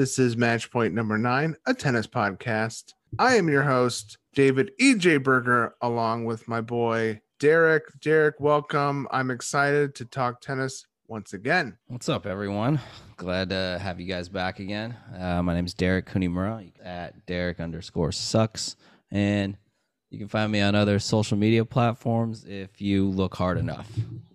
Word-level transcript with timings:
This 0.00 0.18
is 0.18 0.34
match 0.34 0.70
point 0.70 0.94
number 0.94 1.18
nine, 1.18 1.56
a 1.66 1.74
tennis 1.74 2.06
podcast. 2.06 2.94
I 3.18 3.36
am 3.36 3.50
your 3.50 3.64
host, 3.64 4.16
David 4.34 4.72
EJ 4.80 5.22
Berger, 5.22 5.74
along 5.82 6.24
with 6.24 6.48
my 6.48 6.62
boy, 6.62 7.20
Derek. 7.38 7.82
Derek, 8.00 8.40
welcome. 8.40 9.06
I'm 9.10 9.30
excited 9.30 9.94
to 9.96 10.06
talk 10.06 10.40
tennis 10.40 10.86
once 11.06 11.34
again. 11.34 11.76
What's 11.88 12.08
up, 12.08 12.24
everyone? 12.24 12.80
Glad 13.18 13.50
to 13.50 13.78
have 13.78 14.00
you 14.00 14.06
guys 14.06 14.30
back 14.30 14.58
again. 14.58 14.96
Uh, 15.14 15.42
my 15.42 15.52
name 15.52 15.66
is 15.66 15.74
Derek 15.74 16.06
Kunimura 16.06 16.72
at 16.82 17.26
Derek 17.26 17.60
underscore 17.60 18.10
sucks. 18.10 18.76
And 19.10 19.58
you 20.08 20.18
can 20.18 20.28
find 20.28 20.50
me 20.50 20.62
on 20.62 20.74
other 20.74 20.98
social 20.98 21.36
media 21.36 21.66
platforms 21.66 22.46
if 22.46 22.80
you 22.80 23.06
look 23.06 23.34
hard 23.34 23.58
enough. 23.58 23.86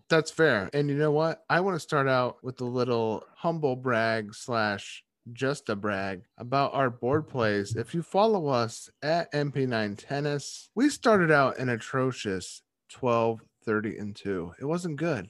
That's 0.10 0.30
fair. 0.30 0.70
And 0.74 0.90
you 0.92 0.96
know 0.96 1.10
what? 1.10 1.44
I 1.50 1.62
want 1.62 1.74
to 1.76 1.80
start 1.80 2.08
out 2.08 2.44
with 2.44 2.62
a 2.62 2.66
little 2.66 3.24
humble 3.36 3.76
brag 3.76 4.36
slash 4.36 5.04
just 5.34 5.70
a 5.70 5.76
brag 5.76 6.24
about 6.38 6.74
our 6.74 6.90
board 6.90 7.28
plays. 7.28 7.76
If 7.76 7.94
you 7.94 8.02
follow 8.02 8.48
us 8.48 8.90
at 9.02 9.32
MP9 9.32 9.98
Tennis, 9.98 10.70
we 10.76 10.90
started 10.90 11.32
out 11.32 11.58
an 11.58 11.70
atrocious 11.70 12.62
12, 12.90 13.42
30, 13.66 13.98
and 13.98 14.16
2. 14.16 14.54
It 14.60 14.66
wasn't 14.66 14.98
good, 14.98 15.30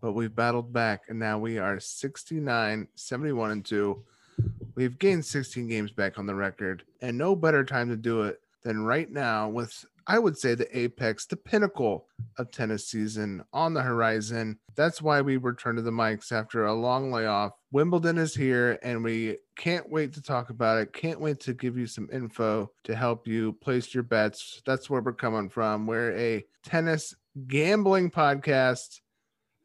but 0.00 0.12
we've 0.12 0.34
battled 0.34 0.72
back 0.72 1.02
and 1.08 1.18
now 1.18 1.38
we 1.38 1.58
are 1.58 1.78
69, 1.78 2.88
71, 2.94 3.50
and 3.50 3.64
2. 3.64 4.02
We've 4.74 4.98
gained 4.98 5.24
16 5.24 5.68
games 5.68 5.92
back 5.92 6.18
on 6.18 6.26
the 6.26 6.34
record, 6.34 6.84
and 7.02 7.18
no 7.18 7.36
better 7.36 7.64
time 7.64 7.88
to 7.90 7.96
do 7.96 8.22
it 8.22 8.40
than 8.62 8.84
right 8.84 9.10
now 9.10 9.48
with 9.48 9.84
I 10.06 10.18
would 10.18 10.36
say 10.36 10.54
the 10.54 10.78
apex, 10.78 11.26
the 11.26 11.36
pinnacle 11.36 12.06
of 12.38 12.50
tennis 12.50 12.88
season 12.88 13.44
on 13.52 13.74
the 13.74 13.82
horizon. 13.82 14.58
That's 14.74 15.02
why 15.02 15.20
we 15.20 15.36
return 15.36 15.76
to 15.76 15.82
the 15.82 15.90
mics 15.90 16.32
after 16.32 16.66
a 16.66 16.74
long 16.74 17.12
layoff. 17.12 17.52
Wimbledon 17.72 18.18
is 18.18 18.34
here, 18.34 18.78
and 18.82 19.04
we 19.04 19.38
can't 19.56 19.90
wait 19.90 20.12
to 20.14 20.22
talk 20.22 20.50
about 20.50 20.78
it. 20.78 20.92
Can't 20.92 21.20
wait 21.20 21.40
to 21.40 21.54
give 21.54 21.76
you 21.76 21.86
some 21.86 22.08
info 22.12 22.70
to 22.84 22.96
help 22.96 23.26
you 23.26 23.52
place 23.54 23.94
your 23.94 24.02
bets. 24.02 24.62
That's 24.66 24.88
where 24.88 25.02
we're 25.02 25.12
coming 25.12 25.48
from. 25.48 25.86
We're 25.86 26.16
a 26.16 26.44
tennis 26.64 27.14
gambling 27.46 28.10
podcast. 28.10 29.00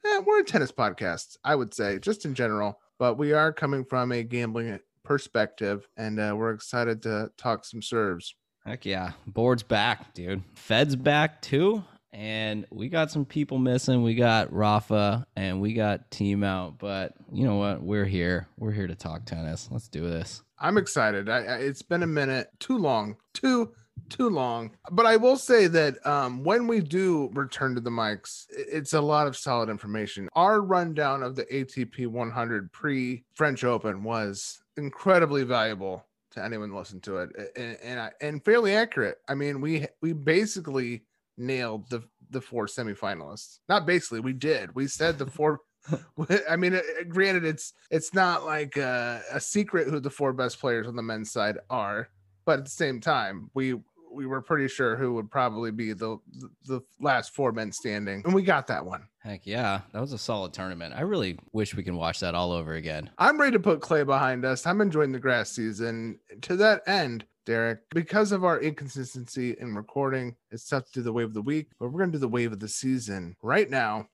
Eh, 0.06 0.20
we're 0.26 0.42
a 0.42 0.46
tennis 0.46 0.72
podcast, 0.72 1.38
I 1.44 1.56
would 1.56 1.74
say, 1.74 1.98
just 2.00 2.26
in 2.26 2.36
general, 2.36 2.80
but 3.00 3.18
we 3.18 3.34
are 3.34 3.52
coming 3.52 3.84
from 3.84 4.12
a 4.12 4.24
gambling 4.24 4.80
perspective, 5.04 5.88
and 5.98 6.20
uh, 6.20 6.36
we're 6.38 6.52
excited 6.52 7.02
to 7.04 7.32
talk 7.38 7.66
some 7.66 7.82
serves. 7.82 8.36
Heck 8.66 8.84
yeah. 8.84 9.12
Board's 9.28 9.62
back, 9.62 10.14
dude. 10.16 10.42
Fed's 10.56 10.96
back 10.96 11.42
too. 11.42 11.84
And 12.12 12.66
we 12.72 12.88
got 12.90 13.12
some 13.12 13.26
people 13.26 13.60
missing. 13.60 14.02
We 14.02 14.16
got 14.16 14.52
Rafa 14.52 15.28
and 15.36 15.62
we 15.62 15.74
got 15.74 16.10
Thiem 16.10 16.44
out. 16.44 16.80
But 16.80 17.14
you 17.32 17.46
know 17.46 17.58
what? 17.58 17.84
We're 17.84 18.06
here. 18.06 18.48
We're 18.58 18.72
here 18.72 18.88
to 18.88 18.96
talk 18.96 19.26
tennis. 19.26 19.68
Let's 19.70 19.90
do 19.90 20.08
this. 20.08 20.42
I'm 20.58 20.78
excited. 20.78 21.30
I, 21.30 21.44
I, 21.44 21.56
it's 21.58 21.82
been 21.82 22.04
a 22.04 22.08
minute. 22.08 22.48
Too 22.60 22.78
long. 22.78 23.18
Too 23.34 23.72
too 24.10 24.30
long. 24.30 24.72
But 24.92 25.06
I 25.06 25.18
will 25.18 25.38
say 25.38 25.68
that 25.68 26.06
um, 26.06 26.44
when 26.44 26.68
we 26.68 26.80
do 26.80 27.30
return 27.34 27.76
to 27.76 27.82
the 27.82 27.90
mics, 27.90 28.46
it's 28.50 28.94
a 28.94 29.02
lot 29.02 29.28
of 29.28 29.38
solid 29.38 29.70
information. 29.70 30.30
Our 30.34 30.62
rundown 30.62 31.24
of 31.24 31.36
the 31.36 31.46
ATP 31.46 32.08
100 32.08 32.72
pre 32.72 33.24
French 33.36 33.64
Open 33.64 34.04
was 34.04 34.62
incredibly 34.78 35.44
valuable 35.44 36.06
to 36.36 36.44
anyone 36.44 36.74
listen 36.74 37.02
to 37.02 37.18
it, 37.18 37.30
and 37.56 37.78
and, 37.84 38.12
and 38.22 38.46
fairly 38.46 38.76
accurate. 38.76 39.18
I 39.28 39.36
mean, 39.36 39.62
we 39.62 39.88
we 40.02 40.14
basically 40.14 41.04
nailed 41.38 41.90
the 41.90 42.04
the 42.30 42.42
four 42.42 42.68
semifinalists. 42.68 43.60
Not 43.68 43.86
basically, 43.86 44.20
we 44.20 44.34
did. 44.34 44.76
We 44.76 44.88
said 44.88 45.18
the 45.18 45.26
four. 45.26 45.62
I 46.50 46.56
mean, 46.56 46.80
granted, 47.10 47.46
it's 47.46 47.74
it's 47.92 48.14
not 48.14 48.46
like 48.46 48.78
a, 48.78 49.22
a 49.32 49.40
secret 49.40 49.88
who 49.88 50.00
the 50.00 50.10
four 50.10 50.34
best 50.34 50.60
players 50.60 50.88
on 50.88 50.96
the 50.96 51.04
men's 51.04 51.32
side 51.32 51.58
are, 51.70 52.10
but 52.46 52.60
at 52.60 52.66
the 52.66 52.72
same 52.72 53.00
time, 53.00 53.50
we 53.54 53.76
we 54.12 54.26
were 54.26 54.42
pretty 54.42 54.68
sure 54.68 54.96
who 54.96 55.14
would 55.14 55.30
probably 55.30 55.72
be 55.72 55.92
the, 55.92 56.18
the 56.66 56.82
last 57.02 57.36
four 57.36 57.52
men 57.52 57.72
standing, 57.72 58.22
and 58.26 58.34
we 58.34 58.42
got 58.42 58.68
that 58.68 58.86
one. 58.86 59.08
Heck 59.26 59.48
yeah, 59.48 59.82
that 59.92 60.02
was 60.02 60.14
a 60.14 60.20
solid 60.20 60.54
tournament. 60.54 60.94
I 60.96 61.02
really 61.02 61.40
wish 61.52 61.74
we 61.74 61.82
can 61.82 61.96
watch 61.96 62.20
that 62.20 62.36
all 62.36 62.52
over 62.52 62.76
again. 62.76 63.10
I'm 63.18 63.40
ready 63.40 63.54
to 63.54 63.60
put 63.60 63.82
clay 63.82 64.04
behind 64.04 64.46
us. 64.46 64.68
I'm 64.68 64.82
enjoying 64.82 65.14
the 65.14 65.20
grass 65.20 65.50
season. 65.50 66.20
To 66.44 66.56
that 66.58 66.84
end, 66.86 67.26
Derek, 67.44 67.80
because 67.90 68.32
of 68.32 68.44
our 68.44 68.60
inconsistency 68.60 69.56
in 69.60 69.74
recording, 69.74 70.36
it's 70.52 70.70
tough 70.70 70.86
to 70.86 70.92
do 71.00 71.02
the 71.02 71.12
wave 71.12 71.30
of 71.30 71.34
the 71.34 71.42
week, 71.42 71.70
but 71.80 71.88
we're 71.88 71.98
going 71.98 72.12
to 72.12 72.18
do 72.18 72.22
the 72.22 72.28
wave 72.28 72.54
of 72.54 72.60
the 72.60 72.68
season 72.68 73.36
right 73.42 73.68
now. 73.68 74.10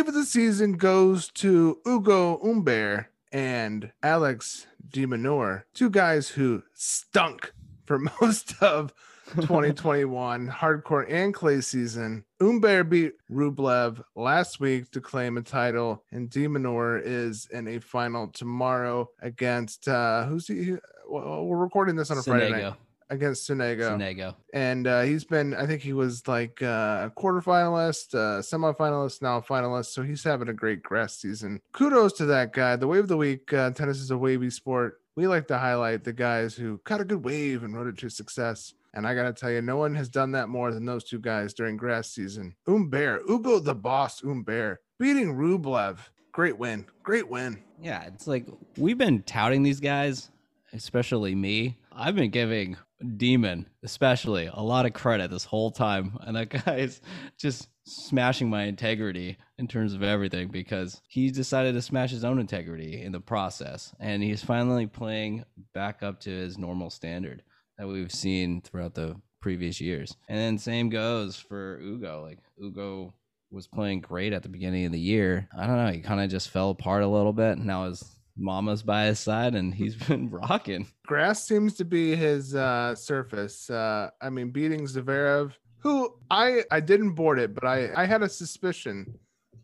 Of 0.00 0.14
the 0.14 0.24
season 0.24 0.72
goes 0.72 1.28
to 1.34 1.78
Ugo 1.86 2.40
Humbert 2.42 3.08
and 3.32 3.92
Alex 4.02 4.66
de 4.88 5.06
Minaur, 5.06 5.64
two 5.74 5.90
guys 5.90 6.30
who 6.30 6.62
stunk 6.72 7.52
for 7.84 7.98
most 8.20 8.54
of 8.62 8.94
2021 9.34 10.46
hard 10.48 10.84
court 10.84 11.10
and 11.10 11.34
clay 11.34 11.60
season. 11.60 12.24
Humbert 12.40 12.88
beat 12.88 13.12
Rublev 13.30 14.02
last 14.16 14.58
week 14.58 14.90
to 14.92 15.02
claim 15.02 15.36
a 15.36 15.42
title, 15.42 16.02
and 16.10 16.30
de 16.30 16.46
Minaur 16.48 17.00
is 17.04 17.46
in 17.52 17.68
a 17.68 17.78
final 17.78 18.28
tomorrow 18.28 19.10
against 19.20 19.86
uh 19.86 20.24
who's 20.24 20.48
he? 20.48 20.76
Well, 21.08 21.44
we're 21.44 21.58
recording 21.58 21.96
this 21.96 22.10
on 22.10 22.16
a 22.16 22.22
Friday 22.22 22.50
night 22.50 22.74
against 23.10 23.48
Sonego. 23.48 23.90
Sonego. 23.90 24.34
And 24.54 24.86
uh, 24.86 25.02
he's 25.02 25.24
been, 25.24 25.54
I 25.54 25.66
think 25.66 25.82
he 25.82 25.92
was 25.92 26.26
like 26.26 26.62
uh, 26.62 27.08
a 27.08 27.12
quarterfinalist, 27.16 28.14
uh, 28.14 28.40
semifinalist, 28.40 29.20
now 29.20 29.38
a 29.38 29.42
finalist. 29.42 29.86
So 29.86 30.02
he's 30.02 30.24
having 30.24 30.48
a 30.48 30.54
great 30.54 30.82
grass 30.82 31.16
season. 31.16 31.60
Kudos 31.72 32.14
to 32.14 32.26
that 32.26 32.52
guy. 32.52 32.76
The 32.76 32.86
wave 32.86 33.02
of 33.04 33.08
the 33.08 33.16
week, 33.16 33.52
uh, 33.52 33.70
tennis 33.70 33.98
is 33.98 34.10
a 34.10 34.18
wavy 34.18 34.50
sport. 34.50 35.00
We 35.16 35.26
like 35.26 35.48
to 35.48 35.58
highlight 35.58 36.04
the 36.04 36.12
guys 36.12 36.54
who 36.54 36.80
got 36.84 37.00
a 37.00 37.04
good 37.04 37.24
wave 37.24 37.64
and 37.64 37.74
rode 37.74 37.88
it 37.88 37.98
to 37.98 38.08
success. 38.08 38.74
And 38.94 39.06
I 39.06 39.14
got 39.14 39.24
to 39.24 39.32
tell 39.32 39.50
you, 39.50 39.60
no 39.60 39.76
one 39.76 39.94
has 39.94 40.08
done 40.08 40.32
that 40.32 40.48
more 40.48 40.72
than 40.72 40.84
those 40.84 41.04
two 41.04 41.18
guys 41.18 41.52
during 41.54 41.76
grass 41.76 42.10
season. 42.10 42.56
Humbert, 42.66 43.22
Ugo 43.28 43.58
the 43.60 43.74
boss, 43.74 44.20
Humbert, 44.20 44.78
beating 44.98 45.34
Rublev. 45.34 45.98
Great 46.32 46.58
win. 46.58 46.86
Great 47.02 47.28
win. 47.28 47.62
Yeah, 47.80 48.02
it's 48.04 48.26
like 48.26 48.46
we've 48.76 48.98
been 48.98 49.22
touting 49.22 49.62
these 49.62 49.80
guys, 49.80 50.30
especially 50.72 51.34
me. 51.34 51.76
I've 51.92 52.14
been 52.14 52.30
giving 52.30 52.76
Demon, 53.16 53.66
especially, 53.82 54.50
a 54.52 54.60
lot 54.60 54.86
of 54.86 54.92
credit 54.92 55.30
this 55.30 55.44
whole 55.44 55.70
time. 55.70 56.18
And 56.26 56.36
that 56.36 56.64
guy's 56.64 57.00
just 57.38 57.68
smashing 57.84 58.48
my 58.48 58.64
integrity 58.64 59.36
in 59.58 59.66
terms 59.66 59.94
of 59.94 60.02
everything 60.02 60.48
because 60.48 61.00
he 61.08 61.30
decided 61.30 61.74
to 61.74 61.82
smash 61.82 62.10
his 62.10 62.24
own 62.24 62.38
integrity 62.38 63.02
in 63.02 63.12
the 63.12 63.20
process. 63.20 63.92
And 63.98 64.22
he's 64.22 64.44
finally 64.44 64.86
playing 64.86 65.44
back 65.74 66.02
up 66.02 66.20
to 66.20 66.30
his 66.30 66.56
normal 66.56 66.90
standard 66.90 67.42
that 67.78 67.88
we've 67.88 68.12
seen 68.12 68.60
throughout 68.60 68.94
the 68.94 69.16
previous 69.40 69.80
years. 69.80 70.16
And 70.28 70.38
then 70.38 70.58
same 70.58 70.90
goes 70.90 71.36
for 71.36 71.80
Ugo. 71.80 72.22
Like 72.22 72.38
Ugo 72.62 73.14
was 73.50 73.66
playing 73.66 74.02
great 74.02 74.32
at 74.32 74.42
the 74.42 74.48
beginning 74.48 74.86
of 74.86 74.92
the 74.92 75.00
year. 75.00 75.48
I 75.56 75.66
don't 75.66 75.76
know, 75.76 75.90
he 75.90 76.00
kind 76.00 76.20
of 76.20 76.30
just 76.30 76.50
fell 76.50 76.70
apart 76.70 77.02
a 77.02 77.08
little 77.08 77.32
bit. 77.32 77.56
And 77.56 77.66
now 77.66 77.86
his 77.86 78.04
mama's 78.40 78.82
by 78.82 79.06
his 79.06 79.20
side 79.20 79.54
and 79.54 79.74
he's 79.74 79.94
been 80.08 80.30
rocking. 80.30 80.86
Grass 81.06 81.44
seems 81.44 81.74
to 81.74 81.84
be 81.84 82.16
his 82.16 82.54
uh, 82.54 82.94
surface. 82.94 83.70
Uh, 83.70 84.10
I 84.20 84.30
mean, 84.30 84.50
beating 84.50 84.86
Zverev, 84.86 85.52
who 85.78 86.14
I 86.30 86.64
I 86.70 86.80
didn't 86.80 87.12
board 87.12 87.38
it, 87.38 87.54
but 87.54 87.64
I 87.64 87.90
I 87.94 88.06
had 88.06 88.22
a 88.22 88.28
suspicion 88.28 89.18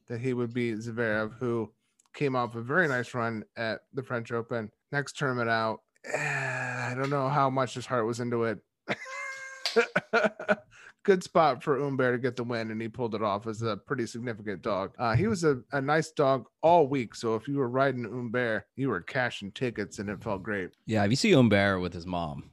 that 0.09 0.21
he 0.21 0.35
would 0.35 0.55
beat 0.55 0.79
Zverev, 0.79 1.35
who 1.39 1.73
came 2.15 2.37
off 2.37 2.55
a 2.55 2.63
very 2.63 2.89
nice 2.89 3.13
run 3.15 3.45
at 3.57 3.81
the 3.93 4.03
French 4.03 4.33
Open. 4.33 4.71
Next 4.93 5.19
tournament 5.19 5.51
out, 5.51 5.81
I 6.17 6.95
don't 6.97 7.11
know 7.11 7.29
how 7.29 7.51
much 7.51 7.75
his 7.75 7.87
heart 7.87 8.07
was 8.07 8.21
into 8.21 8.45
it. 8.45 8.59
good 11.07 11.23
spot 11.23 11.63
for 11.63 11.81
Humbert 11.81 12.15
to 12.15 12.19
get 12.19 12.37
the 12.37 12.43
win, 12.43 12.71
and 12.73 12.83
he 12.83 12.89
pulled 12.89 13.15
it 13.15 13.23
off 13.23 13.47
as 13.47 13.63
a 13.63 13.77
pretty 13.77 14.07
significant 14.07 14.61
dog. 14.61 14.93
Uh, 14.99 15.15
he 15.15 15.29
was 15.29 15.45
a, 15.45 15.61
a 15.73 15.81
nice 15.81 16.11
dog 16.11 16.47
all 16.63 16.89
week, 16.89 17.15
so 17.15 17.37
if 17.37 17.47
you 17.47 17.57
were 17.57 17.69
riding 17.69 18.03
Humbert, 18.03 18.65
you 18.75 18.89
were 18.89 19.01
cashing 19.01 19.53
tickets, 19.53 20.01
and 20.01 20.11
it 20.11 20.23
felt 20.23 20.43
great. 20.43 20.71
Yeah, 20.85 21.05
if 21.05 21.11
you 21.11 21.17
see 21.17 21.33
Humbert 21.33 21.81
with 21.81 21.95
his 21.95 22.07
mom, 22.07 22.51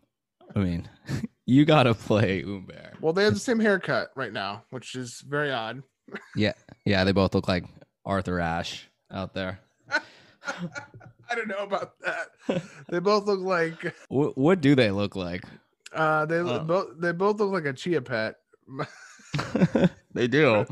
I 0.55 0.59
mean, 0.59 0.87
you 1.47 1.65
got 1.65 1.83
to 1.83 1.95
play 1.95 2.43
Humbert. 2.43 3.01
Well, 3.01 3.11
they 3.11 3.23
have 3.23 3.33
the 3.33 3.39
same 3.39 3.59
haircut 3.59 4.11
right 4.15 4.31
now, 4.31 4.63
which 4.69 4.95
is 4.95 5.21
very 5.27 5.51
odd. 5.51 5.81
yeah, 6.35 6.53
yeah, 6.85 7.03
they 7.03 7.11
both 7.11 7.33
look 7.33 7.47
like 7.47 7.65
Arthur 8.05 8.39
Ashe 8.39 8.87
out 9.11 9.33
there. 9.33 9.59
I 9.89 11.35
don't 11.35 11.47
know 11.47 11.63
about 11.63 11.93
that. 12.01 12.61
They 12.89 12.99
both 12.99 13.25
look 13.25 13.39
like. 13.39 13.95
What, 14.09 14.37
what 14.37 14.61
do 14.61 14.75
they 14.75 14.91
look 14.91 15.15
like? 15.15 15.43
Uh, 15.91 16.25
they 16.25 16.41
both 16.41 16.89
they 16.99 17.11
both 17.11 17.39
look 17.39 17.51
like 17.51 17.65
a 17.65 17.73
chia 17.73 18.01
pet. 18.01 18.35
they 20.13 20.27
do. 20.27 20.65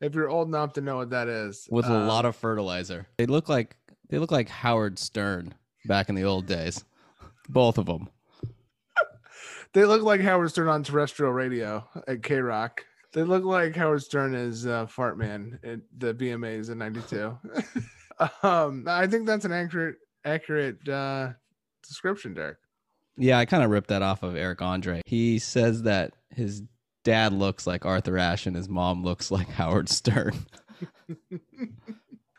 if 0.00 0.14
you're 0.14 0.28
old 0.28 0.48
enough 0.48 0.74
to 0.74 0.80
know 0.80 0.96
what 0.96 1.10
that 1.10 1.28
is. 1.28 1.66
with 1.70 1.86
a 1.86 1.92
Um, 1.94 2.06
lot 2.06 2.24
of 2.24 2.36
fertilizer. 2.36 3.06
They 3.18 3.26
look 3.26 3.48
like 3.48 3.76
they 4.08 4.18
look 4.18 4.30
like 4.30 4.48
Howard 4.48 4.98
Stern 4.98 5.54
back 5.86 6.08
in 6.08 6.14
the 6.14 6.24
old 6.24 6.46
days. 6.46 6.84
Both 7.48 7.78
of 7.78 7.86
them. 7.86 8.08
They 9.72 9.84
look 9.84 10.00
like 10.02 10.22
Howard 10.22 10.50
Stern 10.50 10.68
on 10.68 10.82
terrestrial 10.82 11.32
radio 11.32 11.86
at 12.08 12.22
K 12.22 12.36
Rock. 12.38 12.82
They 13.12 13.22
look 13.24 13.44
like 13.44 13.76
Howard 13.76 14.02
Stern 14.02 14.34
is 14.34 14.66
uh, 14.66 14.86
Fart 14.86 15.18
Man 15.18 15.58
at 15.62 15.80
the 15.98 16.14
VMAs 16.14 16.70
in 16.70 16.78
'92. 16.78 17.36
um, 18.42 18.84
I 18.88 19.06
think 19.06 19.26
that's 19.26 19.44
an 19.44 19.52
accurate 19.52 19.96
accurate 20.24 20.88
uh, 20.88 21.32
description, 21.86 22.32
Derek. 22.32 22.56
Yeah, 23.18 23.38
I 23.38 23.44
kind 23.44 23.62
of 23.62 23.70
ripped 23.70 23.88
that 23.88 24.00
off 24.00 24.22
of 24.22 24.34
Eric 24.34 24.62
Andre. 24.62 25.02
He 25.04 25.38
says 25.38 25.82
that 25.82 26.14
his 26.30 26.62
dad 27.06 27.32
looks 27.32 27.68
like 27.68 27.86
Arthur 27.86 28.18
Ashe 28.18 28.46
and 28.48 28.56
his 28.56 28.68
mom 28.68 29.04
looks 29.04 29.30
like 29.30 29.48
Howard 29.50 29.88
Stern. 29.88 30.44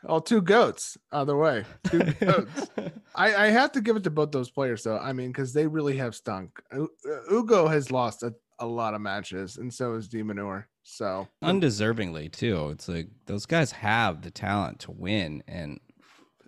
Oh, 0.06 0.20
two 0.20 0.42
goats 0.42 0.96
either 1.10 1.36
way. 1.36 1.64
Two 1.84 2.00
goats. 2.20 2.70
I, 3.14 3.34
I 3.34 3.46
have 3.48 3.72
to 3.72 3.80
give 3.80 3.96
it 3.96 4.04
to 4.04 4.10
both 4.10 4.30
those 4.30 4.50
players 4.50 4.82
though. 4.82 4.98
I 4.98 5.12
mean, 5.12 5.28
because 5.28 5.54
they 5.54 5.66
really 5.66 5.96
have 5.96 6.14
stunk. 6.14 6.60
U- 6.72 6.90
uh, 7.10 7.34
Ugo 7.34 7.66
has 7.66 7.90
lost 7.90 8.22
a, 8.22 8.34
a 8.58 8.66
lot 8.66 8.94
of 8.94 9.00
matches, 9.00 9.56
and 9.56 9.72
so 9.72 9.94
is 9.94 10.06
de 10.06 10.22
Minaur. 10.22 10.64
So 10.82 11.28
Undeservingly 11.42 12.30
too. 12.30 12.68
It's 12.70 12.88
like 12.88 13.08
those 13.26 13.46
guys 13.46 13.72
have 13.72 14.22
the 14.22 14.30
talent 14.30 14.80
to 14.80 14.92
win 14.92 15.42
and 15.48 15.80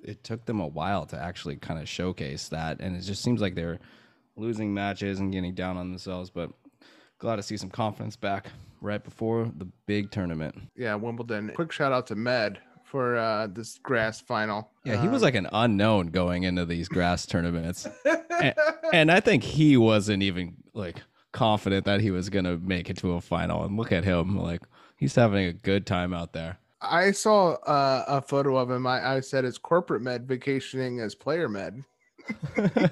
it 0.04 0.24
took 0.24 0.44
them 0.44 0.60
a 0.60 0.66
while 0.66 1.06
to 1.06 1.18
actually 1.18 1.56
kind 1.56 1.80
of 1.80 1.88
showcase 1.88 2.48
that 2.48 2.80
and 2.80 2.96
it 2.96 3.00
just 3.00 3.22
seems 3.22 3.40
like 3.42 3.54
they're 3.54 3.78
losing 4.36 4.72
matches 4.72 5.20
and 5.20 5.32
getting 5.32 5.54
down 5.54 5.76
on 5.76 5.90
themselves 5.90 6.30
but 6.30 6.50
glad 7.20 7.36
to 7.36 7.42
see 7.42 7.56
some 7.56 7.70
confidence 7.70 8.16
back 8.16 8.46
right 8.80 9.02
before 9.04 9.50
the 9.56 9.66
big 9.86 10.10
tournament. 10.10 10.54
yeah, 10.76 10.94
Wimbledon. 10.96 11.52
Quick 11.54 11.70
shout 11.70 11.92
out 11.92 12.06
to 12.08 12.14
Med 12.16 12.58
for 12.84 13.16
uh, 13.16 13.46
this 13.46 13.78
grass 13.78 14.20
final. 14.20 14.68
Yeah, 14.84 15.00
he 15.00 15.06
was 15.06 15.22
Um, 15.22 15.26
like 15.26 15.34
an 15.36 15.48
unknown 15.52 16.08
going 16.08 16.42
into 16.42 16.64
these 16.64 16.88
grass 16.88 17.24
tournaments. 17.26 17.86
and, 18.40 18.54
and 18.92 19.12
I 19.12 19.20
think 19.20 19.44
he 19.44 19.76
wasn't 19.76 20.22
even 20.24 20.56
like 20.74 21.02
confident 21.32 21.84
that 21.84 22.00
he 22.00 22.10
was 22.10 22.30
going 22.30 22.46
to 22.46 22.56
make 22.58 22.90
it 22.90 22.96
to 22.98 23.12
a 23.12 23.20
final. 23.20 23.62
And 23.64 23.76
look 23.76 23.92
at 23.92 24.02
him, 24.02 24.36
like 24.36 24.62
he's 24.96 25.14
having 25.14 25.44
a 25.46 25.52
good 25.52 25.86
time 25.86 26.12
out 26.12 26.32
there. 26.32 26.58
I 26.82 27.12
saw 27.12 27.52
uh, 27.66 28.04
a 28.08 28.22
photo 28.22 28.56
of 28.56 28.70
him. 28.70 28.86
I, 28.86 29.16
I 29.16 29.20
said 29.20 29.44
it's 29.44 29.58
corporate 29.58 30.02
med 30.02 30.26
vacationing 30.26 30.98
as 31.00 31.14
player 31.14 31.48
med. 31.48 31.84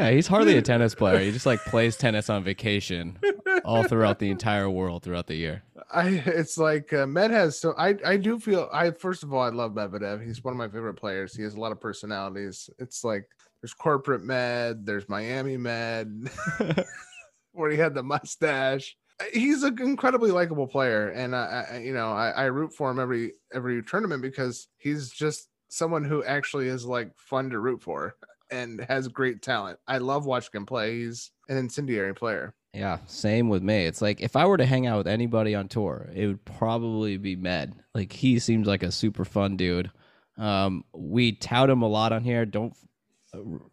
Yeah, 0.00 0.12
he's 0.12 0.26
hardly 0.26 0.56
a 0.56 0.62
tennis 0.62 0.94
player. 0.94 1.18
He 1.18 1.30
just 1.30 1.44
like 1.44 1.62
plays 1.66 1.94
tennis 1.94 2.30
on 2.30 2.42
vacation 2.42 3.18
all 3.66 3.82
throughout 3.82 4.18
the 4.18 4.30
entire 4.30 4.70
world 4.70 5.02
throughout 5.02 5.26
the 5.26 5.34
year. 5.34 5.62
I 5.92 6.22
it's 6.24 6.56
like 6.56 6.90
uh, 6.94 7.06
Med 7.06 7.30
has 7.30 7.60
so 7.60 7.74
I 7.76 7.96
I 8.02 8.16
do 8.16 8.38
feel 8.38 8.70
I 8.72 8.92
first 8.92 9.22
of 9.22 9.34
all 9.34 9.42
I 9.42 9.50
love 9.50 9.72
Medvedev. 9.72 10.24
He's 10.24 10.42
one 10.42 10.52
of 10.52 10.58
my 10.58 10.68
favorite 10.68 10.94
players. 10.94 11.36
He 11.36 11.42
has 11.42 11.52
a 11.52 11.60
lot 11.60 11.70
of 11.70 11.82
personalities. 11.82 12.70
It's 12.78 13.04
like 13.04 13.28
there's 13.60 13.74
corporate 13.74 14.24
Med, 14.24 14.86
there's 14.86 15.06
Miami 15.06 15.58
Med, 15.58 16.30
where 17.52 17.70
he 17.70 17.76
had 17.76 17.92
the 17.92 18.02
mustache. 18.02 18.96
He's 19.34 19.64
an 19.64 19.82
incredibly 19.82 20.30
likable 20.30 20.66
player, 20.66 21.10
and 21.10 21.36
I, 21.36 21.66
I 21.72 21.78
you 21.80 21.92
know 21.92 22.10
I, 22.10 22.30
I 22.30 22.44
root 22.46 22.72
for 22.72 22.90
him 22.90 22.98
every 22.98 23.34
every 23.52 23.82
tournament 23.82 24.22
because 24.22 24.68
he's 24.78 25.10
just 25.10 25.50
someone 25.68 26.04
who 26.04 26.24
actually 26.24 26.68
is 26.68 26.86
like 26.86 27.12
fun 27.18 27.50
to 27.50 27.58
root 27.58 27.82
for 27.82 28.16
and 28.50 28.80
has 28.88 29.08
great 29.08 29.42
talent. 29.42 29.78
I 29.86 29.98
love 29.98 30.26
watching 30.26 30.50
him 30.54 30.66
play. 30.66 30.98
He's 30.98 31.30
an 31.48 31.56
incendiary 31.56 32.14
player. 32.14 32.54
Yeah, 32.72 32.98
same 33.06 33.48
with 33.48 33.62
me. 33.62 33.86
It's 33.86 34.00
like 34.00 34.20
if 34.20 34.36
I 34.36 34.46
were 34.46 34.56
to 34.56 34.66
hang 34.66 34.86
out 34.86 34.98
with 34.98 35.08
anybody 35.08 35.54
on 35.54 35.68
tour, 35.68 36.08
it 36.14 36.26
would 36.26 36.44
probably 36.44 37.16
be 37.16 37.34
Med. 37.34 37.74
Like 37.94 38.12
he 38.12 38.38
seems 38.38 38.66
like 38.66 38.82
a 38.82 38.92
super 38.92 39.24
fun 39.24 39.56
dude. 39.56 39.90
Um, 40.38 40.84
we 40.94 41.32
tout 41.32 41.68
him 41.68 41.82
a 41.82 41.88
lot 41.88 42.12
on 42.12 42.22
here. 42.22 42.46
Don't 42.46 42.74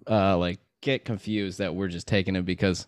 uh, 0.09 0.37
like 0.37 0.59
get 0.81 1.05
confused 1.05 1.59
that 1.59 1.75
we're 1.75 1.87
just 1.87 2.07
taking 2.07 2.35
him 2.35 2.45
because 2.45 2.87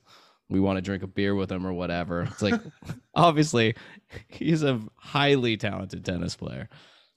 we 0.50 0.60
want 0.60 0.78
to 0.78 0.82
drink 0.82 1.04
a 1.04 1.08
beer 1.08 1.36
with 1.36 1.52
him 1.52 1.66
or 1.66 1.74
whatever. 1.74 2.24
It's 2.24 2.42
like 2.42 2.60
obviously 3.16 3.76
he's 4.28 4.64
a 4.64 4.82
highly 4.96 5.58
talented 5.58 6.04
tennis 6.04 6.36
player. 6.36 6.70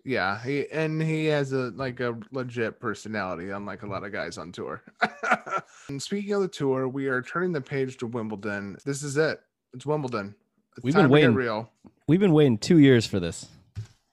Yeah, 0.05 0.43
he 0.43 0.67
and 0.73 1.01
he 1.01 1.27
has 1.27 1.53
a 1.53 1.71
like 1.77 2.01
a 2.01 2.19
legit 2.33 2.81
personality, 2.81 3.51
unlike 3.51 3.83
a 3.83 3.87
lot 3.87 4.05
of 4.05 4.13
guys 4.13 4.37
on 4.37 4.51
tour. 4.51 4.83
and 5.89 6.03
speaking 6.03 6.33
of 6.33 6.43
the 6.43 6.49
tour, 6.49 6.89
we 6.89 7.07
are 7.07 7.23
turning 7.23 7.53
the 7.53 7.61
page 7.61 7.99
to 7.99 8.07
Wimbledon. 8.09 8.77
This 8.85 9.03
is 9.05 9.17
it. 9.17 9.41
It's 9.73 9.87
Wimbledon. 9.87 10.35
It's 10.77 10.85
We've 10.85 10.95
been 10.95 11.03
time 11.05 11.11
to 11.11 11.17
get 11.17 11.23
waiting. 11.23 11.35
real. 11.35 11.71
We've 12.09 12.21
been 12.21 12.33
waiting 12.33 12.59
two 12.59 12.79
years 12.79 13.07
for 13.07 13.21
this. 13.21 13.47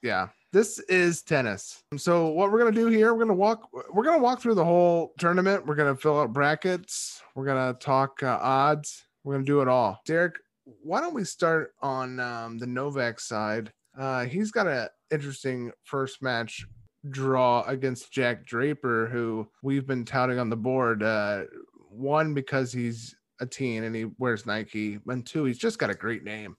Yeah, 0.02 0.28
this 0.52 0.78
is 0.78 1.22
tennis. 1.22 1.82
So 1.96 2.28
what 2.28 2.52
we're 2.52 2.58
gonna 2.60 2.70
do 2.70 2.86
here, 2.86 3.12
we're 3.12 3.24
gonna 3.24 3.34
walk. 3.34 3.68
We're 3.92 4.04
gonna 4.04 4.22
walk 4.22 4.40
through 4.40 4.54
the 4.54 4.64
whole 4.64 5.12
tournament. 5.18 5.66
We're 5.66 5.74
gonna 5.74 5.96
fill 5.96 6.20
out 6.20 6.32
brackets. 6.32 7.20
We're 7.34 7.46
gonna 7.46 7.74
talk 7.74 8.22
uh, 8.22 8.38
odds. 8.40 9.06
We're 9.24 9.34
gonna 9.34 9.44
do 9.44 9.60
it 9.60 9.66
all. 9.68 10.00
Derek, 10.06 10.36
why 10.64 11.00
don't 11.00 11.14
we 11.14 11.24
start 11.24 11.74
on 11.82 12.20
um, 12.20 12.58
the 12.58 12.66
Novak 12.68 13.18
side? 13.18 13.72
Uh, 13.98 14.24
he's 14.24 14.52
got 14.52 14.68
a 14.68 14.88
interesting 15.10 15.72
first 15.84 16.22
match 16.22 16.66
draw 17.08 17.62
against 17.62 18.12
Jack 18.12 18.44
Draper, 18.44 19.06
who 19.06 19.48
we've 19.62 19.86
been 19.86 20.04
touting 20.04 20.38
on 20.38 20.50
the 20.50 20.56
board. 20.56 21.02
Uh, 21.02 21.44
one 21.88 22.34
because 22.34 22.72
he's 22.72 23.14
a 23.40 23.46
teen 23.46 23.84
and 23.84 23.94
he 23.94 24.06
wears 24.18 24.46
Nike, 24.46 24.98
and 25.06 25.26
two, 25.26 25.44
he's 25.44 25.58
just 25.58 25.78
got 25.78 25.90
a 25.90 25.94
great 25.94 26.24
name. 26.24 26.56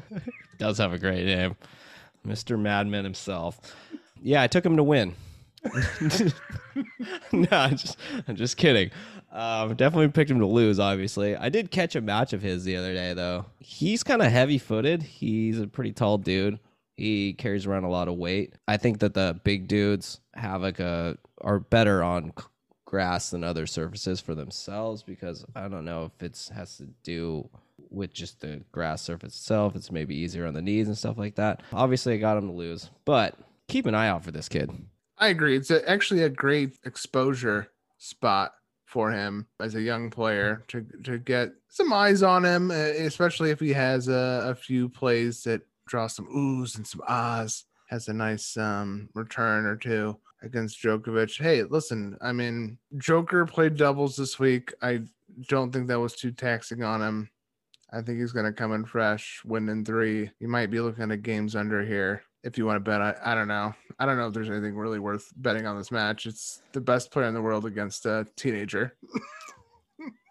Does 0.58 0.78
have 0.78 0.92
a 0.92 0.98
great 0.98 1.24
name, 1.24 1.56
Mr. 2.26 2.58
Madman 2.58 3.04
himself. 3.04 3.60
Yeah, 4.20 4.42
I 4.42 4.46
took 4.46 4.64
him 4.64 4.76
to 4.76 4.82
win. 4.82 5.14
no, 7.32 7.48
I'm 7.50 7.76
just, 7.76 7.96
I'm 8.26 8.36
just 8.36 8.56
kidding. 8.56 8.90
Um, 9.32 9.74
definitely 9.74 10.08
picked 10.08 10.30
him 10.30 10.40
to 10.40 10.46
lose. 10.46 10.78
Obviously, 10.80 11.36
I 11.36 11.48
did 11.48 11.70
catch 11.70 11.96
a 11.96 12.00
match 12.00 12.32
of 12.32 12.42
his 12.42 12.64
the 12.64 12.76
other 12.76 12.94
day, 12.94 13.12
though. 13.14 13.46
He's 13.58 14.02
kind 14.02 14.22
of 14.22 14.30
heavy-footed. 14.30 15.02
He's 15.02 15.60
a 15.60 15.66
pretty 15.66 15.92
tall 15.92 16.18
dude. 16.18 16.58
He 16.98 17.32
carries 17.32 17.64
around 17.64 17.84
a 17.84 17.90
lot 17.90 18.08
of 18.08 18.16
weight. 18.16 18.54
I 18.66 18.76
think 18.76 18.98
that 18.98 19.14
the 19.14 19.40
big 19.44 19.68
dudes 19.68 20.20
have 20.34 20.62
like 20.62 20.80
a 20.80 21.16
are 21.40 21.60
better 21.60 22.02
on 22.02 22.32
grass 22.84 23.30
than 23.30 23.44
other 23.44 23.66
surfaces 23.66 24.20
for 24.20 24.34
themselves 24.34 25.02
because 25.02 25.44
I 25.54 25.68
don't 25.68 25.84
know 25.84 26.06
if 26.06 26.22
it's 26.22 26.48
has 26.48 26.78
to 26.78 26.88
do 27.04 27.48
with 27.90 28.12
just 28.12 28.40
the 28.40 28.62
grass 28.72 29.02
surface 29.02 29.36
itself. 29.36 29.76
It's 29.76 29.92
maybe 29.92 30.16
easier 30.16 30.46
on 30.46 30.54
the 30.54 30.62
knees 30.62 30.88
and 30.88 30.98
stuff 30.98 31.18
like 31.18 31.36
that. 31.36 31.62
Obviously, 31.72 32.14
I 32.14 32.16
got 32.16 32.38
him 32.38 32.48
to 32.48 32.52
lose, 32.52 32.90
but 33.04 33.36
keep 33.68 33.86
an 33.86 33.94
eye 33.94 34.08
out 34.08 34.24
for 34.24 34.30
this 34.32 34.48
kid. 34.48 34.70
I 35.18 35.28
agree. 35.28 35.56
It's 35.56 35.70
actually 35.70 36.22
a 36.22 36.28
great 36.28 36.78
exposure 36.84 37.68
spot 37.98 38.54
for 38.84 39.10
him 39.12 39.46
as 39.60 39.74
a 39.74 39.82
young 39.82 40.08
player 40.08 40.64
to 40.68 40.84
to 41.04 41.18
get 41.18 41.52
some 41.68 41.92
eyes 41.92 42.22
on 42.22 42.44
him, 42.44 42.70
especially 42.70 43.50
if 43.50 43.60
he 43.60 43.72
has 43.72 44.08
a, 44.08 44.42
a 44.46 44.54
few 44.54 44.88
plays 44.88 45.44
that 45.44 45.60
draw 45.88 46.06
some 46.06 46.26
oohs 46.26 46.76
and 46.76 46.86
some 46.86 47.02
ahs. 47.08 47.64
Has 47.88 48.08
a 48.08 48.12
nice 48.12 48.56
um, 48.56 49.08
return 49.14 49.64
or 49.64 49.74
two 49.74 50.18
against 50.42 50.82
Djokovic. 50.82 51.40
Hey, 51.40 51.62
listen, 51.62 52.18
I 52.20 52.32
mean, 52.32 52.76
Joker 52.98 53.46
played 53.46 53.76
doubles 53.76 54.14
this 54.14 54.38
week. 54.38 54.74
I 54.82 55.00
don't 55.48 55.72
think 55.72 55.88
that 55.88 55.98
was 55.98 56.14
too 56.14 56.30
taxing 56.30 56.82
on 56.82 57.00
him. 57.00 57.30
I 57.90 58.02
think 58.02 58.20
he's 58.20 58.32
going 58.32 58.44
to 58.44 58.52
come 58.52 58.74
in 58.74 58.84
fresh, 58.84 59.40
win 59.44 59.68
in 59.70 59.84
three. 59.84 60.30
You 60.38 60.48
might 60.48 60.70
be 60.70 60.80
looking 60.80 61.10
at 61.10 61.22
games 61.22 61.56
under 61.56 61.82
here 61.82 62.22
if 62.44 62.58
you 62.58 62.66
want 62.66 62.76
to 62.76 62.90
bet. 62.90 63.00
I, 63.00 63.14
I 63.24 63.34
don't 63.34 63.48
know. 63.48 63.74
I 63.98 64.06
don't 64.06 64.18
know 64.18 64.28
if 64.28 64.34
there's 64.34 64.50
anything 64.50 64.76
really 64.76 64.98
worth 64.98 65.32
betting 65.36 65.66
on 65.66 65.78
this 65.78 65.90
match. 65.90 66.26
It's 66.26 66.62
the 66.72 66.80
best 66.80 67.10
player 67.10 67.26
in 67.26 67.34
the 67.34 67.42
world 67.42 67.64
against 67.64 68.04
a 68.06 68.26
teenager. 68.36 68.94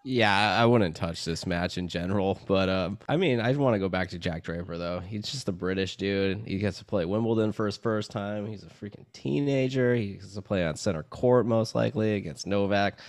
Yeah, 0.10 0.58
I 0.58 0.66
wouldn't 0.66 0.96
touch 0.96 1.26
this 1.26 1.46
match 1.46 1.78
in 1.78 1.90
general, 1.90 2.40
but 2.48 2.70
um, 2.70 2.98
I 3.10 3.18
mean, 3.18 3.42
I 3.42 3.52
want 3.58 3.76
to 3.76 3.80
go 3.80 3.90
back 3.90 4.08
to 4.12 4.18
Jack 4.18 4.44
Draper 4.44 4.78
though. 4.78 5.02
He's 5.02 5.30
just 5.30 5.50
a 5.50 5.52
British 5.52 5.98
dude. 5.98 6.48
He 6.48 6.60
gets 6.60 6.78
to 6.78 6.86
play 6.86 7.04
Wimbledon 7.04 7.52
for 7.52 7.66
his 7.66 7.76
first 7.76 8.10
time. 8.10 8.46
He's 8.46 8.64
a 8.64 8.68
freaking 8.68 9.04
teenager. 9.12 9.94
He 9.96 10.14
gets 10.14 10.34
to 10.36 10.42
play 10.42 10.66
on 10.66 10.78
center 10.78 11.04
court 11.04 11.46
most 11.46 11.76
likely 11.76 12.16
against 12.16 12.48
Novak. 12.48 13.02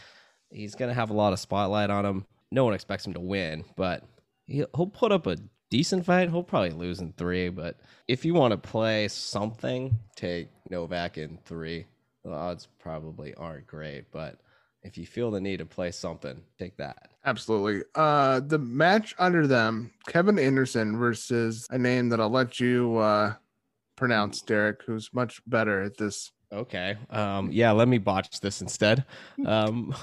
He's 0.51 0.75
gonna 0.75 0.93
have 0.93 1.11
a 1.11 1.15
lot 1.15 1.33
of 1.33 1.39
spotlight 1.39 1.91
on 1.91 2.05
him. 2.05 2.27
No 2.51 2.65
one 2.65 2.75
expects 2.75 3.07
him 3.07 3.15
to 3.15 3.21
win, 3.21 3.65
but 3.77 4.03
he'll 4.49 4.67
he'll 4.75 4.89
put 4.89 5.13
up 5.13 5.29
a 5.29 5.37
decent 5.71 6.05
fight. 6.05 6.31
He'll 6.31 6.43
probably 6.43 6.71
lose 6.71 6.99
in 6.99 7.13
three, 7.13 7.49
but 7.49 7.77
if 8.09 8.25
you 8.25 8.35
want 8.35 8.51
to 8.51 8.59
play 8.59 9.07
something, 9.07 9.97
take 10.17 10.49
Novak 10.69 11.17
in 11.17 11.39
three. 11.45 11.87
The 12.25 12.33
odds 12.33 12.67
probably 12.81 13.35
aren't 13.35 13.69
great, 13.69 14.11
but 14.11 14.41
if 14.89 14.97
you 14.97 15.07
feel 15.07 15.31
the 15.31 15.41
need 15.41 15.59
to 15.59 15.67
play 15.67 15.91
something, 15.91 16.43
take 16.59 16.77
that. 16.79 17.11
Absolutely. 17.25 17.83
Uh, 17.95 18.41
the 18.41 18.59
match 18.59 19.15
under 19.19 19.47
them, 19.47 19.93
Kevin 20.09 20.39
Anderson 20.39 20.97
versus 20.97 21.67
a 21.71 21.79
name 21.79 22.09
that 22.09 22.21
I'll 22.21 22.31
let 22.31 22.59
you 22.59 22.97
uh, 22.97 23.35
pronounce, 23.97 24.41
Derek, 24.41 24.83
who's 24.87 25.11
much 25.13 25.43
better 25.47 25.83
at 25.83 25.99
this. 25.99 26.33
Okay. 26.51 26.97
Um, 27.11 27.53
yeah, 27.53 27.71
let 27.73 27.87
me 27.87 27.99
botch 27.99 28.41
this 28.41 28.63
instead. 28.63 29.05
Um, 29.47 29.95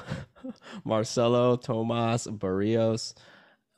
Marcelo 0.85 1.57
Tomas 1.57 2.27
Barrios 2.27 3.15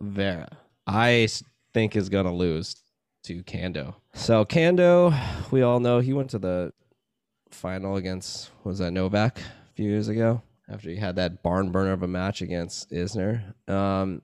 Vera. 0.02 0.50
I 0.86 1.30
think 1.74 1.96
is 1.96 2.10
going 2.10 2.26
to 2.26 2.32
lose 2.32 2.76
to 3.24 3.44
Kando. 3.44 3.96
So 4.14 4.44
Kando, 4.44 5.18
we 5.52 5.62
all 5.62 5.80
know 5.80 6.00
he 6.00 6.12
went 6.12 6.30
to 6.32 6.40
the 6.40 6.74
final 7.50 7.96
against 7.96 8.52
was 8.66 8.80
that 8.80 8.92
Novak 8.92 9.40
a 9.40 9.74
few 9.74 9.90
years 9.90 10.10
ago 10.10 10.42
after 10.70 10.90
he 10.90 10.98
had 10.98 11.16
that 11.16 11.44
barn 11.44 11.72
burner 11.72 11.94
of 11.94 12.04
a 12.04 12.08
match 12.08 12.42
against 12.42 12.92
Isner. 12.92 13.54
Um, 13.70 14.22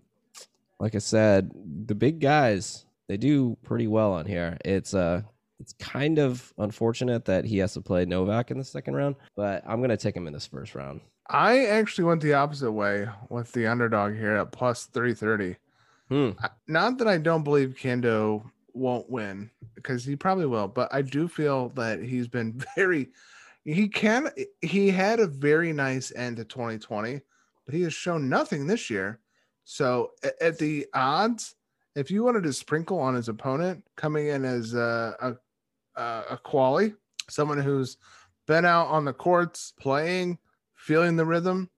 like 0.80 0.96
I 0.96 1.00
said, 1.00 1.52
the 1.86 1.96
big 1.96 2.20
guys 2.20 2.86
they 3.08 3.18
do 3.18 3.58
pretty 3.64 3.88
well 3.88 4.14
on 4.14 4.26
here. 4.26 4.58
It's 4.66 4.94
uh 4.94 5.22
it's 5.60 5.74
kind 5.74 6.20
of 6.20 6.54
unfortunate 6.58 7.26
that 7.26 7.46
he 7.46 7.58
has 7.60 7.74
to 7.74 7.82
play 7.82 8.06
Novak 8.06 8.52
in 8.52 8.58
the 8.58 8.64
second 8.64 8.96
round, 8.96 9.16
but 9.36 9.64
I'm 9.68 9.82
gonna 9.82 9.98
take 9.98 10.16
him 10.16 10.28
in 10.28 10.34
this 10.34 10.48
first 10.48 10.76
round. 10.76 11.02
I 11.30 11.66
actually 11.66 12.04
went 12.06 12.22
the 12.22 12.34
opposite 12.34 12.72
way 12.72 13.08
with 13.30 13.52
the 13.54 13.68
underdog 13.68 14.16
here 14.16 14.36
at 14.36 14.52
plus 14.52 14.86
330. 14.86 15.56
Hmm. 16.10 16.32
Not 16.68 16.98
that 16.98 17.08
I 17.08 17.18
don't 17.18 17.44
believe 17.44 17.78
Kendo 17.80 18.44
won't 18.74 19.10
win 19.10 19.50
because 19.76 20.04
he 20.04 20.16
probably 20.16 20.46
will, 20.46 20.68
but 20.68 20.94
I 20.94 21.02
do 21.02 21.28
feel 21.28 21.70
that 21.70 22.02
he's 22.02 22.28
been 22.28 22.62
very 22.76 23.10
he 23.66 23.88
can 23.88 24.30
he 24.62 24.90
had 24.90 25.20
a 25.20 25.28
very 25.28 25.74
nice 25.74 26.12
end 26.16 26.38
to 26.38 26.46
2020, 26.46 27.22
but 27.66 27.76
he 27.76 27.82
has 27.84 27.94
shown 27.94 28.30
nothing 28.30 28.68
this 28.68 28.90
year. 28.90 29.20
So 29.64 30.12
at 30.42 30.58
the 30.58 30.86
odds, 30.94 31.56
if 31.96 32.12
you 32.12 32.24
wanted 32.24 32.44
to 32.44 32.54
sprinkle 32.54 33.00
on 33.00 33.16
his 33.16 33.30
opponent 33.30 33.84
coming 33.96 34.28
in 34.28 34.44
as 34.44 34.74
a 34.74 35.38
a, 35.96 36.02
a 36.32 36.38
quali, 36.44 36.94
someone 37.30 37.60
who's 37.60 37.98
been 38.48 38.66
out 38.66 38.88
on 38.88 39.06
the 39.06 39.14
courts 39.14 39.74
playing, 39.80 40.38
feeling 40.76 41.16
the 41.16 41.26
rhythm, 41.26 41.70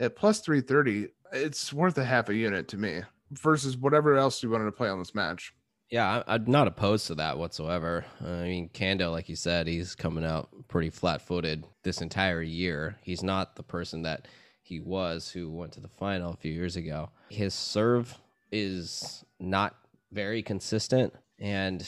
at 0.00 0.16
plus 0.16 0.40
330, 0.40 1.12
it's 1.32 1.72
worth 1.72 1.98
a 1.98 2.04
half 2.04 2.28
a 2.28 2.34
unit 2.34 2.66
to 2.68 2.76
me 2.76 3.02
versus 3.30 3.76
whatever 3.76 4.16
else 4.16 4.42
you 4.42 4.50
wanted 4.50 4.64
to 4.64 4.72
play 4.72 4.88
on 4.88 4.98
this 4.98 5.14
match. 5.14 5.54
Yeah, 5.90 6.22
I, 6.26 6.36
am 6.36 6.44
not 6.46 6.68
opposed 6.68 7.08
to 7.08 7.16
that 7.16 7.36
whatsoever. 7.36 8.04
I 8.20 8.44
mean, 8.44 8.70
Kando, 8.72 9.10
like 9.10 9.28
you 9.28 9.34
said, 9.34 9.66
he's 9.66 9.96
coming 9.96 10.24
out 10.24 10.48
pretty 10.68 10.90
flat 10.90 11.20
footed 11.20 11.66
this 11.82 12.00
entire 12.00 12.42
year. 12.42 12.96
He's 13.02 13.24
not 13.24 13.56
the 13.56 13.64
person 13.64 14.02
that 14.02 14.28
he 14.62 14.78
was 14.78 15.30
who 15.30 15.50
went 15.50 15.72
to 15.72 15.80
the 15.80 15.88
final 15.88 16.32
a 16.32 16.36
few 16.36 16.52
years 16.52 16.76
ago. 16.76 17.10
His 17.28 17.54
serve 17.54 18.16
is 18.52 19.24
not 19.40 19.74
very 20.12 20.44
consistent. 20.44 21.12
And 21.40 21.84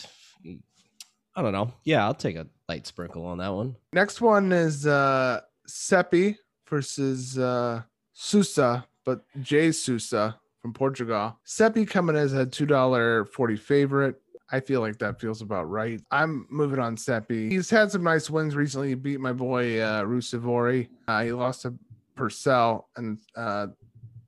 I 1.37 1.43
don't 1.43 1.53
know. 1.53 1.73
Yeah, 1.85 2.05
I'll 2.05 2.15
take 2.15 2.37
a 2.37 2.49
light 2.69 2.89
sprinkle 2.89 3.25
on 3.25 3.39
that 3.39 3.55
one. 3.55 3.77
Next 3.93 4.21
one 4.21 4.51
is 4.51 4.85
uh 4.85 5.43
Seppi 5.67 6.39
versus 6.69 7.39
uh 7.39 7.83
Sousa, 8.13 8.85
but 9.05 9.25
Jay 9.41 9.71
Sousa 9.71 10.41
from 10.63 10.73
Portugal. 10.73 11.37
Seppi 11.45 11.85
coming 11.85 12.17
as 12.17 12.33
a 12.33 12.47
$2.40 12.47 13.59
favorite. 13.59 14.17
I 14.51 14.61
feel 14.61 14.81
like 14.81 14.99
that 14.99 15.21
feels 15.21 15.43
about 15.43 15.69
right. 15.69 16.01
I'm 16.11 16.47
moving 16.51 16.79
on 16.79 16.97
Seppi. 16.97 17.49
He's 17.49 17.71
had 17.71 17.91
some 17.91 18.05
nice 18.05 18.31
wins 18.31 18.55
recently. 18.55 18.91
He 18.91 18.95
beat 18.95 19.19
my 19.19 19.33
boy 19.33 19.81
uh, 19.81 20.03
Ruusuvuori. 20.03 20.89
Uh, 21.09 21.25
he 21.25 21.33
lost 21.33 21.63
to 21.63 21.75
Purcell 22.15 22.89
in 22.97 23.19
uh, 23.35 23.69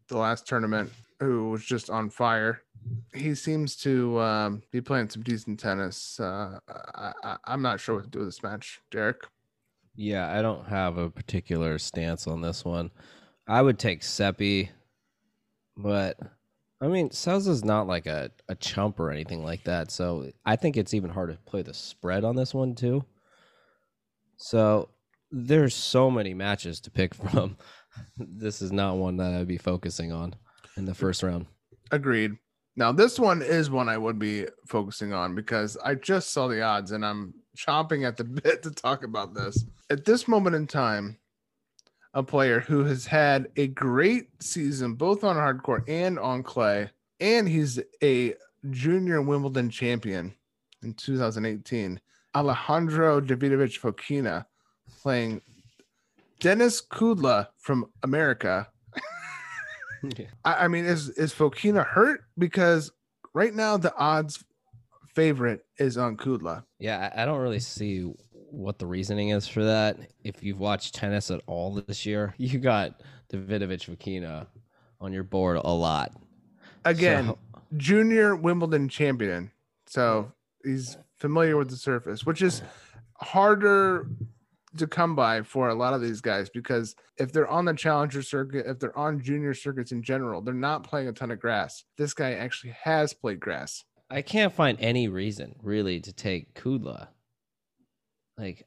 the 0.08 0.16
last 0.16 0.46
tournament, 0.46 0.90
who 1.20 1.50
was 1.50 1.64
just 1.64 1.90
on 1.90 2.08
fire. 2.08 2.62
He 3.14 3.34
seems 3.34 3.76
to 3.76 4.18
um, 4.20 4.62
be 4.70 4.80
playing 4.80 5.10
some 5.10 5.22
decent 5.22 5.60
tennis. 5.60 6.18
Uh, 6.18 6.58
I, 6.68 7.36
am 7.46 7.62
not 7.62 7.80
sure 7.80 7.96
what 7.96 8.04
to 8.04 8.10
do 8.10 8.18
with 8.20 8.28
this 8.28 8.42
match, 8.42 8.80
Derek. 8.90 9.26
Yeah, 9.94 10.36
I 10.36 10.42
don't 10.42 10.66
have 10.66 10.96
a 10.96 11.10
particular 11.10 11.78
stance 11.78 12.26
on 12.26 12.40
this 12.40 12.64
one. 12.64 12.90
I 13.46 13.60
would 13.62 13.78
take 13.78 14.02
Seppi. 14.02 14.70
But 15.76 16.18
I 16.80 16.88
mean, 16.88 17.10
Sousa's 17.10 17.64
not 17.64 17.86
like 17.86 18.06
a, 18.06 18.30
a 18.48 18.54
chump 18.54 19.00
or 19.00 19.10
anything 19.10 19.42
like 19.42 19.64
that. 19.64 19.90
So 19.90 20.30
I 20.44 20.56
think 20.56 20.76
it's 20.76 20.94
even 20.94 21.10
hard 21.10 21.30
to 21.30 21.50
play 21.50 21.62
the 21.62 21.74
spread 21.74 22.24
on 22.24 22.36
this 22.36 22.52
one 22.52 22.74
too. 22.74 23.04
So 24.36 24.90
there's 25.30 25.74
so 25.74 26.10
many 26.10 26.34
matches 26.34 26.80
to 26.80 26.90
pick 26.90 27.14
from. 27.30 27.56
this 28.18 28.60
is 28.60 28.72
not 28.72 28.96
one 28.96 29.16
that 29.16 29.32
I'd 29.32 29.48
be 29.48 29.58
focusing 29.58 30.12
on 30.12 30.34
in 30.76 30.84
the 30.84 30.94
first 30.94 31.22
round. 31.22 31.46
Agreed. 31.90 32.32
Now 32.76 32.90
this 32.92 33.18
one 33.18 33.40
is 33.40 33.70
one 33.70 33.88
I 33.88 33.96
would 33.96 34.18
be 34.18 34.46
focusing 34.66 35.12
on 35.12 35.34
because 35.34 35.76
I 35.84 35.94
just 35.94 36.32
saw 36.32 36.48
the 36.48 36.62
odds 36.62 36.90
and 36.90 37.04
I'm 37.04 37.34
chomping 37.56 38.06
at 38.06 38.16
the 38.16 38.24
bit 38.42 38.62
to 38.62 38.70
talk 38.70 39.04
about 39.04 39.34
this. 39.34 39.64
At 39.90 40.04
this 40.04 40.26
moment 40.26 40.56
in 40.56 40.66
time, 40.66 41.18
a 42.14 42.22
player 42.22 42.60
who 42.60 42.84
has 42.84 43.06
had 43.06 43.48
a 43.56 43.66
great 43.66 44.28
season 44.40 44.94
both 44.94 45.24
on 45.24 45.36
hard 45.36 45.62
court 45.62 45.88
and 45.88 46.18
on 46.18 46.42
clay, 46.42 46.88
and 47.20 47.48
he's 47.48 47.80
a 48.02 48.34
junior 48.70 49.20
Wimbledon 49.20 49.68
champion 49.68 50.32
in 50.82 50.94
2018. 50.94 52.00
Alejandro 52.34 53.20
Davidovich 53.20 53.80
Fokina 53.80 54.46
playing 55.02 55.40
Dennis 56.40 56.80
Kudla 56.80 57.48
from 57.58 57.86
America. 58.02 58.68
yeah. 60.16 60.26
I, 60.44 60.64
I, 60.64 60.68
mean, 60.68 60.84
is 60.84 61.10
is 61.10 61.32
Fokina 61.32 61.86
hurt? 61.86 62.24
Because 62.38 62.90
right 63.34 63.54
now 63.54 63.76
the 63.76 63.94
odds 63.96 64.44
favorite 65.14 65.64
is 65.78 65.96
on 65.96 66.16
Kudla. 66.16 66.64
Yeah, 66.78 67.12
I 67.14 67.24
don't 67.24 67.40
really 67.40 67.60
see 67.60 68.12
what 68.54 68.78
the 68.78 68.86
reasoning 68.86 69.30
is 69.30 69.46
for 69.46 69.64
that. 69.64 69.98
If 70.22 70.42
you've 70.42 70.60
watched 70.60 70.94
tennis 70.94 71.30
at 71.30 71.40
all 71.46 71.74
this 71.74 72.06
year, 72.06 72.34
you 72.38 72.58
got 72.58 73.00
Davidovich 73.32 73.94
Fokina 73.94 74.46
on 75.00 75.12
your 75.12 75.24
board 75.24 75.60
a 75.62 75.72
lot. 75.72 76.12
Again, 76.84 77.26
so, 77.26 77.38
junior 77.76 78.36
Wimbledon 78.36 78.88
champion. 78.88 79.50
So 79.86 80.32
he's 80.62 80.96
familiar 81.16 81.56
with 81.56 81.70
the 81.70 81.76
surface, 81.76 82.26
which 82.26 82.42
is 82.42 82.62
harder 83.18 84.08
to 84.76 84.86
come 84.86 85.14
by 85.14 85.42
for 85.42 85.68
a 85.68 85.74
lot 85.74 85.94
of 85.94 86.00
these 86.00 86.20
guys 86.20 86.50
because 86.50 86.96
if 87.16 87.32
they're 87.32 87.48
on 87.48 87.64
the 87.64 87.74
challenger 87.74 88.22
circuit, 88.22 88.66
if 88.66 88.78
they're 88.80 88.96
on 88.98 89.22
junior 89.22 89.54
circuits 89.54 89.92
in 89.92 90.02
general, 90.02 90.42
they're 90.42 90.52
not 90.52 90.82
playing 90.82 91.08
a 91.08 91.12
ton 91.12 91.30
of 91.30 91.40
grass. 91.40 91.84
This 91.96 92.12
guy 92.12 92.32
actually 92.32 92.74
has 92.82 93.12
played 93.12 93.40
grass. 93.40 93.84
I 94.10 94.22
can't 94.22 94.52
find 94.52 94.78
any 94.80 95.08
reason 95.08 95.54
really 95.62 96.00
to 96.00 96.12
take 96.12 96.54
Kudla 96.54 97.08
like 98.38 98.66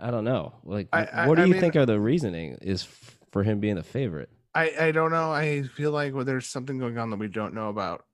I 0.00 0.10
don't 0.10 0.24
know. 0.24 0.54
Like, 0.64 0.88
I, 0.92 1.26
what 1.26 1.36
do 1.36 1.42
I 1.42 1.46
you 1.46 1.52
mean, 1.52 1.60
think 1.60 1.76
are 1.76 1.86
the 1.86 2.00
reasoning 2.00 2.56
is 2.62 2.86
for 3.30 3.42
him 3.42 3.60
being 3.60 3.76
the 3.76 3.82
favorite? 3.82 4.30
I 4.54 4.72
I 4.78 4.92
don't 4.92 5.10
know. 5.10 5.32
I 5.32 5.62
feel 5.62 5.90
like 5.92 6.14
well, 6.14 6.24
there's 6.24 6.46
something 6.46 6.78
going 6.78 6.98
on 6.98 7.10
that 7.10 7.18
we 7.18 7.28
don't 7.28 7.54
know 7.54 7.68
about. 7.68 8.04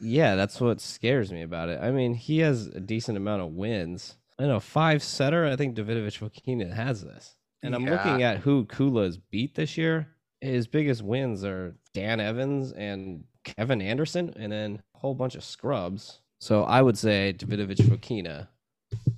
yeah, 0.00 0.34
that's 0.34 0.60
what 0.60 0.80
scares 0.80 1.32
me 1.32 1.42
about 1.42 1.68
it. 1.68 1.80
I 1.82 1.90
mean, 1.90 2.14
he 2.14 2.38
has 2.38 2.66
a 2.66 2.80
decent 2.80 3.16
amount 3.16 3.42
of 3.42 3.52
wins. 3.52 4.16
I 4.38 4.44
know 4.44 4.60
five 4.60 5.02
setter. 5.02 5.46
I 5.46 5.56
think 5.56 5.76
Davidovich 5.76 6.18
Fokina 6.18 6.72
has 6.72 7.02
this, 7.02 7.36
and 7.62 7.74
I'm 7.74 7.84
yeah. 7.84 7.92
looking 7.92 8.22
at 8.22 8.38
who 8.38 8.64
Kudla's 8.66 9.18
beat 9.18 9.54
this 9.54 9.76
year. 9.76 10.08
His 10.40 10.66
biggest 10.66 11.02
wins 11.02 11.44
are 11.44 11.74
Dan 11.94 12.20
Evans 12.20 12.72
and 12.72 13.24
Kevin 13.44 13.80
Anderson, 13.80 14.32
and 14.36 14.52
then 14.52 14.82
a 14.94 14.98
whole 14.98 15.14
bunch 15.14 15.34
of 15.34 15.42
scrubs. 15.42 16.20
So 16.38 16.64
I 16.64 16.82
would 16.82 16.98
say 16.98 17.34
Davidovich 17.36 17.80
Fokina 17.80 18.48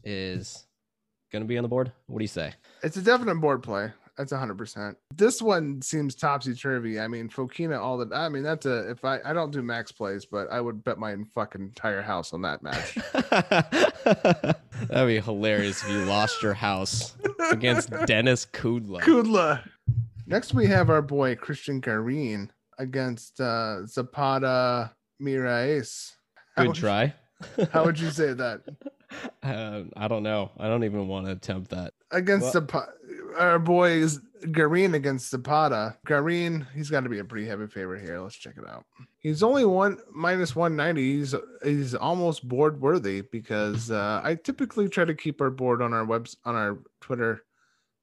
is 0.09 0.67
going 1.31 1.43
to 1.43 1.47
be 1.47 1.59
on 1.59 1.63
the 1.63 1.69
board. 1.69 1.93
What 2.07 2.19
do 2.19 2.25
you 2.25 2.29
say? 2.29 2.55
It's 2.83 2.97
a 2.97 3.03
definite 3.03 3.37
board 3.37 3.63
play. 3.63 3.93
That's 4.17 4.33
100%. 4.33 4.97
This 5.15 5.41
one 5.41 5.81
seems 5.81 6.17
topsy 6.17 6.53
turvy. 6.53 6.99
I 6.99 7.07
mean, 7.07 7.29
Fokina, 7.29 7.79
all 7.79 7.99
the, 7.99 8.13
I 8.13 8.29
mean, 8.29 8.43
that's 8.43 8.67
a, 8.67 8.91
if 8.91 9.05
I, 9.05 9.21
I 9.25 9.33
don't 9.33 9.53
do 9.53 9.63
max 9.63 9.93
plays, 9.93 10.25
but 10.25 10.51
I 10.51 10.61
would 10.61 10.83
bet 10.83 10.99
my 10.99 11.15
fucking 11.35 11.61
entire 11.61 12.03
house 12.03 12.33
on 12.33 12.43
that 12.43 12.61
match. 12.61 12.97
That'd 14.89 15.07
be 15.07 15.21
hilarious 15.21 15.85
if 15.85 15.91
you 15.91 15.99
lost 15.99 16.43
your 16.43 16.55
house 16.55 17.15
against 17.53 17.91
Dennis 18.07 18.45
Kudla. 18.45 19.03
Kudla. 19.03 19.63
Next, 20.27 20.53
we 20.53 20.67
have 20.67 20.91
our 20.91 21.03
boy 21.03 21.37
Cristian 21.37 21.81
Garin 21.81 22.51
against 22.79 23.41
uh, 23.41 23.87
Zapata 23.87 24.91
Miralles. 25.23 26.15
Good 26.57 26.75
try. 26.75 27.15
How 27.73 27.85
would 27.85 27.99
you 27.99 28.11
say 28.11 28.33
that? 28.33 28.63
Uh, 29.43 29.83
I 29.97 30.09
don't 30.09 30.23
know. 30.23 30.51
I 30.59 30.69
don't 30.69 30.85
even 30.85 31.09
want 31.09 31.27
to 31.27 31.33
attempt 31.33 31.71
that. 31.71 31.95
Against 32.11 32.45
well, 32.45 32.53
Zapata, 32.53 32.93
our 33.39 33.59
boys 33.59 34.21
Garin 34.53 34.95
against 34.95 35.31
Zapata. 35.31 35.97
Garin, 36.07 36.67
he's 36.75 36.91
got 36.91 37.01
to 37.01 37.09
be 37.09 37.19
a 37.19 37.25
pretty 37.25 37.47
heavy 37.47 37.67
favorite 37.67 38.03
here. 38.03 38.21
Let's 38.21 38.37
check 38.37 38.55
it 38.57 38.69
out. 38.69 38.85
He's 39.19 39.43
only 39.43 39.65
one 39.65 39.99
minus 40.13 40.55
one 40.55 40.77
ninety. 40.77 41.19
He's 41.19 41.35
he's 41.63 41.95
almost 41.95 42.47
board 42.47 42.81
worthy 42.81 43.23
because 43.23 43.91
uh, 43.91 44.21
I 44.23 44.37
typically 44.37 44.89
try 44.89 45.05
to 45.05 45.15
keep 45.15 45.41
our 45.41 45.51
board 45.51 45.83
on 45.83 45.93
our 45.93 46.05
webs 46.05 46.37
on 46.45 46.55
our 46.55 46.79
Twitter 47.01 47.45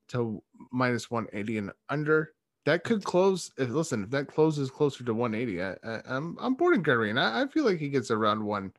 to 0.09 0.41
minus 0.71 1.09
one 1.09 1.27
eighty 1.33 1.57
and 1.57 1.71
under. 1.89 2.33
That 2.65 2.83
could 2.83 3.03
close. 3.03 3.51
If, 3.57 3.69
listen, 3.69 4.03
if 4.03 4.09
that 4.09 4.27
closes 4.27 4.71
closer 4.71 5.03
to 5.03 5.13
one 5.13 5.35
eighty, 5.35 5.61
I, 5.61 5.75
I, 5.83 6.01
I'm 6.05 6.37
I'm 6.39 6.55
boarding 6.55 6.83
Garin. 6.83 7.17
I, 7.17 7.43
I 7.43 7.47
feel 7.47 7.63
like 7.63 7.79
he 7.79 7.89
gets 7.89 8.11
around 8.11 8.43
one 8.43 8.73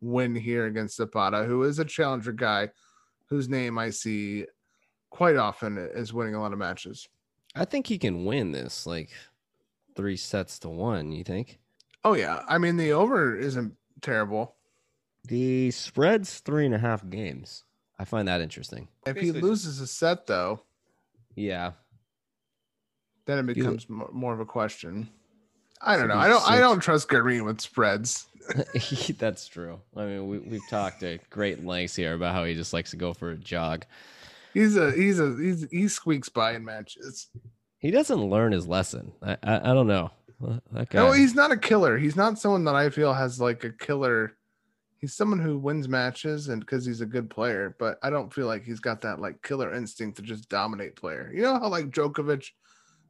win 0.00 0.34
here 0.34 0.66
against 0.66 0.96
Zapata, 0.96 1.44
who 1.44 1.62
is 1.62 1.78
a 1.78 1.84
challenger 1.84 2.32
guy 2.32 2.70
whose 3.26 3.48
name 3.48 3.78
I 3.78 3.90
see 3.90 4.46
quite 5.10 5.36
often 5.36 5.78
is 5.78 6.12
winning 6.12 6.34
a 6.34 6.40
lot 6.40 6.52
of 6.52 6.58
matches. 6.58 7.08
I 7.54 7.64
think 7.64 7.86
he 7.86 7.98
can 7.98 8.24
win 8.24 8.52
this 8.52 8.86
like 8.86 9.10
three 9.94 10.16
sets 10.16 10.58
to 10.60 10.68
one. 10.68 11.12
You 11.12 11.24
think? 11.24 11.58
Oh 12.04 12.14
yeah. 12.14 12.42
I 12.48 12.58
mean 12.58 12.76
the 12.76 12.92
over 12.92 13.36
isn't 13.36 13.74
terrible. 14.02 14.54
The 15.24 15.70
spread's 15.72 16.38
three 16.40 16.66
and 16.66 16.74
a 16.74 16.78
half 16.78 17.08
games. 17.08 17.64
I 17.98 18.04
find 18.04 18.28
that 18.28 18.40
interesting. 18.40 18.88
If 19.06 19.16
he 19.16 19.32
loses 19.32 19.80
a 19.80 19.86
set, 19.86 20.26
though, 20.26 20.60
yeah, 21.34 21.72
then 23.24 23.38
it 23.38 23.54
becomes 23.54 23.88
more, 23.88 24.10
more 24.12 24.34
of 24.34 24.40
a 24.40 24.44
question. 24.44 25.08
I 25.80 25.96
don't 25.96 26.08
know. 26.08 26.16
I 26.16 26.28
don't. 26.28 26.50
I 26.50 26.58
don't 26.58 26.80
trust 26.80 27.08
Garin 27.08 27.44
with 27.44 27.60
spreads. 27.60 28.26
That's 29.18 29.48
true. 29.48 29.80
I 29.96 30.04
mean, 30.04 30.28
we 30.28 30.38
we've 30.38 30.68
talked 30.68 31.02
at 31.02 31.28
great 31.30 31.64
lengths 31.64 31.96
here 31.96 32.14
about 32.14 32.34
how 32.34 32.44
he 32.44 32.54
just 32.54 32.72
likes 32.72 32.90
to 32.90 32.96
go 32.96 33.12
for 33.12 33.30
a 33.30 33.36
jog. 33.36 33.84
He's 34.54 34.76
a 34.76 34.92
he's 34.92 35.20
a 35.20 35.36
he's 35.36 35.66
he 35.70 35.88
squeaks 35.88 36.28
by 36.28 36.52
in 36.54 36.64
matches. 36.64 37.28
He 37.78 37.90
doesn't 37.90 38.20
learn 38.20 38.52
his 38.52 38.66
lesson. 38.66 39.12
I 39.22 39.36
I, 39.42 39.70
I 39.70 39.74
don't 39.74 39.86
know. 39.86 40.10
That 40.72 40.90
guy. 40.90 40.98
No, 40.98 41.12
he's 41.12 41.34
not 41.34 41.50
a 41.50 41.56
killer. 41.56 41.96
He's 41.98 42.16
not 42.16 42.38
someone 42.38 42.64
that 42.64 42.74
I 42.74 42.90
feel 42.90 43.12
has 43.12 43.40
like 43.40 43.64
a 43.64 43.70
killer. 43.70 44.32
He's 44.98 45.14
someone 45.14 45.38
who 45.38 45.58
wins 45.58 45.88
matches 45.88 46.48
and 46.48 46.60
because 46.60 46.84
he's 46.84 47.00
a 47.00 47.06
good 47.06 47.30
player, 47.30 47.76
but 47.78 47.98
I 48.02 48.10
don't 48.10 48.32
feel 48.32 48.46
like 48.46 48.64
he's 48.64 48.80
got 48.80 49.00
that 49.02 49.20
like 49.20 49.42
killer 49.42 49.74
instinct 49.74 50.16
to 50.16 50.22
just 50.22 50.48
dominate 50.48 50.96
player. 50.96 51.30
You 51.34 51.42
know 51.42 51.58
how 51.58 51.68
like 51.68 51.90
Djokovic, 51.90 52.50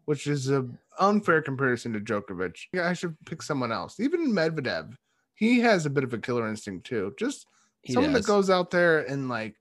which 0.06 0.26
is 0.26 0.50
a 0.50 0.66
unfair 0.98 1.42
comparison 1.42 1.92
to 1.92 2.00
Djokovic. 2.00 2.56
Yeah, 2.72 2.88
I 2.88 2.94
should 2.94 3.16
pick 3.26 3.42
someone 3.42 3.70
else. 3.70 4.00
Even 4.00 4.32
Medvedev, 4.32 4.94
he 5.34 5.60
has 5.60 5.84
a 5.84 5.90
bit 5.90 6.04
of 6.04 6.14
a 6.14 6.18
killer 6.18 6.48
instinct 6.48 6.86
too. 6.86 7.14
Just 7.18 7.46
he 7.82 7.92
someone 7.92 8.12
does. 8.12 8.24
that 8.24 8.32
goes 8.32 8.50
out 8.50 8.70
there 8.70 9.00
and 9.00 9.28
like 9.28 9.54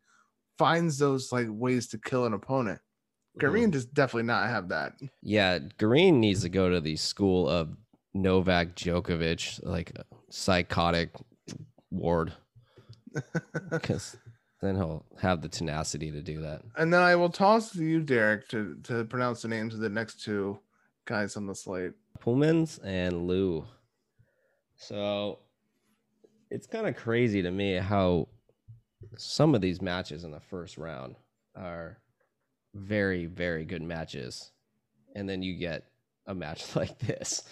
finds 0.58 0.98
those 0.98 1.32
like 1.32 1.48
ways 1.50 1.88
to 1.90 1.98
kill 1.98 2.26
an 2.26 2.34
opponent. 2.34 2.80
Garin 3.38 3.64
mm-hmm. 3.64 3.72
does 3.72 3.86
definitely 3.86 4.24
not 4.24 4.48
have 4.48 4.70
that. 4.70 4.94
Yeah, 5.22 5.60
Garin 5.78 6.20
needs 6.20 6.42
to 6.44 6.50
go 6.50 6.70
to 6.70 6.80
the 6.80 6.96
school 6.96 7.50
of 7.50 7.76
Novak 8.14 8.76
Djokovic, 8.76 9.60
like 9.64 9.92
psychotic 10.30 11.10
ward, 11.92 12.34
because 13.70 14.16
then 14.66 14.76
he'll 14.76 15.06
have 15.22 15.42
the 15.42 15.50
tenacity 15.50 16.12
to 16.12 16.22
do 16.22 16.42
that. 16.42 16.62
And 16.78 16.94
then 16.94 17.02
I 17.02 17.16
will 17.16 17.30
toss 17.30 17.72
to 17.74 17.84
you, 17.84 18.02
Derek, 18.02 18.48
to 18.50 18.78
to 18.84 19.06
pronounce 19.06 19.42
the 19.42 19.48
names 19.48 19.74
of 19.74 19.80
the 19.80 19.90
next 19.90 20.24
two 20.24 20.60
guys 21.06 21.38
on 21.38 21.46
the 21.46 21.56
slate. 21.56 21.94
Polmans 22.20 22.80
and 22.84 23.28
Lou. 23.28 23.66
So 24.76 25.40
it's 26.50 26.68
kind 26.68 26.88
of 26.88 26.96
crazy 26.96 27.42
to 27.42 27.52
me 27.52 27.76
how 27.76 28.28
some 29.18 29.56
of 29.56 29.62
these 29.62 29.82
matches 29.82 30.24
in 30.24 30.32
the 30.32 30.40
first 30.40 30.78
round 30.78 31.16
are 31.56 32.00
very, 32.74 33.26
very 33.26 33.66
good 33.66 33.82
matches. 33.82 34.52
And 35.16 35.30
then 35.30 35.42
you 35.42 35.56
get 35.56 35.86
a 36.28 36.36
match 36.36 36.76
like 36.76 36.98
this. 37.00 37.44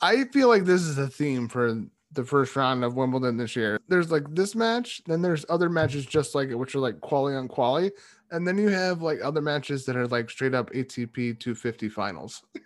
I 0.00 0.24
feel 0.24 0.48
like 0.48 0.64
this 0.64 0.82
is 0.82 0.98
a 0.98 1.08
theme 1.08 1.48
for 1.48 1.82
the 2.12 2.24
first 2.24 2.56
round 2.56 2.84
of 2.84 2.94
Wimbledon 2.94 3.36
this 3.36 3.54
year. 3.54 3.78
There's 3.88 4.10
like 4.10 4.24
this 4.34 4.54
match, 4.54 5.02
then 5.06 5.22
there's 5.22 5.44
other 5.48 5.68
matches 5.68 6.06
just 6.06 6.34
like 6.34 6.48
it, 6.48 6.54
which 6.54 6.74
are 6.74 6.80
like 6.80 7.00
quality 7.00 7.36
on 7.36 7.48
quality, 7.48 7.90
And 8.30 8.46
then 8.46 8.56
you 8.58 8.68
have 8.68 9.02
like 9.02 9.18
other 9.22 9.40
matches 9.42 9.84
that 9.86 9.96
are 9.96 10.06
like 10.06 10.30
straight 10.30 10.54
up 10.54 10.70
ATP 10.72 11.38
250 11.38 11.88
finals. 11.88 12.42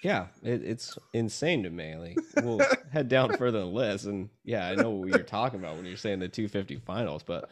Yeah, 0.00 0.26
it, 0.44 0.62
it's 0.62 0.96
insane 1.12 1.64
to 1.64 1.70
me. 1.70 1.96
Like 1.96 2.20
we'll 2.44 2.64
head 2.92 3.08
down 3.08 3.32
further 3.32 3.58
the 3.58 3.66
list, 3.66 4.04
and 4.04 4.28
yeah, 4.44 4.68
I 4.68 4.76
know 4.76 4.90
what 4.90 5.08
you're 5.10 5.24
talking 5.24 5.58
about 5.58 5.74
when 5.76 5.86
you're 5.86 5.96
saying 5.96 6.20
the 6.20 6.28
250 6.28 6.76
finals, 6.86 7.24
but 7.24 7.50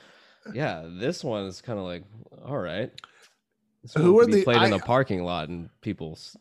yeah, 0.54 0.86
this 0.88 1.24
one 1.24 1.46
is 1.46 1.60
kind 1.60 1.76
of 1.76 1.84
like, 1.84 2.04
all 2.44 2.58
right, 2.58 2.92
who 3.96 4.20
are 4.20 4.26
the 4.26 4.44
played 4.44 4.58
I, 4.58 4.64
in 4.66 4.70
the 4.70 4.78
parking 4.78 5.24
lot, 5.24 5.48
and 5.48 5.70
people 5.80 6.12
s- 6.12 6.36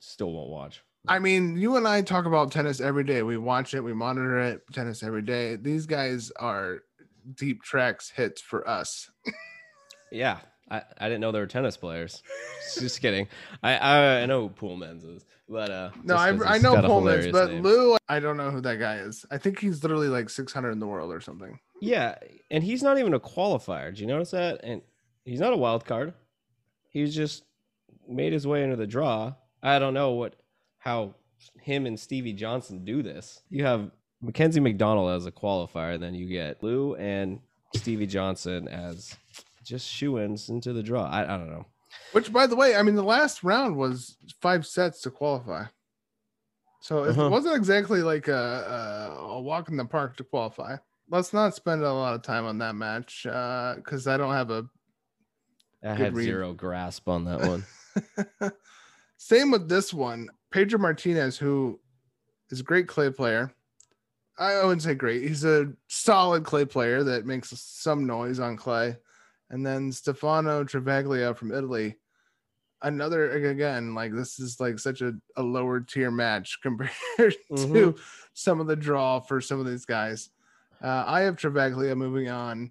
still 0.00 0.32
won't 0.32 0.48
watch. 0.48 0.82
I 1.06 1.18
mean, 1.18 1.56
you 1.56 1.76
and 1.76 1.86
I 1.86 2.02
talk 2.02 2.24
about 2.24 2.50
tennis 2.50 2.80
every 2.80 3.04
day. 3.04 3.22
We 3.22 3.36
watch 3.36 3.74
it, 3.74 3.80
we 3.80 3.92
monitor 3.92 4.38
it, 4.38 4.62
tennis 4.72 5.02
every 5.02 5.22
day. 5.22 5.56
These 5.56 5.86
guys 5.86 6.30
are 6.36 6.78
deep 7.34 7.62
tracks 7.62 8.10
hits 8.10 8.40
for 8.40 8.66
us. 8.68 9.10
yeah, 10.10 10.38
I, 10.70 10.82
I 10.98 11.08
didn't 11.08 11.20
know 11.20 11.30
they 11.30 11.40
were 11.40 11.46
tennis 11.46 11.76
players. 11.76 12.22
Just 12.78 13.02
kidding. 13.02 13.28
I, 13.62 13.76
I 13.76 14.22
I 14.22 14.26
know 14.26 14.48
who 14.48 14.54
Polmans 14.54 15.04
is, 15.16 15.24
but 15.48 15.70
uh. 15.70 15.90
No, 16.02 16.16
I 16.16 16.28
I 16.28 16.58
know 16.58 16.74
Polmans, 16.76 17.30
but 17.30 17.50
name. 17.50 17.62
Lou, 17.62 17.96
I 18.08 18.18
don't 18.18 18.38
know 18.38 18.50
who 18.50 18.62
that 18.62 18.78
guy 18.78 18.96
is. 18.96 19.26
I 19.30 19.36
think 19.36 19.58
he's 19.58 19.82
literally 19.82 20.08
like 20.08 20.30
600 20.30 20.70
in 20.70 20.78
the 20.78 20.86
world 20.86 21.12
or 21.12 21.20
something. 21.20 21.58
Yeah, 21.82 22.14
and 22.50 22.64
he's 22.64 22.82
not 22.82 22.98
even 22.98 23.12
a 23.12 23.20
qualifier. 23.20 23.94
Do 23.94 24.00
you 24.00 24.06
notice 24.06 24.30
that? 24.30 24.60
And 24.64 24.80
he's 25.26 25.40
not 25.40 25.52
a 25.52 25.56
wild 25.56 25.84
card. 25.84 26.14
He's 26.88 27.14
just 27.14 27.44
made 28.08 28.32
his 28.32 28.46
way 28.46 28.62
into 28.62 28.76
the 28.76 28.86
draw. 28.86 29.34
I 29.62 29.78
don't 29.78 29.94
know 29.94 30.12
what 30.12 30.36
how 30.84 31.14
him 31.62 31.86
and 31.86 31.98
Stevie 31.98 32.34
Johnson 32.34 32.84
do 32.84 33.02
this. 33.02 33.40
You 33.48 33.64
have 33.64 33.90
Mackenzie 34.20 34.60
McDonald 34.60 35.10
as 35.10 35.24
a 35.24 35.32
qualifier, 35.32 35.98
then 35.98 36.14
you 36.14 36.26
get 36.28 36.62
Lou 36.62 36.94
and 36.96 37.40
Stevie 37.74 38.06
Johnson 38.06 38.68
as 38.68 39.16
just 39.64 39.88
shoe 39.88 40.18
ins 40.18 40.50
into 40.50 40.74
the 40.74 40.82
draw. 40.82 41.06
I, 41.06 41.22
I 41.22 41.38
don't 41.38 41.50
know. 41.50 41.64
Which, 42.12 42.30
by 42.30 42.46
the 42.46 42.54
way, 42.54 42.76
I 42.76 42.82
mean, 42.82 42.96
the 42.96 43.02
last 43.02 43.42
round 43.42 43.76
was 43.76 44.18
five 44.42 44.66
sets 44.66 45.00
to 45.02 45.10
qualify. 45.10 45.64
So 46.80 47.04
uh-huh. 47.04 47.26
it 47.26 47.30
wasn't 47.30 47.56
exactly 47.56 48.02
like 48.02 48.28
a, 48.28 48.34
a, 48.34 49.22
a, 49.22 49.40
walk 49.40 49.70
in 49.70 49.78
the 49.78 49.86
park 49.86 50.18
to 50.18 50.24
qualify. 50.24 50.76
Let's 51.08 51.32
not 51.32 51.54
spend 51.54 51.82
a 51.82 51.90
lot 51.90 52.14
of 52.14 52.20
time 52.20 52.44
on 52.44 52.58
that 52.58 52.74
match 52.74 53.22
because 53.22 54.06
uh, 54.06 54.12
I 54.12 54.16
don't 54.18 54.34
have 54.34 54.50
a. 54.50 54.66
I 55.82 55.94
had 55.94 56.14
read. 56.14 56.24
zero 56.24 56.52
grasp 56.52 57.08
on 57.08 57.24
that 57.24 57.40
one. 57.40 58.52
Same 59.16 59.50
with 59.50 59.66
this 59.66 59.94
one. 59.94 60.28
Pedro 60.54 60.78
Martinez, 60.78 61.36
who 61.36 61.80
is 62.50 62.60
a 62.60 62.62
great 62.62 62.86
clay 62.86 63.10
player. 63.10 63.52
I 64.38 64.62
wouldn't 64.62 64.82
say 64.82 64.94
great. 64.94 65.24
He's 65.24 65.44
a 65.44 65.72
solid 65.88 66.44
clay 66.44 66.64
player 66.64 67.02
that 67.02 67.26
makes 67.26 67.52
some 67.60 68.06
noise 68.06 68.38
on 68.38 68.56
clay 68.56 68.96
and 69.50 69.66
then 69.66 69.90
Stefano 69.90 70.62
Travaglia 70.62 71.36
from 71.36 71.52
Italy. 71.52 71.96
Another 72.82 73.32
again, 73.32 73.96
like 73.96 74.14
this 74.14 74.38
is 74.38 74.60
like 74.60 74.78
such 74.78 75.00
a, 75.00 75.14
a 75.36 75.42
lower 75.42 75.80
tier 75.80 76.12
match 76.12 76.58
compared 76.62 76.92
mm-hmm. 77.18 77.74
to 77.74 77.96
some 78.32 78.60
of 78.60 78.68
the 78.68 78.76
draw 78.76 79.18
for 79.18 79.40
some 79.40 79.58
of 79.58 79.66
these 79.66 79.84
guys. 79.84 80.30
Uh, 80.80 81.02
I 81.04 81.22
have 81.22 81.34
Travaglia 81.34 81.96
moving 81.96 82.28
on. 82.28 82.70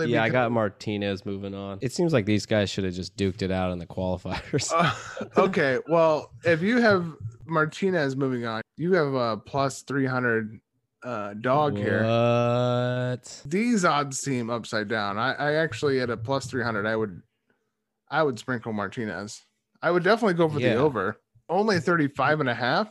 Yeah, 0.00 0.22
I 0.22 0.28
got 0.28 0.52
Martinez 0.52 1.24
moving 1.24 1.54
on. 1.54 1.78
It 1.80 1.92
seems 1.92 2.12
like 2.12 2.26
these 2.26 2.46
guys 2.46 2.70
should 2.70 2.84
have 2.84 2.94
just 2.94 3.16
duked 3.16 3.42
it 3.42 3.50
out 3.50 3.72
in 3.72 3.78
the 3.78 3.86
qualifiers. 3.86 4.72
uh, 4.74 4.94
okay, 5.40 5.78
well, 5.88 6.30
if 6.44 6.62
you 6.62 6.78
have 6.80 7.06
Martinez 7.46 8.16
moving 8.16 8.46
on, 8.46 8.62
you 8.76 8.92
have 8.94 9.14
a 9.14 9.36
plus 9.36 9.82
300 9.82 10.60
uh, 11.04 11.34
dog 11.34 11.74
what? 11.74 11.82
here. 11.82 13.20
These 13.44 13.84
odds 13.84 14.18
seem 14.18 14.50
upside 14.50 14.88
down. 14.88 15.18
I, 15.18 15.34
I 15.34 15.52
actually 15.54 16.00
at 16.00 16.10
a 16.10 16.16
plus 16.16 16.46
300, 16.46 16.86
I 16.86 16.96
would, 16.96 17.22
I 18.10 18.22
would 18.22 18.38
sprinkle 18.38 18.72
Martinez. 18.72 19.42
I 19.82 19.90
would 19.90 20.02
definitely 20.02 20.34
go 20.34 20.48
for 20.48 20.60
yeah. 20.60 20.74
the 20.74 20.80
over. 20.80 21.20
Only 21.48 21.78
35 21.78 22.40
and 22.40 22.48
a 22.48 22.54
half. 22.54 22.88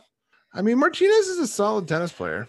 I 0.52 0.62
mean, 0.62 0.78
Martinez 0.78 1.26
is 1.26 1.38
a 1.38 1.46
solid 1.46 1.88
tennis 1.88 2.12
player. 2.12 2.46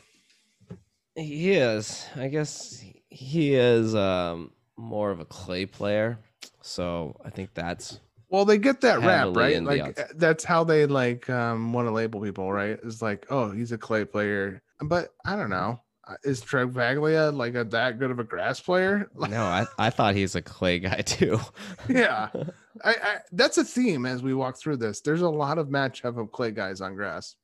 He 1.16 1.54
is. 1.54 2.06
I 2.16 2.28
guess 2.28 2.84
he 3.16 3.56
is 3.56 3.96
um, 3.96 4.52
more 4.76 5.10
of 5.10 5.22
a 5.22 5.26
clay 5.26 5.66
player. 5.66 6.20
So 6.62 7.16
I 7.24 7.30
think 7.30 7.54
that's 7.54 8.00
well, 8.30 8.44
they 8.44 8.58
get 8.58 8.82
that 8.82 9.00
rap, 9.02 9.30
right? 9.32 9.64
Like 9.64 9.98
that's 10.16 10.44
how 10.44 10.66
they 10.66 10.86
like 10.86 11.30
um 11.30 11.72
want 11.72 11.88
to 11.88 11.92
label 11.92 12.20
people, 12.22 12.52
right? 12.52 12.78
Is 12.84 13.02
like, 13.02 13.26
oh, 13.30 13.52
he's 13.52 13.72
a 13.72 13.78
clay 13.78 14.04
player. 14.04 14.62
But 14.82 15.14
I 15.26 15.38
don't 15.38 15.50
know. 15.50 15.82
Uh, 16.08 16.16
is 16.24 16.42
Travaglia 16.42 17.34
like 17.34 17.56
a 17.56 17.64
that 17.64 17.98
good 17.98 18.12
of 18.12 18.20
a 18.20 18.24
grass 18.24 18.60
player? 18.60 19.10
no, 19.18 19.44
I, 19.44 19.66
I 19.80 19.90
thought 19.90 20.16
he's 20.16 20.36
a 20.36 20.42
clay 20.42 20.80
guy 20.80 21.02
too. 21.06 21.40
yeah, 21.88 22.30
I, 22.84 22.90
I, 22.90 23.18
that's 23.32 23.58
a 23.58 23.64
theme 23.64 24.06
as 24.06 24.22
we 24.22 24.34
walk 24.34 24.58
through 24.60 24.78
this. 24.78 25.00
There's 25.00 25.22
a 25.22 25.30
lot 25.30 25.58
of 25.58 25.68
matchup 25.68 26.20
of 26.20 26.32
clay 26.34 26.52
guys 26.52 26.82
on 26.82 26.96
grass. 26.96 27.36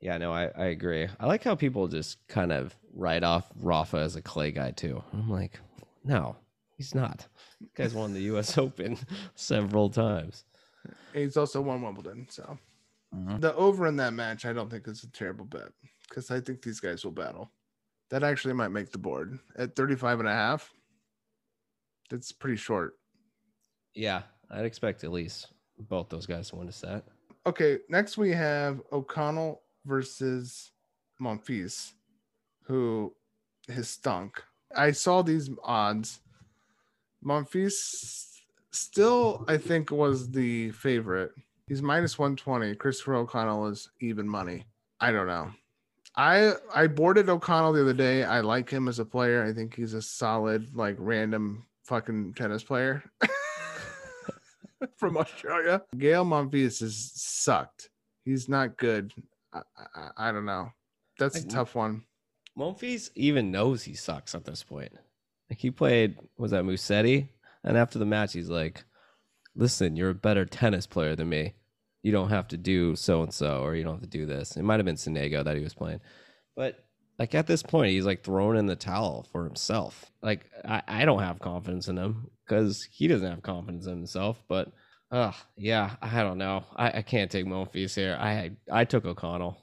Yeah, 0.00 0.18
no, 0.18 0.32
I, 0.32 0.50
I 0.56 0.66
agree. 0.66 1.08
I 1.18 1.26
like 1.26 1.44
how 1.44 1.54
people 1.54 1.86
just 1.86 2.18
kind 2.26 2.52
of 2.52 2.76
write 2.92 3.22
off 3.22 3.50
Rafa 3.60 3.98
as 3.98 4.16
a 4.16 4.22
clay 4.22 4.52
guy 4.52 4.70
too. 4.70 5.02
I'm 5.12 5.30
like, 5.30 5.58
no, 6.04 6.36
he's 6.76 6.94
not. 6.94 7.26
This 7.60 7.70
guy's 7.74 7.94
won 7.94 8.12
the 8.12 8.20
U.S. 8.22 8.58
Open 8.58 8.98
several 9.34 9.90
times. 9.90 10.44
He's 11.14 11.36
also 11.36 11.60
won 11.60 11.82
Wimbledon, 11.82 12.26
so 12.28 12.58
mm-hmm. 13.14 13.38
the 13.38 13.54
over 13.54 13.86
in 13.86 13.96
that 13.96 14.14
match, 14.14 14.44
I 14.44 14.52
don't 14.52 14.70
think 14.70 14.88
is 14.88 15.04
a 15.04 15.10
terrible 15.10 15.44
bet 15.44 15.68
because 16.08 16.30
I 16.30 16.40
think 16.40 16.62
these 16.62 16.80
guys 16.80 17.04
will 17.04 17.12
battle. 17.12 17.50
That 18.10 18.24
actually 18.24 18.54
might 18.54 18.68
make 18.68 18.90
the 18.90 18.98
board 18.98 19.38
at 19.56 19.74
35 19.74 20.20
and 20.20 20.28
a 20.28 20.32
half. 20.32 20.70
That's 22.10 22.30
pretty 22.30 22.56
short. 22.56 22.98
Yeah, 23.94 24.22
I'd 24.50 24.66
expect 24.66 25.04
at 25.04 25.12
least 25.12 25.48
both 25.78 26.10
those 26.10 26.26
guys 26.26 26.50
to 26.50 26.56
win 26.56 26.68
a 26.68 26.72
set. 26.72 27.04
Okay, 27.46 27.78
next 27.88 28.18
we 28.18 28.30
have 28.30 28.82
O'Connell 28.92 29.62
versus 29.84 30.72
Monfils, 31.20 31.92
who 32.62 33.14
has 33.68 33.88
stunk. 33.88 34.42
I 34.74 34.92
saw 34.92 35.22
these 35.22 35.50
odds. 35.62 36.20
Monfils 37.24 38.40
still, 38.70 39.44
I 39.48 39.56
think, 39.56 39.90
was 39.90 40.30
the 40.30 40.70
favorite. 40.72 41.32
He's 41.68 41.82
minus 41.82 42.18
120. 42.18 42.74
Christopher 42.76 43.14
O'Connell 43.14 43.66
is 43.68 43.88
even 44.00 44.28
money. 44.28 44.64
I 45.00 45.12
don't 45.12 45.26
know. 45.26 45.50
I 46.16 46.52
I 46.74 46.86
boarded 46.88 47.28
O'Connell 47.28 47.72
the 47.72 47.82
other 47.82 47.94
day. 47.94 48.24
I 48.24 48.40
like 48.40 48.68
him 48.68 48.88
as 48.88 48.98
a 48.98 49.04
player. 49.04 49.44
I 49.44 49.52
think 49.52 49.74
he's 49.74 49.94
a 49.94 50.02
solid, 50.02 50.74
like 50.76 50.96
random 50.98 51.64
fucking 51.84 52.34
tennis 52.34 52.62
player 52.62 53.02
from 54.96 55.16
Australia. 55.16 55.82
Gail 55.96 56.24
Monfils 56.24 56.80
has 56.80 57.12
sucked. 57.14 57.88
He's 58.24 58.48
not 58.48 58.76
good. 58.76 59.12
I, 59.52 59.60
I, 59.94 60.28
I 60.28 60.32
don't 60.32 60.44
know. 60.44 60.70
That's 61.18 61.36
a 61.36 61.46
tough 61.46 61.74
one. 61.74 62.04
Monfils 62.58 63.10
even 63.14 63.50
knows 63.50 63.82
he 63.82 63.94
sucks 63.94 64.34
at 64.34 64.44
this 64.44 64.62
point. 64.62 64.92
Like 65.50 65.58
he 65.58 65.70
played, 65.70 66.18
was 66.36 66.50
that 66.50 66.64
Musetti? 66.64 67.28
And 67.64 67.76
after 67.76 67.98
the 67.98 68.06
match, 68.06 68.32
he's 68.32 68.50
like, 68.50 68.84
"Listen, 69.54 69.96
you're 69.96 70.10
a 70.10 70.14
better 70.14 70.44
tennis 70.44 70.86
player 70.86 71.14
than 71.14 71.28
me. 71.28 71.54
You 72.02 72.12
don't 72.12 72.30
have 72.30 72.48
to 72.48 72.56
do 72.56 72.96
so 72.96 73.22
and 73.22 73.32
so, 73.32 73.62
or 73.62 73.76
you 73.76 73.84
don't 73.84 73.94
have 73.94 74.02
to 74.02 74.18
do 74.18 74.26
this." 74.26 74.56
It 74.56 74.62
might 74.62 74.78
have 74.78 74.86
been 74.86 74.96
Sonego 74.96 75.44
that 75.44 75.56
he 75.56 75.62
was 75.62 75.74
playing, 75.74 76.00
but 76.56 76.84
like 77.18 77.34
at 77.34 77.46
this 77.46 77.62
point, 77.62 77.92
he's 77.92 78.06
like 78.06 78.24
throwing 78.24 78.58
in 78.58 78.66
the 78.66 78.76
towel 78.76 79.28
for 79.30 79.44
himself. 79.44 80.10
Like 80.22 80.46
I, 80.64 80.82
I 80.88 81.04
don't 81.04 81.22
have 81.22 81.38
confidence 81.38 81.88
in 81.88 81.96
him 81.96 82.28
because 82.44 82.82
he 82.90 83.06
doesn't 83.06 83.30
have 83.30 83.42
confidence 83.42 83.86
in 83.86 83.92
himself. 83.92 84.42
But 84.48 84.72
uh 85.10 85.32
yeah, 85.56 85.96
I 86.02 86.22
don't 86.22 86.38
know. 86.38 86.64
I, 86.74 86.98
I 86.98 87.02
can't 87.02 87.30
take 87.30 87.46
Monfils 87.46 87.94
here. 87.94 88.16
I 88.20 88.52
I 88.70 88.84
took 88.84 89.04
O'Connell. 89.04 89.61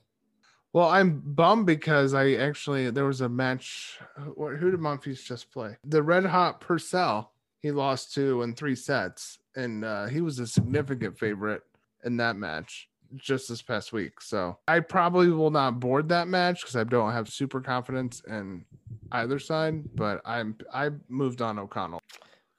Well, 0.72 0.90
I'm 0.90 1.20
bummed 1.24 1.66
because 1.66 2.14
I 2.14 2.34
actually 2.34 2.92
there 2.92 3.06
was 3.06 3.22
a 3.22 3.30
match. 3.30 4.00
Who 4.18 4.56
who 4.56 4.72
did 4.72 4.80
Monfils 4.80 5.24
just 5.24 5.52
play? 5.52 5.78
The 5.84 6.04
Red 6.04 6.26
Hot 6.26 6.62
Purcell. 6.62 7.32
He 7.62 7.72
lost 7.72 8.14
two 8.14 8.42
in 8.44 8.56
three 8.56 8.76
sets, 8.76 9.40
and 9.56 9.84
uh, 9.84 10.06
he 10.06 10.22
was 10.22 10.40
a 10.40 10.48
significant 10.48 11.18
favorite 11.18 11.64
in 12.06 12.16
that 12.18 12.38
match 12.38 12.88
just 13.16 13.50
this 13.50 13.62
past 13.62 13.92
week. 13.92 14.22
So 14.22 14.58
I 14.68 14.80
probably 14.80 15.30
will 15.30 15.52
not 15.52 15.80
board 15.80 16.08
that 16.10 16.28
match 16.28 16.62
because 16.62 16.76
I 16.76 16.84
don't 16.84 17.12
have 17.12 17.28
super 17.30 17.60
confidence 17.60 18.22
in 18.28 18.64
either 19.12 19.40
side. 19.40 19.84
But 19.96 20.22
I'm 20.24 20.56
I 20.74 20.92
moved 21.08 21.42
on 21.42 21.58
O'Connell. 21.60 22.02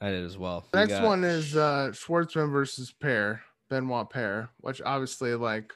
I 0.01 0.11
did 0.11 0.25
as 0.25 0.37
well. 0.37 0.67
Next 0.75 0.95
got... 0.95 1.05
one 1.05 1.25
is 1.25 1.57
uh 1.57 1.91
Schwartzman 1.93 2.51
versus 2.51 2.93
Paire, 2.93 3.43
Benoit 3.69 4.11
Paire, 4.11 4.51
which 4.59 4.83
obviously 4.85 5.35
like 5.35 5.73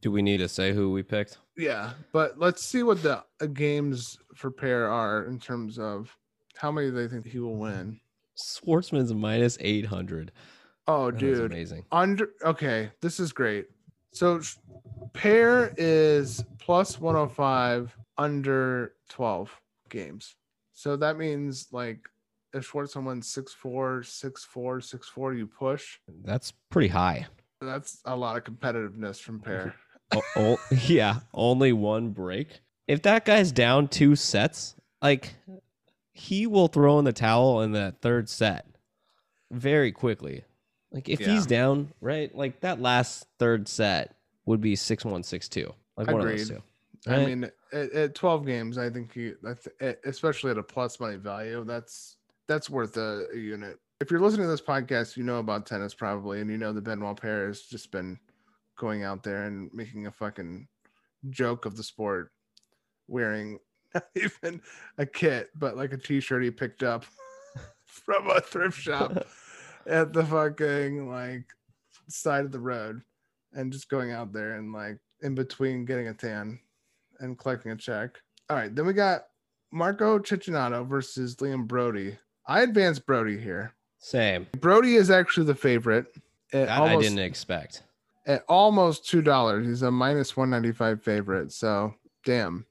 do 0.00 0.10
we 0.10 0.22
need 0.22 0.38
to 0.38 0.48
say 0.48 0.72
who 0.72 0.92
we 0.92 1.02
picked? 1.02 1.38
Yeah, 1.56 1.92
but 2.12 2.38
let's 2.38 2.62
see 2.64 2.82
what 2.82 3.02
the 3.02 3.24
uh, 3.40 3.46
games 3.46 4.18
for 4.34 4.50
Paire 4.50 4.88
are 4.88 5.24
in 5.24 5.38
terms 5.38 5.78
of 5.78 6.16
how 6.56 6.70
many 6.70 6.90
they 6.90 7.08
think 7.08 7.26
he 7.26 7.38
will 7.38 7.56
win. 7.56 8.00
Schwartzman's 8.36 9.12
minus 9.12 9.58
800. 9.60 10.32
Oh, 10.86 11.10
that 11.10 11.18
dude. 11.18 11.52
Amazing. 11.52 11.84
Under 11.92 12.30
okay, 12.44 12.90
this 13.00 13.20
is 13.20 13.32
great. 13.32 13.66
So 14.12 14.40
Paire 15.12 15.74
is 15.76 16.44
plus 16.58 17.00
105 17.00 17.96
under 18.16 18.94
12 19.10 19.50
games. 19.90 20.36
So 20.72 20.96
that 20.96 21.18
means 21.18 21.68
like 21.72 22.08
if 22.54 22.70
Schwartzman 22.70 23.04
wins 23.04 23.28
6 23.28 23.52
4, 23.52 24.02
6 24.02 24.44
4, 24.44 24.80
6 24.80 25.08
4, 25.08 25.34
you 25.34 25.46
push. 25.46 25.98
That's 26.24 26.52
pretty 26.70 26.88
high. 26.88 27.26
That's 27.60 28.00
a 28.04 28.16
lot 28.16 28.36
of 28.36 28.44
competitiveness 28.44 29.20
from 29.20 29.40
Paire 29.40 29.74
oh, 30.14 30.22
oh, 30.36 30.58
yeah, 30.86 31.20
only 31.32 31.72
one 31.72 32.10
break. 32.10 32.60
If 32.86 33.02
that 33.02 33.24
guy's 33.24 33.52
down 33.52 33.88
two 33.88 34.16
sets, 34.16 34.74
like 35.02 35.34
he 36.12 36.46
will 36.46 36.68
throw 36.68 36.98
in 36.98 37.04
the 37.04 37.12
towel 37.12 37.60
in 37.62 37.72
that 37.72 38.00
third 38.00 38.28
set 38.28 38.66
very 39.50 39.92
quickly. 39.92 40.44
Like 40.90 41.08
if 41.08 41.20
yeah. 41.20 41.28
he's 41.28 41.46
down, 41.46 41.92
right? 42.00 42.34
Like 42.34 42.60
that 42.60 42.80
last 42.80 43.26
third 43.38 43.68
set 43.68 44.16
would 44.46 44.60
be 44.60 44.74
six 44.74 45.04
one 45.04 45.22
six 45.22 45.48
two. 45.48 45.72
Like 45.96 46.10
one 46.10 46.22
Agreed. 46.22 46.32
of 46.32 46.38
those 46.38 46.48
two. 46.48 46.62
Right? 47.06 47.18
I 47.18 47.26
mean, 47.26 47.50
at, 47.72 47.92
at, 47.92 48.14
twelve 48.14 48.46
games, 48.46 48.78
I 48.78 48.90
think 48.90 49.12
he, 49.12 49.34
especially 50.04 50.50
at 50.50 50.58
a 50.58 50.62
plus 50.62 50.98
money 50.98 51.16
value, 51.16 51.64
that's 51.64 52.16
that's 52.48 52.70
worth 52.70 52.96
a, 52.96 53.26
a, 53.32 53.36
unit. 53.36 53.78
If 54.00 54.10
you're 54.10 54.20
listening 54.20 54.46
to 54.46 54.50
this 54.50 54.62
podcast, 54.62 55.16
you 55.16 55.24
know 55.24 55.38
about 55.38 55.66
tennis 55.66 55.94
probably, 55.94 56.40
and 56.40 56.50
you 56.50 56.56
know 56.56 56.72
the 56.72 56.80
Benoit 56.80 57.20
Paire 57.20 57.48
has 57.48 57.62
just 57.62 57.92
been 57.92 58.18
going 58.78 59.04
out 59.04 59.22
there 59.22 59.44
and 59.44 59.70
making 59.74 60.06
a 60.06 60.10
fucking 60.10 60.66
joke 61.28 61.66
of 61.66 61.76
the 61.76 61.82
sport, 61.82 62.32
wearing 63.06 63.58
not 63.94 64.06
even 64.14 64.62
a 64.96 65.04
kit, 65.04 65.50
but 65.54 65.76
like 65.76 65.92
a 65.92 65.98
t-shirt 65.98 66.42
he 66.42 66.50
picked 66.50 66.82
up 66.82 67.04
from 67.84 68.30
a 68.30 68.40
thrift 68.40 68.78
shop 68.78 69.26
at 69.86 70.12
the 70.12 70.24
fucking 70.24 71.10
like 71.10 71.44
side 72.08 72.44
of 72.44 72.52
the 72.52 72.60
road 72.60 73.02
and 73.52 73.72
just 73.72 73.90
going 73.90 74.12
out 74.12 74.32
there 74.32 74.54
and 74.54 74.72
like 74.72 74.98
in 75.20 75.34
between 75.34 75.84
getting 75.84 76.08
a 76.08 76.14
tan 76.14 76.58
and 77.20 77.38
collecting 77.38 77.72
a 77.72 77.76
check. 77.76 78.18
All 78.48 78.56
right, 78.56 78.74
then 78.74 78.86
we 78.86 78.94
got 78.94 79.24
Marco 79.72 80.18
Cecchinato 80.18 80.86
versus 80.86 81.36
Liam 81.36 81.66
Broady. 81.66 82.16
I 82.46 82.62
advance 82.62 82.98
Broady 82.98 83.38
here. 83.38 83.74
Same. 83.98 84.46
Broady 84.58 84.94
is 84.94 85.10
actually 85.10 85.46
the 85.46 85.54
favorite. 85.54 86.06
That 86.52 86.70
almost, 86.70 86.98
I 86.98 87.02
didn't 87.02 87.18
expect 87.18 87.82
at 88.28 88.44
almost 88.48 89.08
two 89.08 89.22
dollars. 89.22 89.66
He's 89.66 89.82
a 89.82 89.90
minus 89.90 90.36
one 90.36 90.50
ninety 90.50 90.70
five 90.70 91.02
favorite. 91.02 91.50
So 91.52 91.94
damn. 92.24 92.66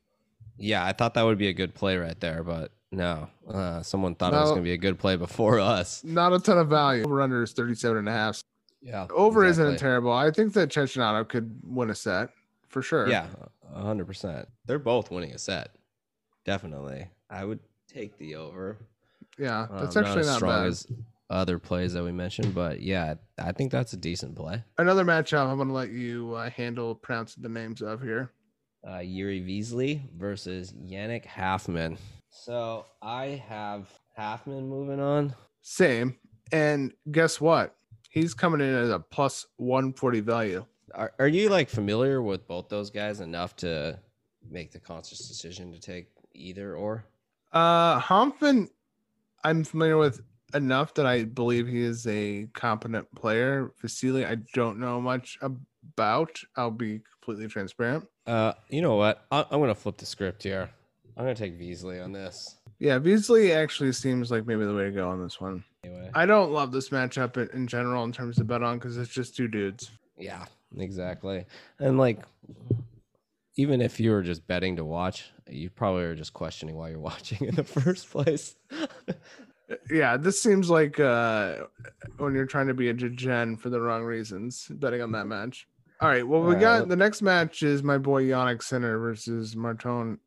Yeah, 0.58 0.86
I 0.86 0.93
thought 0.93 1.15
that 1.15 1.24
would 1.24 1.38
be 1.38 1.50
a 1.50 1.54
good 1.54 1.76
play 1.76 1.98
right 1.98 2.20
there, 2.20 2.43
but 2.43 2.72
no. 2.91 3.28
Uh, 3.48 3.82
someone 3.84 4.15
thought 4.15 4.32
no, 4.32 4.39
it 4.39 4.41
was 4.41 4.50
going 4.52 4.62
to 4.62 4.67
be 4.67 4.74
a 4.74 4.78
good 4.78 4.98
play 4.98 5.15
before 5.15 5.60
us. 5.60 6.04
Not 6.04 6.34
a 6.34 6.39
ton 6.39 6.58
of 6.58 6.70
value. 6.70 7.04
Over 7.04 7.22
under 7.22 7.43
is 7.43 7.52
37 7.52 7.98
and 7.98 8.10
a 8.10 8.12
half. 8.12 8.41
Yeah. 8.82 9.08
Over 9.12 9.46
exactly. 9.46 9.74
isn't 9.74 9.80
terrible. 9.80 10.12
I 10.12 10.32
think 10.32 10.54
that 10.54 10.70
Cecchinato 10.70 11.28
could 11.28 11.60
win 11.63 11.89
a 11.89 11.96
set 11.96 12.30
for 12.70 12.82
sure. 12.82 13.10
Yeah, 13.10 13.28
100%. 13.76 14.46
They're 14.65 14.80
both 14.80 15.12
winning 15.12 15.32
a 15.34 15.38
set. 15.38 15.76
Definitely. 16.46 17.08
I 17.30 17.43
would 17.43 17.60
take 17.91 18.17
the 18.17 18.36
over. 18.36 18.78
Yeah, 19.38 19.67
that's 19.70 19.96
um, 19.96 20.06
actually 20.06 20.26
not, 20.26 20.41
not 20.41 20.48
bad. 20.48 20.67
as 20.67 20.88
other 21.30 21.60
plays 21.60 21.94
that 21.94 22.04
we 22.04 22.12
mentioned. 22.12 22.54
But 22.54 22.82
yeah, 22.82 23.16
I 23.38 23.52
think 23.52 23.72
that's 23.72 23.94
a 23.94 23.98
decent 23.98 24.36
play. 24.36 24.63
Another 24.78 25.06
matchup 25.06 25.48
I'm 25.48 25.58
going 25.58 25.68
to 25.68 25.74
let 25.74 25.90
you 25.90 26.34
uh, 26.34 26.50
handle 26.50 26.96
pronouncing 26.96 27.44
the 27.44 27.50
names 27.50 27.82
of 27.82 28.02
here. 28.02 28.32
Uh, 28.86 29.00
Jiri 29.00 29.46
Vesely 29.46 30.02
versus 30.16 30.74
Yannick 30.74 31.26
Hanfmann. 31.26 31.98
So 32.30 32.86
I 33.02 33.44
have 33.48 33.90
Hanfmann 34.18 34.68
moving 34.68 35.00
on. 35.00 35.36
Same. 35.62 36.16
And 36.52 36.94
guess 37.12 37.42
what? 37.42 37.76
He's 38.10 38.34
coming 38.34 38.62
in 38.62 38.74
at 38.74 38.90
a 38.90 39.00
plus 39.00 39.46
140 39.58 40.22
value. 40.22 40.66
Are, 40.96 41.12
are 41.20 41.28
you 41.28 41.50
like 41.50 41.70
familiar 41.70 42.22
with 42.22 42.48
both 42.48 42.70
those 42.70 42.90
guys 42.90 43.20
enough 43.20 43.56
to 43.58 44.00
make 44.50 44.72
the 44.72 44.80
conscious 44.80 45.28
decision 45.28 45.74
to 45.74 45.80
take 45.80 46.08
either 46.34 46.76
or? 46.76 47.04
Uh, 47.52 48.00
Hanfmann, 48.00 48.70
I'm 49.44 49.63
familiar 49.63 49.98
with 49.98 50.22
enough 50.54 50.94
that 50.96 51.06
I 51.06 51.24
believe 51.24 51.68
he 51.68 51.82
is 51.82 52.06
a 52.08 52.48
competent 52.54 53.14
player. 53.16 53.72
Vesely, 53.84 54.26
I 54.26 54.36
don't 54.54 54.80
know 54.80 55.02
much 55.02 55.38
about. 55.42 56.40
I'll 56.56 56.72
be 56.72 57.02
completely 57.14 57.48
transparent. 57.48 58.08
Uh, 58.26 58.54
you 58.70 58.82
know 58.82 58.96
what? 58.96 59.26
I- 59.32 59.42
am 59.42 59.60
going 59.60 59.70
to 59.70 59.76
flip 59.76 59.98
the 59.98 60.06
script 60.06 60.44
here. 60.44 60.70
I'm 61.16 61.24
going 61.24 61.36
to 61.36 61.42
take 61.42 61.60
Vesely 61.60 62.04
on 62.04 62.12
this. 62.12 62.58
Yeah, 62.80 63.00
Vesely 63.00 63.56
actually 63.56 63.92
seems 63.92 64.30
like 64.30 64.46
maybe 64.46 64.66
the 64.66 64.74
way 64.74 64.86
to 64.86 64.92
go 64.92 65.10
on 65.10 65.22
this 65.22 65.42
one. 65.42 65.64
Anyway. 65.84 66.12
I 66.14 66.26
don't 66.26 66.52
love 66.52 66.72
this 66.72 66.90
matchup 66.90 67.38
in, 67.38 67.50
in 67.56 67.68
general 67.68 68.04
in 68.04 68.12
terms 68.12 68.40
of 68.40 68.48
bet 68.48 68.62
on 68.62 68.78
because 68.78 68.98
it's 68.98 69.12
just 69.12 69.36
two 69.36 69.48
dudes. 69.48 69.90
Yeah, 70.18 70.46
exactly. 70.78 71.46
And 71.80 71.98
like, 71.98 72.20
even 73.56 73.82
if 73.82 74.00
you 74.00 74.12
were 74.12 74.22
just 74.22 74.46
betting 74.48 74.76
to 74.76 74.86
watch, 74.86 75.32
you 75.50 75.70
probably 75.70 76.04
are 76.04 76.16
just 76.16 76.34
questioning 76.34 76.76
why 76.76 76.90
you're 76.90 77.00
watching 77.12 77.48
in 77.48 77.56
the 77.56 77.64
first 77.64 78.10
place 78.12 78.56
yeah, 79.89 80.17
this 80.17 80.41
seems 80.41 80.69
like 80.69 80.99
uh, 80.99 81.65
when 82.17 82.34
you're 82.34 82.45
trying 82.45 82.67
to 82.67 82.73
be 82.73 82.89
a 82.89 82.93
gen 82.93 83.58
for 83.58 83.69
the 83.69 83.82
wrong 83.82 84.03
reasons, 84.03 84.67
betting 84.69 85.01
on 85.01 85.12
that 85.12 85.27
match. 85.27 85.67
All 85.99 86.10
right, 86.10 86.27
well, 86.27 86.41
we 86.41 86.56
uh, 86.56 86.60
got 86.60 86.88
the 86.88 86.95
next 86.95 87.21
match 87.21 87.63
is 87.63 87.84
my 87.84 87.97
boy 87.97 88.25
Jannik 88.25 88.62
Sinner 88.62 88.97
versus 88.99 89.56
Marton 89.56 90.19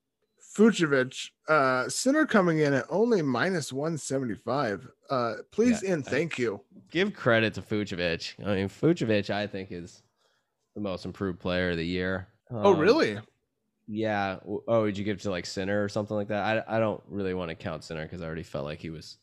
Fucsovics. 0.57 1.31
Uh, 1.49 1.89
Sinner 1.89 2.27
coming 2.27 2.59
in 2.59 2.75
at 2.75 2.87
only 2.91 3.23
minus 3.23 3.73
175. 3.73 4.89
Uh, 5.09 5.35
please 5.53 5.83
yeah, 5.83 5.93
and 5.93 6.05
thank 6.05 6.39
you. 6.39 6.61
Give 6.91 7.15
credit 7.15 7.55
to 7.55 7.63
Fucsovics. 7.63 8.35
I 8.45 8.57
mean, 8.57 8.69
Fucsovics, 8.69 9.31
I 9.31 9.47
think, 9.47 9.71
is 9.71 10.03
the 10.75 10.81
most 10.81 11.05
improved 11.05 11.39
player 11.39 11.71
of 11.71 11.77
the 11.77 11.87
year. 11.87 12.29
Oh, 12.51 12.57
um, 12.57 12.67
oh, 12.67 12.73
really? 12.73 13.19
Yeah. 13.87 14.39
Oh, 14.67 14.83
would 14.83 14.99
you 14.99 15.05
give 15.05 15.23
to 15.23 15.31
like 15.31 15.47
Sinner 15.47 15.83
or 15.85 15.89
something 15.89 16.17
like 16.17 16.29
that? 16.29 16.65
I, 16.69 16.77
I 16.77 16.81
don't 16.81 17.03
really 17.09 17.35
want 17.35 17.51
to 17.51 17.55
count 17.55 17.85
Sinner 17.85 18.03
because 18.03 18.23
I 18.23 18.27
already 18.27 18.43
felt 18.43 18.65
like 18.65 18.81
he 18.81 18.91
was 18.91 19.19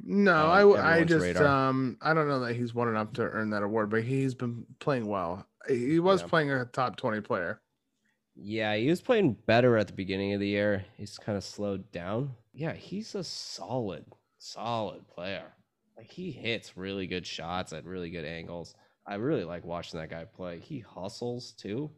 no, 0.00 0.46
I 0.46 0.98
I 0.98 1.04
just 1.04 1.22
radar. 1.22 1.46
um 1.46 1.98
I 2.00 2.14
don't 2.14 2.28
know 2.28 2.40
that 2.40 2.54
he's 2.54 2.74
won 2.74 2.88
enough 2.88 3.12
to 3.14 3.22
earn 3.22 3.50
that 3.50 3.62
award, 3.62 3.90
but 3.90 4.02
he's 4.04 4.34
been 4.34 4.66
playing 4.78 5.06
well. 5.06 5.46
He 5.68 6.00
was 6.00 6.22
yeah. 6.22 6.28
playing 6.28 6.50
a 6.50 6.64
top 6.64 6.96
twenty 6.96 7.20
player. 7.20 7.60
Yeah, 8.34 8.74
he 8.76 8.88
was 8.88 9.02
playing 9.02 9.36
better 9.46 9.76
at 9.76 9.86
the 9.86 9.92
beginning 9.92 10.32
of 10.32 10.40
the 10.40 10.48
year. 10.48 10.84
He's 10.96 11.18
kind 11.18 11.36
of 11.36 11.44
slowed 11.44 11.90
down. 11.92 12.32
Yeah, 12.54 12.72
he's 12.72 13.14
a 13.14 13.24
solid, 13.24 14.04
solid 14.38 15.06
player. 15.08 15.52
Like 15.96 16.10
he 16.10 16.30
hits 16.30 16.76
really 16.76 17.06
good 17.06 17.26
shots 17.26 17.72
at 17.72 17.84
really 17.84 18.10
good 18.10 18.24
angles. 18.24 18.74
I 19.06 19.16
really 19.16 19.44
like 19.44 19.64
watching 19.64 20.00
that 20.00 20.10
guy 20.10 20.24
play. 20.24 20.60
He 20.60 20.78
hustles 20.78 21.52
too. 21.52 21.90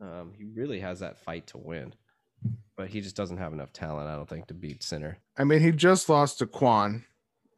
Um, 0.00 0.32
he 0.36 0.44
really 0.44 0.80
has 0.80 1.00
that 1.00 1.18
fight 1.18 1.46
to 1.48 1.58
win, 1.58 1.94
but 2.76 2.88
he 2.88 3.00
just 3.00 3.16
doesn't 3.16 3.38
have 3.38 3.52
enough 3.52 3.72
talent, 3.72 4.08
I 4.08 4.16
don't 4.16 4.28
think, 4.28 4.46
to 4.48 4.54
beat 4.54 4.82
Sinner. 4.82 5.18
I 5.36 5.44
mean, 5.44 5.60
he 5.60 5.70
just 5.72 6.08
lost 6.08 6.38
to 6.38 6.46
Kwon, 6.46 7.04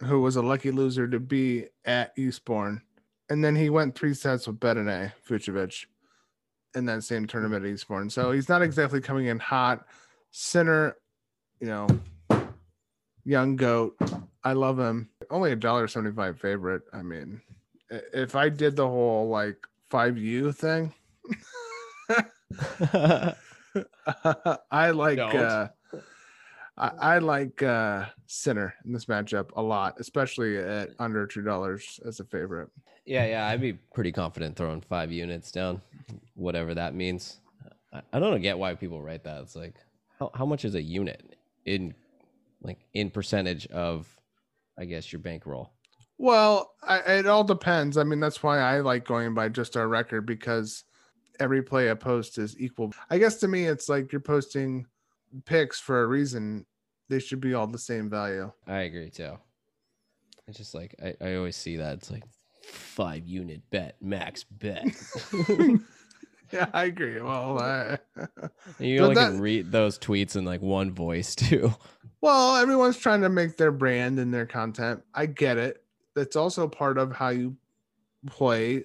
who 0.01 0.21
was 0.21 0.37
a 0.37 0.43
lucky 0.43 0.71
loser 0.71 1.09
to 1.09 1.21
be 1.21 1.67
at 1.85 2.13
Eastbourne. 2.17 2.83
And 3.29 3.43
then 3.45 3.57
he 3.57 3.71
went 3.71 3.95
three 3.97 4.15
sets 4.15 4.47
with 4.47 4.61
Bedene 4.61 5.13
Fucsovics 5.29 5.87
in 6.75 6.85
that 6.87 7.03
same 7.03 7.27
tournament 7.27 7.65
at 7.65 7.71
Eastbourne. 7.71 8.11
So 8.11 8.31
he's 8.31 8.49
not 8.49 8.63
exactly 8.63 9.01
coming 9.01 9.27
in 9.27 9.39
hot. 9.39 9.87
Sinner, 10.31 10.97
you 11.61 11.67
know, 11.67 11.89
young 13.25 13.57
goat. 13.57 13.97
I 14.45 14.53
love 14.53 14.79
him. 14.79 15.09
Only 15.31 15.53
a 15.53 15.57
dollar 15.57 15.89
seventy-five 15.89 16.39
favorite. 16.39 16.83
I 16.93 17.03
mean, 17.03 17.41
if 17.91 18.37
I 18.37 18.49
did 18.49 18.77
the 18.77 18.87
whole 18.87 19.29
like 19.29 19.57
five 19.91 20.19
U 20.19 20.53
thing, 20.53 20.93
I 24.71 24.91
like 24.91 25.19
uh, 25.19 25.69
I, 26.77 26.91
I, 27.01 27.19
like 27.19 27.63
uh 27.63 28.07
Sinner 28.27 28.75
in 28.85 28.93
this 28.93 29.07
matchup 29.07 29.51
a 29.57 29.63
lot, 29.63 29.97
especially 29.99 30.59
at 30.59 30.91
under 30.99 31.27
two 31.27 31.43
dollars 31.43 32.01
as 32.07 32.21
a 32.21 32.25
favorite. 32.25 32.69
Yeah, 33.05 33.27
yeah, 33.27 33.47
I'd 33.47 33.61
be 33.61 33.75
pretty 33.75 34.13
confident 34.13 34.57
throwing 34.57 34.81
five 34.81 35.13
units 35.13 35.53
down, 35.53 35.81
whatever 36.35 36.75
that 36.75 36.95
means. 36.95 37.41
I, 37.93 38.03
I 38.13 38.19
don't 38.19 38.41
get 38.43 38.59
why 38.59 38.75
people 38.75 39.01
write 39.01 39.25
that. 39.25 39.43
It's 39.43 39.57
like 39.57 39.75
how 40.19 40.31
how 40.35 40.47
much 40.47 40.65
is 40.65 40.75
a 40.75 40.83
unit 40.83 41.37
in 41.65 41.95
like 42.63 42.79
in 42.95 43.11
percentage 43.11 43.67
of 43.69 44.09
I 44.79 44.85
guess 44.85 45.13
your 45.13 45.21
bankroll? 45.21 45.71
Well, 46.19 46.73
I, 46.83 46.99
it 46.99 47.27
all 47.27 47.45
depends. 47.45 47.99
I 47.99 48.05
mean, 48.05 48.21
that's 48.21 48.43
why 48.43 48.59
I 48.59 48.81
like 48.81 49.05
going 49.05 49.35
by 49.35 49.51
just 49.51 49.77
our 49.77 49.87
record 49.87 50.25
because 50.25 50.85
every 51.41 51.63
play 51.63 51.91
I 51.91 51.95
post 51.95 52.39
is 52.39 52.59
equal. 52.59 52.93
I 53.11 53.19
guess 53.19 53.37
to 53.37 53.49
me, 53.49 53.67
it's 53.67 53.89
like 53.89 54.13
you're 54.13 54.21
posting 54.21 54.87
picks 55.45 55.81
for 55.81 56.03
a 56.03 56.07
reason. 56.07 56.67
They 57.09 57.19
should 57.19 57.41
be 57.41 57.55
all 57.55 57.67
the 57.67 57.79
same 57.79 58.11
value. 58.11 58.53
I 58.67 58.81
agree 58.81 59.11
too. 59.11 59.39
It's 60.49 60.59
just 60.59 60.75
like 60.75 60.95
I, 61.03 61.15
I 61.21 61.35
always 61.37 61.57
see 61.57 61.77
that. 61.77 61.95
It's 61.95 62.11
like 62.11 62.25
five 62.67 63.27
unit 63.27 63.63
bet, 63.71 63.97
max 64.01 64.45
bet. 64.45 64.87
yeah, 66.53 66.67
I 66.73 66.85
agree. 66.85 67.21
Well, 67.21 67.59
uh, 67.61 67.97
you 68.79 69.01
only 69.01 69.15
that, 69.15 69.33
can 69.33 69.41
read 69.41 69.73
those 69.73 69.99
tweets 69.99 70.37
in 70.37 70.45
like 70.45 70.63
one 70.63 70.93
voice 70.93 71.35
too. 71.35 71.75
Well, 72.21 72.57
everyone's 72.57 72.99
trying 72.99 73.21
to 73.23 73.29
make 73.29 73.57
their 73.57 73.73
brand 73.73 74.19
and 74.19 74.33
their 74.33 74.47
content. 74.47 75.03
I 75.15 75.27
get 75.27 75.59
it. 75.59 75.83
That's 76.15 76.37
also 76.37 76.67
part 76.67 76.99
of 76.99 77.13
how 77.13 77.29
you 77.29 77.57
play 78.27 78.85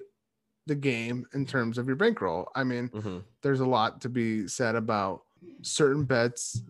the 0.67 0.76
game 0.76 1.26
in 1.34 1.45
terms 1.45 1.78
of 1.78 1.88
your 1.88 1.95
bankroll. 1.95 2.50
I 2.56 2.63
mean, 2.63 2.89
mm-hmm. 2.89 3.17
there's 3.41 3.60
a 3.60 3.65
lot 3.65 4.02
to 4.02 4.10
be 4.10 4.47
said 4.47 4.76
about 4.76 5.24
certain 5.62 6.04
bets 6.04 6.62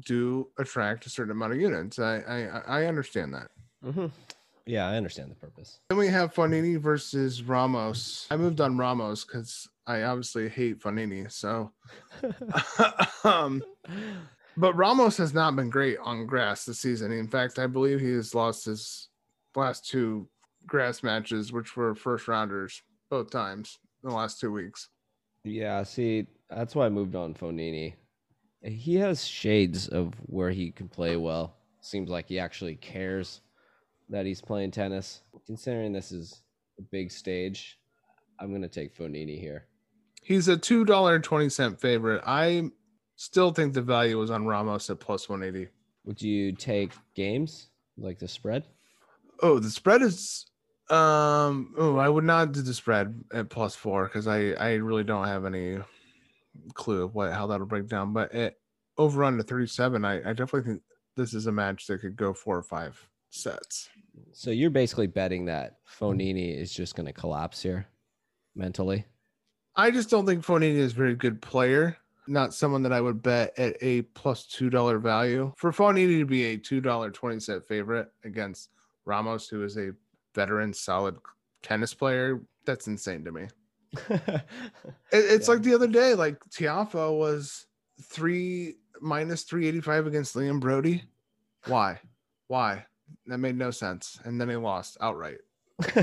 do 0.00 0.48
attract 0.58 1.06
a 1.06 1.10
certain 1.10 1.32
amount 1.32 1.52
of 1.52 1.60
units. 1.60 1.98
I 1.98 2.16
I, 2.16 2.80
I 2.80 2.86
understand 2.86 3.34
that. 3.34 3.48
Mm-hmm. 3.84 4.06
Yeah, 4.66 4.88
I 4.88 4.96
understand 4.96 5.30
the 5.30 5.34
purpose. 5.34 5.80
Then 5.88 5.98
we 5.98 6.08
have 6.08 6.32
Fognini 6.32 6.78
versus 6.78 7.42
Ramos. 7.42 8.26
I 8.30 8.36
moved 8.36 8.62
on 8.62 8.78
Ramos 8.78 9.24
because 9.24 9.68
I 9.86 10.02
obviously 10.02 10.48
hate 10.48 10.80
Fognini. 10.80 11.30
So, 11.30 11.70
um, 13.24 13.62
but 14.56 14.74
Ramos 14.74 15.18
has 15.18 15.34
not 15.34 15.54
been 15.54 15.68
great 15.68 15.98
on 16.02 16.24
grass 16.24 16.64
this 16.64 16.78
season. 16.78 17.12
In 17.12 17.28
fact, 17.28 17.58
I 17.58 17.66
believe 17.66 18.00
he 18.00 18.12
has 18.12 18.34
lost 18.34 18.64
his 18.64 19.08
last 19.54 19.86
two 19.86 20.28
grass 20.66 21.02
matches, 21.02 21.52
which 21.52 21.76
were 21.76 21.94
first 21.94 22.26
rounders 22.26 22.82
both 23.10 23.30
times 23.30 23.78
in 24.02 24.10
the 24.10 24.14
last 24.16 24.40
two 24.40 24.52
weeks. 24.52 24.88
Yeah, 25.44 25.82
see, 25.82 26.26
that's 26.48 26.74
why 26.74 26.86
I 26.86 26.90
moved 26.90 27.14
on 27.14 27.34
Fognini. 27.34 27.94
He 28.62 28.96
has 28.96 29.26
shades 29.26 29.88
of 29.88 30.14
where 30.26 30.50
he 30.50 30.70
can 30.70 30.88
play 30.88 31.16
well. 31.16 31.56
Seems 31.80 32.08
like 32.08 32.28
he 32.28 32.38
actually 32.38 32.76
cares 32.76 33.42
that 34.08 34.24
he's 34.24 34.40
playing 34.40 34.70
tennis. 34.70 35.20
Considering 35.46 35.92
this 35.92 36.12
is 36.12 36.42
a 36.78 36.82
big 36.82 37.10
stage, 37.12 37.78
I'm 38.40 38.52
gonna 38.52 38.68
take 38.68 38.96
Fognini 38.96 39.38
here. 39.38 39.66
He's 40.22 40.48
a 40.48 40.56
two 40.56 40.86
dollar 40.86 41.18
twenty 41.18 41.50
cent 41.50 41.78
favorite. 41.78 42.22
I 42.26 42.70
still 43.16 43.52
think 43.52 43.74
the 43.74 43.82
value 43.82 44.18
was 44.18 44.30
on 44.30 44.46
Ramos 44.46 44.88
at 44.88 44.98
plus 44.98 45.28
one 45.28 45.42
eighty. 45.42 45.68
Would 46.04 46.22
you 46.22 46.52
take 46.52 46.92
games 47.14 47.68
like 47.98 48.18
the 48.18 48.28
spread? 48.28 48.64
Oh, 49.42 49.58
the 49.58 49.70
spread 49.70 50.00
is 50.00 50.46
um 50.90 51.74
oh 51.78 51.96
I 51.96 52.08
would 52.08 52.24
not 52.24 52.52
do 52.52 52.60
the 52.60 52.74
spread 52.74 53.24
at 53.32 53.48
plus 53.48 53.74
four 53.74 54.04
because 54.04 54.26
I 54.26 54.50
I 54.50 54.74
really 54.74 55.04
don't 55.04 55.26
have 55.26 55.46
any 55.46 55.78
clue 56.74 57.04
of 57.04 57.14
what 57.14 57.32
how 57.32 57.46
that'll 57.46 57.66
break 57.66 57.88
down. 57.88 58.12
But 58.12 58.34
it 58.34 58.58
over 58.96 59.24
under 59.24 59.42
37, 59.42 60.04
I, 60.04 60.18
I 60.18 60.32
definitely 60.32 60.62
think 60.62 60.82
this 61.16 61.34
is 61.34 61.46
a 61.46 61.52
match 61.52 61.86
that 61.86 62.00
could 62.00 62.16
go 62.16 62.32
four 62.32 62.56
or 62.56 62.62
five 62.62 63.08
sets. 63.30 63.88
So 64.32 64.50
you're 64.50 64.70
basically 64.70 65.06
betting 65.06 65.46
that 65.46 65.78
Fognini 65.98 66.56
is 66.56 66.72
just 66.72 66.94
going 66.94 67.06
to 67.06 67.12
collapse 67.12 67.62
here 67.62 67.86
mentally. 68.54 69.04
I 69.76 69.90
just 69.90 70.10
don't 70.10 70.26
think 70.26 70.44
Fognini 70.44 70.76
is 70.76 70.92
a 70.92 70.96
very 70.96 71.16
good 71.16 71.42
player. 71.42 71.96
Not 72.26 72.54
someone 72.54 72.82
that 72.84 72.92
I 72.92 73.00
would 73.00 73.22
bet 73.22 73.58
at 73.58 73.76
a 73.80 74.02
plus 74.02 74.46
two 74.46 74.70
dollar 74.70 74.98
value. 74.98 75.52
For 75.56 75.72
Fognini 75.72 76.20
to 76.20 76.24
be 76.24 76.44
a 76.44 76.56
two 76.56 76.80
dollar 76.80 77.10
twenty 77.10 77.40
set 77.40 77.66
favorite 77.66 78.08
against 78.24 78.70
Ramos, 79.04 79.48
who 79.48 79.62
is 79.64 79.76
a 79.76 79.92
veteran, 80.34 80.72
solid 80.72 81.16
tennis 81.62 81.94
player, 81.94 82.40
that's 82.64 82.86
insane 82.86 83.24
to 83.24 83.32
me. 83.32 83.48
it, 84.10 84.44
it's 85.12 85.48
yeah. 85.48 85.54
like 85.54 85.62
the 85.62 85.74
other 85.74 85.86
day, 85.86 86.14
like 86.14 86.38
Tiafoe 86.50 87.16
was 87.18 87.66
three 88.02 88.76
minus 89.00 89.42
three 89.42 89.66
eighty 89.68 89.80
five 89.80 90.06
against 90.06 90.34
Liam 90.34 90.60
Broady. 90.60 91.02
Why? 91.66 92.00
Why? 92.48 92.84
That 93.26 93.38
made 93.38 93.56
no 93.56 93.70
sense. 93.70 94.18
And 94.24 94.40
then 94.40 94.48
he 94.48 94.56
lost 94.56 94.96
outright. 95.00 95.38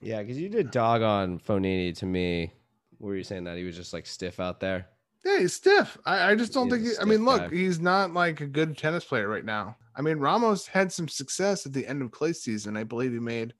yeah, 0.00 0.22
because 0.22 0.38
you 0.38 0.48
did 0.48 0.70
dog 0.70 1.02
on 1.02 1.38
Fognini 1.38 1.96
to 1.98 2.06
me. 2.06 2.52
Were 2.98 3.16
you 3.16 3.24
saying 3.24 3.44
that 3.44 3.58
he 3.58 3.64
was 3.64 3.76
just 3.76 3.92
like 3.92 4.06
stiff 4.06 4.40
out 4.40 4.60
there? 4.60 4.86
Yeah, 5.24 5.40
he's 5.40 5.54
stiff. 5.54 5.96
I, 6.04 6.30
I 6.30 6.34
just 6.34 6.52
don't 6.52 6.68
think. 6.68 6.84
He, 6.84 6.92
I 7.00 7.04
mean, 7.04 7.24
look, 7.24 7.50
guy. 7.50 7.56
he's 7.56 7.80
not 7.80 8.12
like 8.12 8.40
a 8.40 8.46
good 8.46 8.76
tennis 8.76 9.04
player 9.04 9.28
right 9.28 9.44
now. 9.44 9.76
I 9.96 10.02
mean, 10.02 10.18
Ramos 10.18 10.66
had 10.66 10.92
some 10.92 11.08
success 11.08 11.66
at 11.66 11.72
the 11.72 11.86
end 11.86 12.02
of 12.02 12.10
clay 12.10 12.32
season. 12.32 12.76
I 12.76 12.84
believe 12.84 13.12
he 13.12 13.18
made 13.18 13.54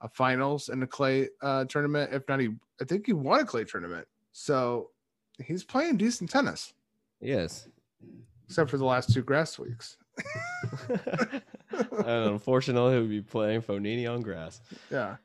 a 0.00 0.08
finals 0.08 0.68
in 0.70 0.82
a 0.82 0.86
clay 0.86 1.28
uh, 1.40 1.66
tournament. 1.66 2.12
If 2.12 2.28
not, 2.28 2.40
he 2.40 2.50
I 2.80 2.84
think 2.84 3.06
he 3.06 3.12
won 3.12 3.40
a 3.40 3.44
clay 3.44 3.64
tournament. 3.64 4.08
So 4.32 4.90
he's 5.42 5.62
playing 5.62 5.98
decent 5.98 6.30
tennis. 6.30 6.72
Yes, 7.20 7.68
except 8.48 8.70
for 8.70 8.78
the 8.78 8.84
last 8.84 9.12
two 9.12 9.22
grass 9.22 9.58
weeks. 9.58 9.96
and 10.88 11.42
unfortunately, 12.00 12.94
he'll 12.94 13.06
be 13.06 13.22
playing 13.22 13.62
Fognini 13.62 14.10
on 14.10 14.20
grass. 14.20 14.60
Yeah. 14.90 15.16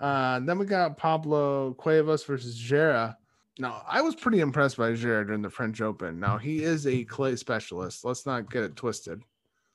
Uh, 0.00 0.40
then 0.40 0.58
we 0.58 0.66
got 0.66 0.96
Pablo 0.96 1.74
Cuevas 1.74 2.24
versus 2.24 2.56
Gera. 2.56 3.16
Now, 3.58 3.84
I 3.88 4.00
was 4.00 4.16
pretty 4.16 4.40
impressed 4.40 4.76
by 4.76 4.94
Gera 4.94 5.24
during 5.24 5.42
the 5.42 5.50
French 5.50 5.80
Open. 5.80 6.18
Now, 6.18 6.38
he 6.38 6.64
is 6.64 6.86
a 6.86 7.04
clay 7.04 7.36
specialist. 7.36 8.04
Let's 8.04 8.26
not 8.26 8.50
get 8.50 8.64
it 8.64 8.74
twisted. 8.74 9.22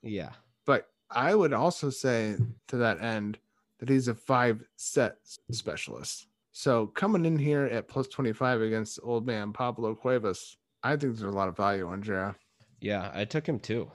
Yeah. 0.02 0.32
But 0.66 0.90
I 1.10 1.34
would 1.34 1.54
also 1.54 1.90
say 1.90 2.36
to 2.68 2.78
that 2.78 3.02
end 3.02 3.38
that 3.80 3.90
he's 3.90 4.10
a 4.10 4.16
five 4.16 4.62
set 4.76 5.16
specialist. 5.52 6.28
So 6.52 6.88
coming 6.88 7.26
in 7.26 7.38
here 7.38 7.66
at 7.66 7.88
plus 7.88 8.08
25 8.10 8.62
against 8.62 9.00
old 9.02 9.26
man 9.26 9.54
Pablo 9.54 9.96
Cuevas, 9.96 10.58
I 10.84 10.92
think 10.92 11.16
there's 11.16 11.22
a 11.22 11.30
lot 11.30 11.48
of 11.48 11.56
value 11.56 11.88
on 11.88 12.02
Gera. 12.02 12.36
Yeah, 12.82 13.12
I 13.14 13.24
took 13.24 13.48
him 13.48 13.60
too. 13.60 13.90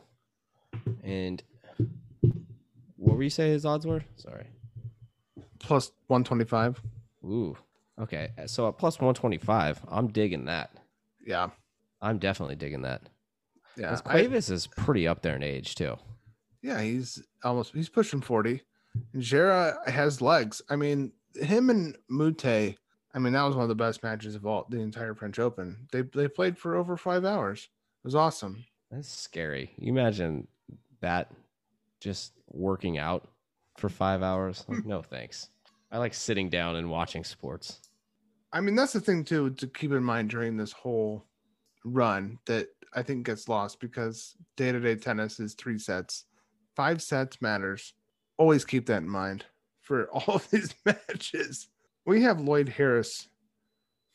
And 1.03 1.42
what 2.97 3.16
were 3.16 3.23
you 3.23 3.31
say 3.31 3.51
his 3.51 3.66
odds 3.66 3.87
were? 3.87 4.03
Sorry. 4.16 4.47
Plus 5.59 5.92
125. 6.07 6.81
Ooh. 7.25 7.57
Okay. 8.00 8.30
Uh, 8.38 8.46
so 8.46 8.68
at 8.68 8.78
plus 8.78 8.98
125, 8.98 9.80
I'm 9.88 10.09
digging 10.09 10.46
that. 10.46 10.70
Yeah. 11.24 11.50
I'm 12.00 12.18
definitely 12.18 12.57
digging 12.57 12.83
that. 12.83 13.02
Yeah. 13.76 13.96
Cuevas 13.96 14.50
I, 14.50 14.54
is 14.54 14.66
pretty 14.66 15.09
up 15.09 15.22
there 15.22 15.37
in 15.37 15.42
age 15.42 15.74
too. 15.74 15.96
Yeah, 16.62 16.80
he's 16.80 17.22
almost 17.42 17.74
he's 17.74 17.88
pushing 17.88 18.20
40. 18.20 18.62
And 19.12 19.22
Gera 19.22 19.76
has 19.87 20.22
legs. 20.22 20.62
I 20.68 20.76
mean, 20.76 21.12
him 21.35 21.70
and 21.70 21.96
Mute, 22.09 22.44
I 22.46 23.18
mean, 23.18 23.33
that 23.33 23.42
was 23.42 23.54
one 23.54 23.64
of 23.64 23.68
the 23.68 23.74
best 23.74 24.02
matches 24.02 24.35
of 24.35 24.46
all 24.46 24.66
the 24.68 24.80
entire 24.80 25.14
French 25.14 25.38
Open. 25.38 25.87
They 25.92 26.02
they 26.02 26.28
played 26.28 26.59
for 26.59 26.74
over 26.76 26.96
five 26.96 27.24
hours. 27.24 27.68
It 28.02 28.07
was 28.07 28.14
awesome. 28.14 28.64
That's 28.90 29.09
scary. 29.09 29.72
You 29.76 29.92
imagine 29.92 30.46
that 31.00 31.30
just 32.00 32.33
working 32.50 32.98
out 32.98 33.28
for 33.76 33.88
five 33.88 34.22
hours? 34.22 34.64
Like, 34.68 34.85
no 34.85 35.02
thanks. 35.11 35.48
I 35.90 35.99
like 35.99 36.14
sitting 36.14 36.49
down 36.49 36.77
and 36.77 36.90
watching 36.90 37.25
sports. 37.25 37.81
I 38.53 38.61
mean, 38.61 38.75
that's 38.75 38.92
the 38.92 39.01
thing 39.01 39.25
too 39.25 39.51
to 39.51 39.66
keep 39.66 39.92
in 39.92 40.05
mind 40.05 40.31
during 40.31 40.57
this 40.57 40.73
whole 40.73 41.27
run 41.85 42.38
that 42.47 42.68
I 42.94 43.03
think 43.03 43.27
gets 43.27 43.49
lost 43.49 43.81
because 43.81 44.37
day 44.57 44.73
to 44.73 44.81
day 44.81 44.94
tennis 44.97 45.40
is 45.40 45.55
three 45.55 45.79
sets. 45.79 46.25
Five 46.77 47.03
sets 47.03 47.42
matters. 47.42 47.94
Always 48.37 48.64
keep 48.64 48.87
that 48.87 49.03
in 49.03 49.09
mind 49.09 49.44
for 49.83 50.07
all 50.12 50.37
of 50.37 50.51
these 50.51 50.75
matches. 50.85 51.68
We 52.07 52.23
have 52.23 52.40
Lloyd 52.40 52.68
Harris 52.68 53.29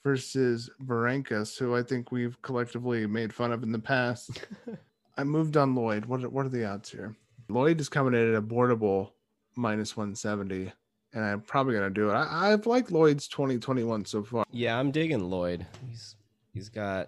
versus 0.03 0.69
Barancas, 0.81 1.57
who 1.57 1.75
I 1.75 1.83
think 1.83 2.11
we've 2.11 2.41
collectively 2.41 3.05
made 3.07 3.33
fun 3.33 3.51
of 3.51 3.63
in 3.63 3.71
the 3.71 3.79
past. 3.79 4.45
I 5.17 5.23
moved 5.23 5.57
on 5.57 5.75
Lloyd. 5.75 6.05
What 6.05 6.23
are, 6.23 6.29
what 6.29 6.45
are 6.45 6.49
the 6.49 6.65
odds 6.65 6.89
here? 6.89 7.15
Lloyd 7.49 7.81
is 7.81 7.89
coming 7.89 8.13
in 8.13 8.29
at 8.29 8.37
a 8.37 8.41
boardable 8.41 9.11
minus 9.55 9.97
170, 9.97 10.71
and 11.13 11.23
I'm 11.23 11.41
probably 11.41 11.73
going 11.73 11.91
to 11.91 11.93
do 11.93 12.09
it. 12.09 12.13
I, 12.13 12.51
I've 12.51 12.65
liked 12.65 12.91
Lloyd's 12.91 13.27
2021 13.27 14.05
so 14.05 14.23
far. 14.23 14.45
Yeah, 14.51 14.77
I'm 14.77 14.91
digging 14.91 15.29
Lloyd. 15.29 15.65
He's 15.87 16.15
he's 16.53 16.69
got 16.69 17.07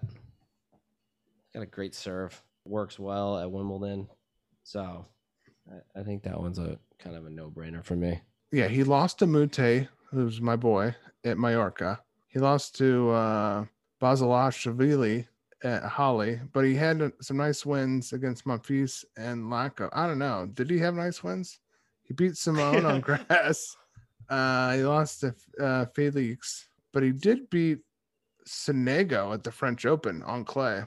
got 1.54 1.64
a 1.64 1.68
great 1.68 1.96
serve. 1.96 2.42
Works 2.66 3.00
well 3.00 3.40
at 3.40 3.52
Wimbledon. 3.52 4.08
So 4.64 5.06
I, 5.70 6.00
I 6.00 6.04
think 6.04 6.24
that 6.24 6.40
one's 6.40 6.60
a 6.60 6.78
kind 7.00 7.16
of 7.16 7.26
a 7.26 7.30
no 7.30 7.50
brainer 7.50 7.84
for 7.84 7.96
me. 7.96 8.22
Yeah, 8.52 8.68
he 8.68 8.84
lost 8.84 9.20
to 9.20 9.28
Mute, 9.28 9.88
who's 10.12 10.42
my 10.42 10.56
boy 10.56 10.96
at 11.24 11.38
Mallorca. 11.38 12.02
He 12.28 12.40
lost 12.40 12.76
to 12.78 13.10
uh, 13.12 13.66
Basilashvili 14.02 15.28
at 15.64 15.84
Halle, 15.84 16.40
but 16.54 16.66
he 16.66 16.76
had 16.76 17.12
some 17.22 17.38
nice 17.38 17.66
wins 17.66 18.14
against 18.14 18.46
Monfils 18.46 19.06
and 19.18 19.46
Lacko. 19.46 19.90
I 19.94 20.08
don't 20.08 20.20
know. 20.20 20.50
Did 20.54 20.70
he 20.70 20.80
have 20.80 20.96
nice 20.96 21.24
wins? 21.24 21.60
He 22.04 22.14
beat 22.14 22.38
Simone 22.38 22.86
on 22.86 23.00
grass. 23.00 23.78
Uh, 24.32 24.76
he 24.76 24.84
lost 24.84 25.20
to 25.20 25.36
uh, 25.62 25.86
Felix, 25.94 26.70
but 26.94 27.04
he 27.04 27.12
did 27.12 27.50
beat 27.50 27.80
Sonego 28.48 29.34
at 29.34 29.44
the 29.44 29.52
French 29.52 29.86
Open 29.86 30.24
on 30.24 30.46
clay. 30.46 30.84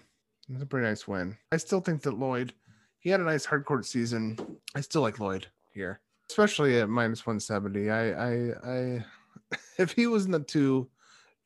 It's 0.49 0.63
a 0.63 0.67
pretty 0.67 0.87
nice 0.87 1.07
win. 1.07 1.37
I 1.53 1.59
still 1.59 1.81
think 1.81 2.01
that 2.03 2.19
Lloyd, 2.19 2.55
he 3.01 3.11
had 3.11 3.21
a 3.21 3.25
nice 3.25 3.45
hard 3.45 3.67
court 3.67 3.85
season. 3.85 4.39
I 4.75 4.81
still 4.81 5.03
like 5.03 5.21
Lloyd 5.21 5.47
here, 5.73 6.01
especially 6.31 6.81
at 6.81 6.89
minus 6.89 7.27
170. 7.27 7.91
I, 7.91 8.13
I, 8.13 8.53
I, 8.67 9.05
if 9.79 9.93
he 9.93 10.07
was 10.07 10.25
in 10.25 10.33
the 10.33 10.41
two 10.41 10.89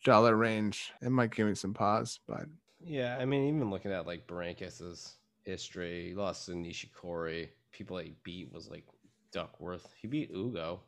dollar 0.05 0.37
range, 0.37 0.93
it 1.03 1.11
might 1.11 1.35
give 1.35 1.49
me 1.49 1.57
some 1.57 1.75
pause, 1.75 2.21
but 2.29 2.47
yeah, 2.81 3.19
I 3.21 3.25
mean, 3.25 3.49
even 3.49 3.71
looking 3.71 3.91
at 3.91 4.07
like 4.07 4.29
Berankis's 4.29 5.17
history, 5.43 6.11
he 6.11 6.15
lost 6.15 6.47
to 6.47 6.53
Nishikori. 6.53 7.49
People 7.73 7.97
that 7.97 8.07
he 8.07 8.15
beat 8.23 8.53
was 8.53 8.71
like 8.71 8.85
Duckworth. 9.33 9.93
He 10.01 10.07
beat 10.07 10.31
Ugo 10.31 10.81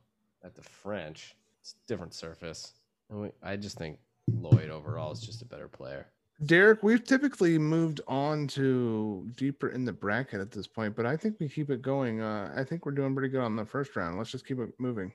at 0.45 0.55
the 0.55 0.63
French. 0.63 1.35
It's 1.61 1.73
a 1.73 1.89
different 1.89 2.15
surface. 2.15 2.75
And 3.11 3.23
we, 3.23 3.29
I 3.43 3.57
just 3.57 3.77
think 3.77 3.99
Lloyd 4.29 4.71
overall 4.71 5.13
is 5.13 5.21
just 5.21 5.43
a 5.43 5.47
better 5.47 5.69
player. 5.69 6.07
Derek, 6.47 6.83
we've 6.83 7.05
typically 7.05 7.59
moved 7.59 8.01
on 8.09 8.47
to 8.49 9.29
deeper 9.37 9.69
in 9.69 9.85
the 9.85 9.93
bracket 9.93 10.41
at 10.41 10.51
this 10.51 10.67
point, 10.67 10.97
but 10.97 11.05
I 11.05 11.15
think 11.15 11.37
we 11.39 11.49
keep 11.49 11.69
it 11.69 11.83
going. 11.83 12.23
Uh, 12.23 12.53
I 12.57 12.65
think 12.65 12.87
we're 12.87 12.93
doing 12.93 13.15
pretty 13.15 13.29
good 13.29 13.43
on 13.43 13.57
the 13.57 13.65
first 13.65 13.95
round. 13.95 14.17
Let's 14.17 14.31
just 14.31 14.47
keep 14.47 14.59
it 14.59 14.71
moving. 14.79 15.13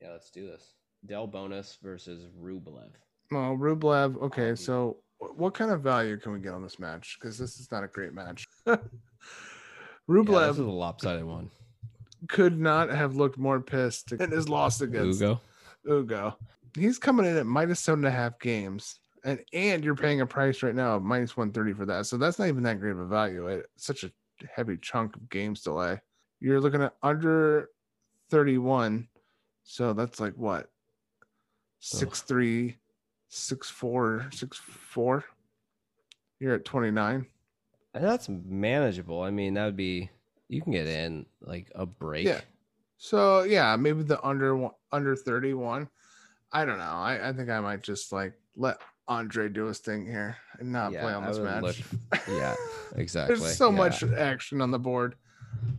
Yeah, 0.00 0.12
let's 0.12 0.30
do 0.30 0.46
this. 0.46 0.74
Delbonis 1.06 1.78
versus 1.82 2.28
Rublev. 2.40 2.90
Well, 3.32 3.56
Rublev. 3.56 4.22
Okay, 4.22 4.54
so 4.54 4.98
what 5.18 5.54
kind 5.54 5.72
of 5.72 5.82
value 5.82 6.16
can 6.16 6.32
we 6.32 6.38
get 6.38 6.54
on 6.54 6.62
this 6.62 6.78
match? 6.78 7.18
Because 7.20 7.36
this 7.38 7.58
is 7.58 7.72
not 7.72 7.82
a 7.82 7.88
great 7.88 8.14
match. 8.14 8.46
Rublev 8.66 8.80
yeah, 10.08 10.46
this 10.46 10.58
is 10.58 10.66
a 10.66 10.70
lopsided 10.70 11.24
one. 11.24 11.50
Could 12.28 12.58
not 12.58 12.90
have 12.90 13.16
looked 13.16 13.38
more 13.38 13.60
pissed 13.60 14.12
in 14.12 14.30
his 14.30 14.48
loss 14.48 14.80
against 14.80 15.20
Ugo. 15.20 15.40
Ugo. 15.88 16.36
He's 16.76 16.98
coming 16.98 17.26
in 17.26 17.36
at 17.36 17.46
minus 17.46 17.80
seven 17.80 18.04
and 18.04 18.12
a 18.12 18.16
half 18.16 18.38
games. 18.40 18.98
And 19.24 19.40
and 19.52 19.84
you're 19.84 19.94
paying 19.94 20.20
a 20.20 20.26
price 20.26 20.62
right 20.62 20.74
now 20.74 20.96
of 20.96 21.02
minus 21.02 21.36
130 21.36 21.72
for 21.74 21.86
that. 21.86 22.06
So 22.06 22.16
that's 22.16 22.38
not 22.38 22.48
even 22.48 22.62
that 22.64 22.80
great 22.80 22.92
of 22.92 23.00
a 23.00 23.06
value. 23.06 23.46
It's 23.48 23.66
such 23.76 24.04
a 24.04 24.10
heavy 24.54 24.76
chunk 24.80 25.16
of 25.16 25.28
games 25.28 25.62
delay. 25.62 26.00
You're 26.40 26.60
looking 26.60 26.82
at 26.82 26.94
under 27.02 27.70
31. 28.30 29.08
So 29.64 29.92
that's 29.92 30.20
like 30.20 30.34
what? 30.34 30.70
Six 31.80 32.22
three 32.22 32.76
six 33.28 33.70
four, 33.70 34.28
six 34.32 34.56
four. 34.56 35.24
You're 36.40 36.54
at 36.54 36.64
twenty 36.64 36.90
nine. 36.90 37.26
That's 37.94 38.28
manageable. 38.28 39.22
I 39.22 39.30
mean, 39.30 39.54
that 39.54 39.64
would 39.64 39.76
be 39.76 40.10
you 40.48 40.62
can 40.62 40.72
get 40.72 40.86
in 40.86 41.26
like 41.40 41.70
a 41.74 41.86
break. 41.86 42.26
Yeah. 42.26 42.40
So 42.96 43.42
yeah, 43.42 43.76
maybe 43.76 44.02
the 44.02 44.22
under 44.24 44.68
under 44.92 45.16
thirty 45.16 45.54
one. 45.54 45.88
I 46.52 46.64
don't 46.64 46.78
know. 46.78 46.84
I, 46.84 47.28
I 47.28 47.32
think 47.32 47.50
I 47.50 47.60
might 47.60 47.82
just 47.82 48.12
like 48.12 48.32
let 48.56 48.78
Andre 49.06 49.48
do 49.48 49.66
his 49.66 49.78
thing 49.78 50.06
here 50.06 50.36
and 50.58 50.72
not 50.72 50.92
yeah, 50.92 51.02
play 51.02 51.12
on 51.12 51.24
this 51.26 51.38
match. 51.38 51.62
Look, 51.62 51.76
yeah, 52.28 52.54
exactly. 52.96 53.36
There's 53.36 53.56
so 53.56 53.70
yeah. 53.70 53.76
much 53.76 54.02
action 54.02 54.60
on 54.60 54.70
the 54.70 54.78
board. 54.78 55.14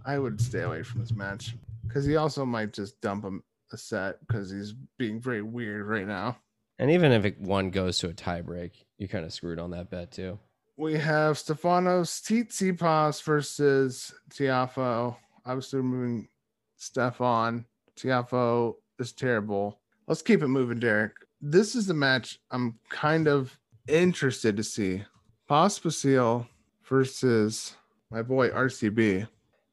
I 0.06 0.18
would 0.18 0.40
stay 0.40 0.62
away 0.62 0.84
from 0.84 1.02
this 1.02 1.12
match 1.12 1.56
because 1.88 2.06
he 2.06 2.16
also 2.16 2.46
might 2.46 2.74
just 2.74 3.00
dump 3.02 3.24
him 3.24 3.44
a 3.72 3.78
set 3.78 4.20
because 4.28 4.52
he's 4.52 4.74
being 4.98 5.20
very 5.20 5.42
weird 5.42 5.88
right 5.88 6.08
now. 6.08 6.38
And 6.80 6.92
even 6.92 7.12
if 7.12 7.26
it, 7.26 7.40
one 7.40 7.72
goes 7.72 8.00
to 8.00 8.10
a 8.10 8.14
tiebreak, 8.14 8.72
you're 8.98 9.10
kind 9.10 9.26
of 9.26 9.34
screwed 9.34 9.60
on 9.60 9.72
that 9.72 9.90
bet 9.90 10.12
too. 10.12 10.40
We 10.80 10.94
have 10.94 11.36
Stefanos 11.36 12.22
Tsitsipas 12.22 13.22
versus 13.24 14.14
Tiafoe. 14.32 15.14
Obviously, 15.46 15.82
we're 15.82 15.84
moving 15.84 16.30
Stefan. 16.78 17.66
Tiafoe 17.98 18.76
is 18.98 19.12
terrible. 19.12 19.82
Let's 20.08 20.22
keep 20.22 20.42
it 20.42 20.48
moving, 20.48 20.80
Derek. 20.80 21.12
This 21.42 21.76
is 21.76 21.86
the 21.86 21.94
match 21.94 22.40
I'm 22.50 22.80
kind 22.88 23.28
of 23.28 23.60
interested 23.90 24.56
to 24.56 24.64
see. 24.64 25.04
Pospisil 25.50 26.48
versus 26.88 27.76
my 28.10 28.22
boy 28.22 28.50
RCB. 28.50 29.28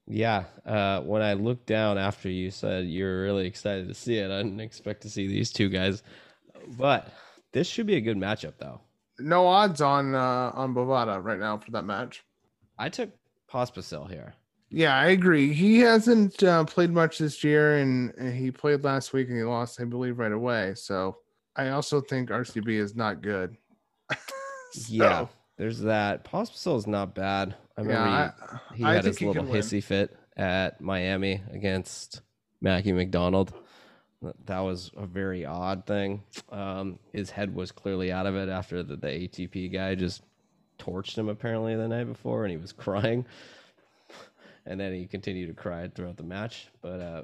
Yeah, 0.08 0.44
uh, 0.64 1.02
when 1.02 1.22
I 1.22 1.34
looked 1.34 1.66
down 1.66 1.98
after 1.98 2.28
you 2.28 2.50
said 2.50 2.86
you're 2.86 3.22
really 3.22 3.46
excited 3.46 3.86
to 3.86 3.94
see 3.94 4.18
it, 4.18 4.32
I 4.32 4.38
didn't 4.38 4.58
expect 4.58 5.02
to 5.02 5.10
see 5.10 5.28
these 5.28 5.52
two 5.52 5.68
guys 5.68 6.02
but 6.76 7.12
this 7.52 7.66
should 7.66 7.86
be 7.86 7.96
a 7.96 8.00
good 8.00 8.16
matchup, 8.16 8.54
though. 8.58 8.80
No 9.18 9.46
odds 9.46 9.80
on 9.80 10.14
uh, 10.14 10.52
on 10.54 10.74
Bovada 10.74 11.22
right 11.22 11.38
now 11.38 11.58
for 11.58 11.70
that 11.72 11.84
match. 11.84 12.24
I 12.78 12.88
took 12.88 13.10
Pospisil 13.50 14.10
here. 14.10 14.34
Yeah, 14.68 14.96
I 14.98 15.06
agree. 15.08 15.52
He 15.52 15.78
hasn't 15.78 16.42
uh, 16.42 16.64
played 16.64 16.90
much 16.90 17.18
this 17.18 17.44
year, 17.44 17.78
and, 17.78 18.12
and, 18.18 18.34
he 18.34 18.50
played 18.50 18.82
last 18.82 19.12
week 19.12 19.28
and 19.28 19.36
he 19.36 19.44
lost, 19.44 19.80
I 19.80 19.84
believe, 19.84 20.18
right 20.18 20.32
away. 20.32 20.74
So 20.74 21.18
I 21.54 21.68
also 21.68 22.00
think 22.00 22.30
RCB 22.30 22.68
is 22.70 22.96
not 22.96 23.22
good. 23.22 23.56
so, 24.10 24.18
yeah, 24.88 25.26
there's 25.56 25.80
that. 25.80 26.24
Pospisil 26.24 26.76
is 26.76 26.86
not 26.86 27.14
bad. 27.14 27.54
I 27.78 27.82
remember 27.82 28.08
yeah, 28.08 28.58
he, 28.72 28.78
he 28.78 28.84
I 28.84 28.94
had 28.94 29.04
his 29.04 29.22
little 29.22 29.44
hissy 29.44 29.82
fit 29.82 30.16
at 30.36 30.80
Miami 30.80 31.42
against 31.52 32.22
Mackie 32.60 32.92
McDonald. 32.92 33.52
That 34.46 34.60
was 34.60 34.90
a 34.96 35.06
very 35.06 35.44
odd 35.44 35.86
thing. 35.86 36.22
Um, 36.50 36.98
his 37.12 37.30
head 37.30 37.54
was 37.54 37.72
clearly 37.72 38.12
out 38.12 38.26
of 38.26 38.36
it 38.36 38.48
after 38.48 38.82
the, 38.82 38.96
the 38.96 39.08
ATP 39.08 39.72
guy 39.72 39.94
just 39.94 40.22
torched 40.78 41.16
him 41.16 41.28
apparently 41.28 41.74
the 41.74 41.88
night 41.88 42.04
before, 42.04 42.44
and 42.44 42.50
he 42.50 42.56
was 42.56 42.72
crying. 42.72 43.24
And 44.66 44.80
then 44.80 44.92
he 44.92 45.06
continued 45.06 45.46
to 45.48 45.54
cry 45.54 45.88
throughout 45.88 46.16
the 46.16 46.24
match. 46.24 46.68
But 46.80 47.00
uh, 47.00 47.22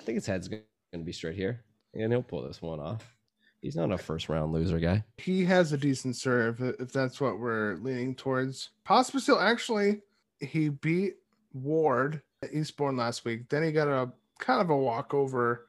I 0.00 0.04
think 0.04 0.16
his 0.16 0.26
head's 0.26 0.48
going 0.48 0.62
to 0.92 0.98
be 0.98 1.12
straight 1.12 1.36
here, 1.36 1.62
and 1.94 2.12
he'll 2.12 2.22
pull 2.22 2.42
this 2.42 2.62
one 2.62 2.80
off. 2.80 3.14
He's 3.60 3.76
not 3.76 3.90
a 3.90 3.98
first 3.98 4.28
round 4.28 4.52
loser 4.52 4.78
guy. 4.78 5.02
He 5.18 5.44
has 5.46 5.72
a 5.72 5.78
decent 5.78 6.16
serve, 6.16 6.60
if 6.60 6.92
that's 6.92 7.20
what 7.20 7.40
we're 7.40 7.76
leaning 7.76 8.14
towards. 8.14 8.70
Pospisil 8.86 9.42
actually, 9.42 10.02
he 10.38 10.68
beat 10.68 11.14
Ward 11.52 12.22
at 12.42 12.52
Eastbourne 12.52 12.96
last 12.96 13.24
week. 13.24 13.48
Then 13.48 13.62
he 13.62 13.72
got 13.72 13.88
a 13.88 14.12
kind 14.38 14.60
of 14.60 14.70
a 14.70 14.76
walkover 14.76 15.66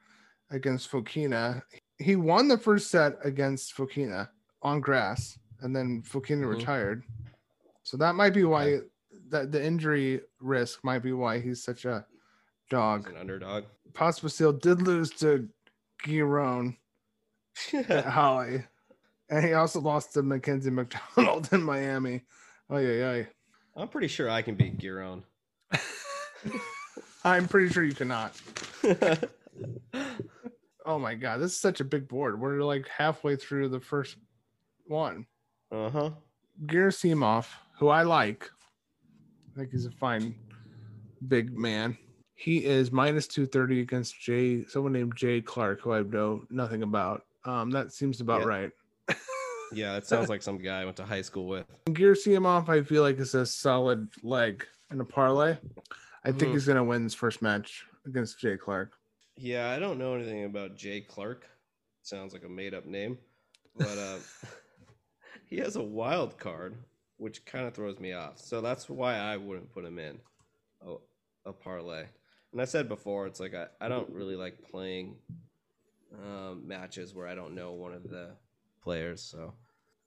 against 0.50 0.90
Fokina. 0.90 1.62
He 1.98 2.16
won 2.16 2.48
the 2.48 2.58
first 2.58 2.90
set 2.90 3.14
against 3.24 3.76
Fokina 3.76 4.28
on 4.62 4.80
grass, 4.80 5.38
and 5.60 5.74
then 5.74 6.02
Fokina 6.06 6.40
mm-hmm. 6.40 6.46
retired. 6.46 7.02
So 7.82 7.96
that 7.96 8.14
might 8.14 8.34
be 8.34 8.44
why 8.44 8.78
that 9.30 9.52
the 9.52 9.64
injury 9.64 10.20
risk 10.40 10.84
might 10.84 11.00
be 11.00 11.12
why 11.12 11.40
he's 11.40 11.62
such 11.62 11.84
a 11.84 12.04
dog. 12.70 13.06
He's 13.06 13.14
an 13.14 13.20
underdog. 13.20 13.64
Pospisil 13.92 14.60
did 14.60 14.82
lose 14.82 15.10
to 15.12 15.48
Giron 16.06 16.76
at 17.88 18.04
Halle. 18.04 18.64
And 19.30 19.44
he 19.44 19.52
also 19.52 19.80
lost 19.80 20.14
to 20.14 20.22
Mackenzie 20.22 20.70
McDonald 20.70 21.48
in 21.52 21.62
Miami. 21.62 22.22
Oh 22.70 22.78
yeah, 22.78 23.14
yeah. 23.16 23.24
I'm 23.76 23.88
pretty 23.88 24.08
sure 24.08 24.30
I 24.30 24.42
can 24.42 24.54
beat 24.54 24.78
Giron. 24.78 25.22
I'm 27.24 27.46
pretty 27.48 27.72
sure 27.72 27.84
you 27.84 27.94
cannot. 27.94 28.34
Oh 30.88 30.98
my 30.98 31.14
god, 31.14 31.42
this 31.42 31.52
is 31.52 31.60
such 31.60 31.80
a 31.80 31.84
big 31.84 32.08
board. 32.08 32.40
We're 32.40 32.62
like 32.62 32.88
halfway 32.88 33.36
through 33.36 33.68
the 33.68 33.78
first 33.78 34.16
one. 34.86 35.26
Uh 35.70 35.90
huh. 35.90 36.10
Gerasimov, 36.64 37.46
who 37.78 37.88
I 37.88 38.04
like, 38.04 38.50
I 39.52 39.58
think 39.58 39.70
he's 39.70 39.84
a 39.84 39.90
fine 39.90 40.34
big 41.28 41.54
man. 41.54 41.98
He 42.36 42.64
is 42.64 42.90
minus 42.90 43.26
two 43.26 43.44
thirty 43.44 43.82
against 43.82 44.18
Jay, 44.18 44.64
someone 44.64 44.94
named 44.94 45.14
Jay 45.14 45.42
Clarke, 45.42 45.82
who 45.82 45.92
I 45.92 46.00
know 46.00 46.44
nothing 46.48 46.82
about. 46.82 47.26
Um, 47.44 47.70
that 47.72 47.92
seems 47.92 48.22
about 48.22 48.40
yeah. 48.40 48.46
right. 48.46 48.70
yeah, 49.74 49.92
that 49.92 50.06
sounds 50.06 50.30
like 50.30 50.40
some 50.40 50.56
guy 50.56 50.80
I 50.80 50.84
went 50.86 50.96
to 50.96 51.04
high 51.04 51.20
school 51.20 51.48
with. 51.48 51.66
Gerasimov, 51.90 52.70
I 52.70 52.82
feel 52.82 53.02
like 53.02 53.18
is 53.18 53.34
a 53.34 53.44
solid 53.44 54.08
leg 54.22 54.66
in 54.90 55.02
a 55.02 55.04
parlay. 55.04 55.50
I 56.24 56.30
mm-hmm. 56.30 56.38
think 56.38 56.52
he's 56.52 56.66
gonna 56.66 56.82
win 56.82 57.02
his 57.02 57.12
first 57.12 57.42
match 57.42 57.84
against 58.06 58.40
Jay 58.40 58.56
Clarke. 58.56 58.97
Yeah, 59.40 59.70
I 59.70 59.78
don't 59.78 59.98
know 59.98 60.14
anything 60.14 60.44
about 60.44 60.76
Jay 60.76 61.00
Clarke. 61.00 61.46
Sounds 62.02 62.32
like 62.32 62.44
a 62.44 62.48
made 62.48 62.74
up 62.74 62.86
name. 62.86 63.18
But 63.76 63.96
uh 63.96 64.18
he 65.46 65.58
has 65.58 65.76
a 65.76 65.82
wild 65.82 66.38
card, 66.38 66.76
which 67.18 67.44
kind 67.44 67.66
of 67.66 67.74
throws 67.74 68.00
me 68.00 68.12
off. 68.12 68.40
So 68.40 68.60
that's 68.60 68.88
why 68.88 69.14
I 69.14 69.36
wouldn't 69.36 69.72
put 69.72 69.84
him 69.84 69.98
in 69.98 70.18
a, 70.84 70.94
a 71.46 71.52
parlay. 71.52 72.06
And 72.52 72.60
I 72.60 72.64
said 72.64 72.88
before, 72.88 73.26
it's 73.26 73.38
like 73.38 73.54
I, 73.54 73.66
I 73.80 73.88
don't 73.88 74.10
really 74.10 74.34
like 74.34 74.68
playing 74.70 75.16
um, 76.14 76.66
matches 76.66 77.14
where 77.14 77.28
I 77.28 77.36
don't 77.36 77.54
know 77.54 77.72
one 77.72 77.92
of 77.92 78.02
the 78.02 78.30
players. 78.82 79.22
So 79.22 79.54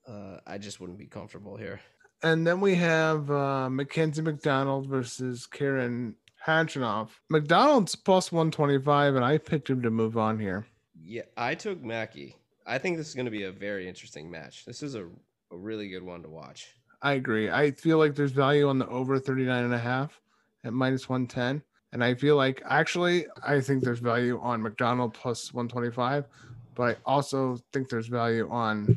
uh, 0.06 0.40
I 0.46 0.58
just 0.58 0.78
wouldn't 0.78 0.98
be 0.98 1.06
comfortable 1.06 1.56
here. 1.56 1.80
And 2.22 2.46
then 2.46 2.60
we 2.60 2.74
have 2.76 3.30
uh, 3.30 3.70
Mackenzie 3.70 4.22
McDonald 4.22 4.86
versus 4.86 5.46
Karen 5.46 6.16
Khachanov. 6.46 7.08
McDonald's 7.30 7.94
plus 7.94 8.32
125, 8.32 9.16
and 9.16 9.24
I 9.24 9.38
picked 9.38 9.70
him 9.70 9.82
to 9.82 9.90
move 9.90 10.16
on 10.16 10.38
here. 10.38 10.66
Yeah, 11.04 11.22
I 11.36 11.54
took 11.54 11.82
Mackey. 11.82 12.36
I 12.66 12.78
think 12.78 12.96
this 12.96 13.08
is 13.08 13.14
going 13.14 13.26
to 13.26 13.30
be 13.30 13.44
a 13.44 13.52
very 13.52 13.88
interesting 13.88 14.30
match. 14.30 14.64
This 14.64 14.82
is 14.82 14.94
a, 14.94 15.04
a 15.50 15.56
really 15.56 15.88
good 15.88 16.02
one 16.02 16.22
to 16.22 16.28
watch. 16.28 16.68
I 17.02 17.14
agree. 17.14 17.50
I 17.50 17.72
feel 17.72 17.98
like 17.98 18.14
there's 18.14 18.32
value 18.32 18.68
on 18.68 18.78
the 18.78 18.86
over 18.88 19.18
39 19.18 19.64
and 19.64 19.74
a 19.74 19.78
half 19.78 20.20
at 20.64 20.72
minus 20.72 21.08
110. 21.08 21.62
And 21.92 22.02
I 22.02 22.14
feel 22.14 22.36
like 22.36 22.62
actually, 22.64 23.26
I 23.44 23.60
think 23.60 23.82
there's 23.82 23.98
value 23.98 24.40
on 24.40 24.62
McDonald 24.62 25.12
plus 25.12 25.52
125, 25.52 26.26
but 26.74 26.82
I 26.82 26.96
also 27.04 27.58
think 27.72 27.88
there's 27.88 28.06
value 28.06 28.48
on 28.50 28.96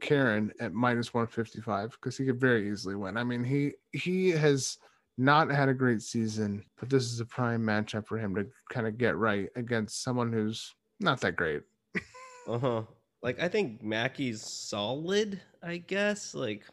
Karen 0.00 0.52
at 0.60 0.72
minus 0.72 1.12
155 1.12 1.92
because 1.92 2.16
he 2.16 2.26
could 2.26 2.38
very 2.38 2.70
easily 2.70 2.94
win. 2.94 3.16
I 3.16 3.24
mean, 3.24 3.42
he 3.42 3.72
he 3.92 4.30
has 4.30 4.78
not 5.18 5.50
had 5.50 5.68
a 5.68 5.74
great 5.74 6.02
season, 6.02 6.64
but 6.78 6.90
this 6.90 7.04
is 7.04 7.20
a 7.20 7.24
prime 7.24 7.62
matchup 7.62 8.06
for 8.06 8.18
him 8.18 8.34
to 8.34 8.46
kind 8.70 8.86
of 8.86 8.98
get 8.98 9.16
right 9.16 9.48
against 9.56 10.02
someone 10.02 10.32
who's 10.32 10.74
not 11.00 11.20
that 11.20 11.36
great. 11.36 11.62
uh 12.48 12.58
huh. 12.58 12.82
Like 13.22 13.40
I 13.40 13.48
think 13.48 13.82
Mackey's 13.82 14.42
solid. 14.42 15.40
I 15.62 15.78
guess. 15.78 16.34
Like 16.34 16.64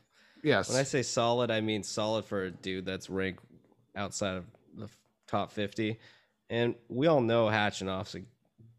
yes. 0.44 0.70
When 0.70 0.80
I 0.80 0.84
say 0.84 1.04
solid, 1.04 1.52
I 1.52 1.62
mean 1.62 1.84
solid 1.84 2.26
for 2.26 2.44
a 2.44 2.52
dude 2.52 2.86
that's 2.86 3.10
ranked 3.10 3.44
outside 3.96 4.38
of 4.38 4.46
the 4.76 4.90
top 5.28 5.52
50. 5.52 5.98
And 6.50 6.76
we 6.90 7.08
all 7.08 7.22
know 7.22 7.48
Khachanov's 7.48 8.16
a 8.16 8.22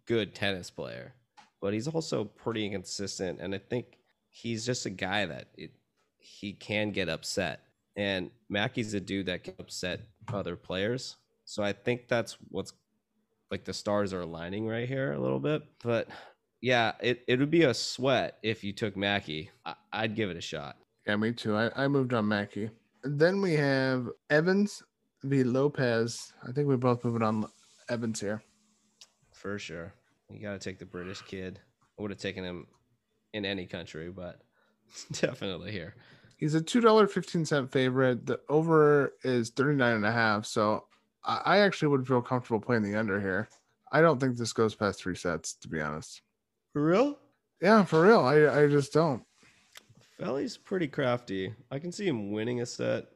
good 0.06 0.34
tennis 0.34 0.70
player, 0.70 1.14
but 1.60 1.72
he's 1.72 1.88
also 1.88 2.24
pretty 2.24 2.66
inconsistent. 2.66 3.40
And 3.40 3.54
I 3.54 3.58
think 3.58 3.98
he's 4.28 4.66
just 4.66 4.86
a 4.86 4.90
guy 4.90 5.26
that 5.26 5.48
it, 5.56 5.72
he 6.18 6.52
can 6.52 6.90
get 6.92 7.08
upset. 7.08 7.62
And 7.97 8.30
Mackey's 8.49 8.95
a 8.95 9.01
dude 9.01 9.26
that 9.26 9.45
can 9.45 9.55
upset 9.59 10.01
other 10.32 10.57
players. 10.57 11.16
So 11.45 11.62
I 11.62 11.72
think 11.72 12.09
that's 12.09 12.36
what's 12.49 12.72
like 13.51 13.64
the 13.64 13.72
stars 13.72 14.12
are 14.12 14.22
aligning 14.22 14.66
right 14.66 14.88
here 14.88 15.12
a 15.12 15.20
little 15.20 15.38
bit. 15.38 15.62
But 15.82 16.09
yeah, 16.61 16.92
it, 17.01 17.22
it 17.28 17.38
would 17.38 17.51
be 17.51 17.64
a 17.64 17.74
sweat 17.74 18.38
if 18.42 18.64
you 18.64 18.72
took 18.72 18.97
Mackey. 18.97 19.51
I, 19.92 20.03
would 20.03 20.16
give 20.16 20.30
it 20.30 20.36
a 20.36 20.40
shot. 20.40 20.76
Yeah, 21.07 21.16
me 21.16 21.32
too. 21.32 21.57
I, 21.57 21.70
I 21.76 21.88
moved 21.88 22.14
on 22.14 22.26
Mackey. 22.26 22.70
Then 23.03 23.42
we 23.42 23.53
have 23.53 24.09
Evans 24.30 24.82
v 25.22 25.45
Lopez. 25.45 26.32
I 26.47 26.53
think 26.53 26.68
we 26.68 26.76
both 26.76 27.05
moving 27.05 27.22
on 27.22 27.47
Evans 27.88 28.20
here. 28.20 28.42
For 29.32 29.59
sure. 29.59 29.92
You 30.30 30.40
got 30.40 30.53
to 30.53 30.59
take 30.59 30.78
the 30.78 30.86
British 30.86 31.20
kid. 31.22 31.61
I 31.99 32.03
would 32.03 32.11
have 32.11 32.18
taken 32.18 32.45
him 32.45 32.66
in 33.34 33.45
any 33.45 33.66
country, 33.66 34.11
but 34.11 34.40
definitely 35.12 35.70
here. 35.70 35.95
He's 36.37 36.55
a 36.55 36.61
two 36.61 36.80
dollar 36.80 37.07
fifteen 37.07 37.45
cent 37.45 37.70
favorite. 37.70 38.26
The 38.26 38.41
over 38.49 39.14
is 39.22 39.51
thirty 39.51 39.76
nine 39.76 39.97
and 39.97 40.07
a 40.07 40.12
half. 40.12 40.47
So 40.47 40.87
I 41.24 41.59
actually 41.59 41.89
would 41.89 42.07
feel 42.07 42.20
comfortable 42.20 42.61
playing 42.61 42.82
the 42.82 42.97
under 42.97 43.20
here. 43.20 43.49
I 43.93 44.01
don't 44.01 44.20
think 44.20 44.37
this 44.37 44.53
goes 44.53 44.74
past 44.74 45.01
three 45.01 45.14
sets, 45.14 45.55
to 45.55 45.68
be 45.68 45.80
honest. 45.80 46.20
For 46.72 46.85
real? 46.85 47.18
Yeah, 47.62 47.85
for 47.85 48.03
real. 48.03 48.20
I 48.20 48.62
I 48.62 48.68
just 48.68 48.93
don't. 48.93 49.22
Felly's 50.18 50.57
pretty 50.57 50.87
crafty. 50.87 51.55
I 51.70 51.78
can 51.78 51.93
see 51.93 52.07
him 52.07 52.30
winning 52.30 52.61
a 52.61 52.66
set. 52.66 53.07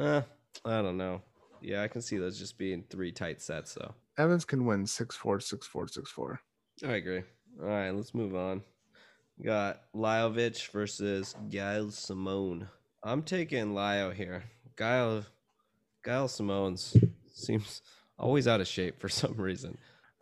Eh, 0.00 0.22
I 0.64 0.82
don't 0.82 0.96
know. 0.96 1.22
Yeah, 1.60 1.82
I 1.82 1.88
can 1.88 2.02
see 2.02 2.18
those 2.18 2.38
just 2.38 2.58
being 2.58 2.84
three 2.88 3.12
tight 3.12 3.42
sets 3.42 3.74
though. 3.74 3.94
Evans 4.18 4.44
can 4.44 4.64
win 4.64 4.86
six 4.86 5.16
four, 5.16 5.40
six 5.40 5.66
four, 5.66 5.88
six 5.88 6.10
four. 6.10 6.40
I 6.84 6.92
agree. 6.92 7.22
All 7.60 7.68
right, 7.68 7.90
let's 7.90 8.14
move 8.14 8.34
on. 8.34 8.62
Got 9.44 9.82
Lajovic 9.94 10.70
versus 10.70 11.34
Gael 11.50 11.90
Simone. 11.90 12.68
I'm 13.02 13.22
taking 13.22 13.74
Lio 13.74 14.10
here. 14.10 14.44
Gael 14.76 15.24
Gael 16.04 16.28
Simone's 16.28 16.96
seems 17.32 17.82
always 18.18 18.48
out 18.48 18.60
of 18.60 18.66
shape 18.66 18.98
for 18.98 19.08
some 19.10 19.34
reason. 19.34 19.76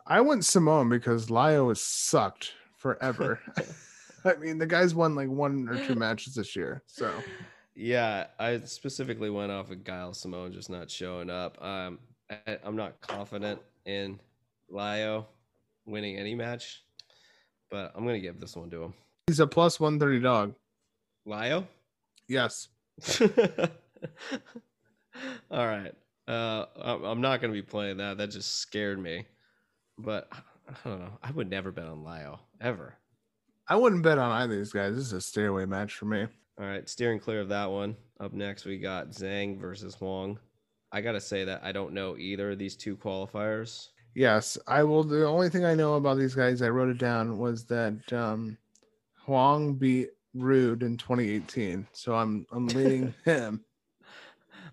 I 0.05 0.21
went 0.21 0.45
Simone 0.45 0.89
because 0.89 1.29
Lyo 1.29 1.69
has 1.69 1.81
sucked 1.81 2.53
forever. 2.77 3.39
I 4.25 4.35
mean, 4.35 4.57
the 4.57 4.65
guy's 4.65 4.93
won 4.93 5.15
like 5.15 5.29
one 5.29 5.67
or 5.69 5.83
two 5.85 5.95
matches 5.95 6.35
this 6.35 6.55
year. 6.55 6.83
So, 6.85 7.11
yeah, 7.75 8.27
I 8.39 8.59
specifically 8.61 9.29
went 9.29 9.51
off 9.51 9.71
of 9.71 9.83
Gael 9.83 10.13
Simone 10.13 10.51
just 10.51 10.69
not 10.69 10.91
showing 10.91 11.29
up. 11.29 11.63
Um, 11.63 11.99
I, 12.29 12.57
am 12.63 12.75
not 12.75 12.99
confident 13.01 13.61
in 13.85 14.19
Lyo 14.69 15.27
winning 15.85 16.17
any 16.17 16.35
match, 16.35 16.83
but 17.69 17.91
I'm 17.95 18.05
gonna 18.05 18.19
give 18.19 18.39
this 18.39 18.55
one 18.55 18.69
to 18.71 18.83
him. 18.83 18.93
He's 19.27 19.39
a 19.39 19.47
plus 19.47 19.79
130 19.79 20.21
dog. 20.21 20.53
Lio? 21.25 21.67
Yes. 22.27 22.67
All 25.49 25.67
right. 25.67 25.93
Uh, 26.27 26.65
I'm 26.79 27.21
not 27.21 27.41
going 27.41 27.51
to 27.51 27.59
be 27.59 27.63
playing 27.63 27.97
that. 27.97 28.17
That 28.17 28.29
just 28.29 28.59
scared 28.59 28.99
me. 28.99 29.25
But 29.97 30.27
I 30.31 30.73
don't 30.83 30.99
know. 30.99 31.17
I 31.23 31.31
would 31.31 31.49
never 31.49 31.71
bet 31.71 31.87
on 31.87 32.03
Lio 32.03 32.39
ever. 32.61 32.95
I 33.67 33.75
wouldn't 33.75 34.03
bet 34.03 34.19
on 34.19 34.31
either 34.31 34.53
of 34.53 34.59
these 34.59 34.71
guys. 34.71 34.95
This 34.95 35.05
is 35.05 35.13
a 35.13 35.21
stairway 35.21 35.65
match 35.65 35.95
for 35.95 36.05
me. 36.05 36.27
All 36.59 36.65
right, 36.65 36.87
steering 36.87 37.19
clear 37.19 37.41
of 37.41 37.49
that 37.49 37.69
one. 37.69 37.95
Up 38.19 38.31
next, 38.31 38.65
we 38.65 38.77
got 38.77 39.09
Zhang 39.09 39.59
versus 39.59 39.95
Huang. 39.95 40.39
I 40.91 41.01
gotta 41.01 41.19
say 41.19 41.43
that 41.45 41.63
I 41.63 41.71
don't 41.71 41.93
know 41.93 42.15
either 42.15 42.51
of 42.51 42.59
these 42.59 42.77
two 42.77 42.95
qualifiers. 42.95 43.89
Yes, 44.13 44.57
I 44.67 44.83
will. 44.83 45.03
The 45.03 45.25
only 45.25 45.49
thing 45.49 45.65
I 45.65 45.73
know 45.73 45.95
about 45.95 46.17
these 46.17 46.35
guys, 46.35 46.61
I 46.61 46.69
wrote 46.69 46.89
it 46.89 46.97
down, 46.99 47.37
was 47.37 47.65
that 47.65 48.13
um, 48.13 48.57
Huang 49.25 49.73
beat 49.73 50.09
Ruud 50.35 50.83
in 50.83 50.97
2018, 50.97 51.87
so 51.91 52.15
I'm 52.15 52.45
I'm 52.51 52.67
leading 52.67 53.13
him. 53.25 53.63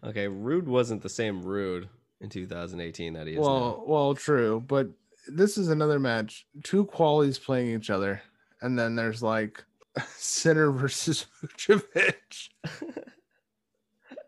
Okay, 0.05 0.26
Ruud 0.26 0.64
wasn't 0.64 1.03
the 1.03 1.09
same 1.09 1.42
Ruud 1.42 1.88
in 2.20 2.28
2018 2.28 3.14
that 3.14 3.26
he 3.26 3.34
is 3.34 3.38
well, 3.38 3.61
now. 3.61 3.84
Well, 3.86 4.14
true, 4.14 4.62
but 4.66 4.88
this 5.28 5.57
is 5.57 5.68
another 5.68 5.98
match. 5.98 6.46
Two 6.62 6.84
qualities 6.84 7.38
playing 7.38 7.74
each 7.74 7.90
other, 7.90 8.20
and 8.61 8.78
then 8.78 8.94
there's 8.94 9.22
like 9.22 9.64
Sinner 10.16 10.70
versus 10.70 11.26
Fucsovics. 11.42 12.48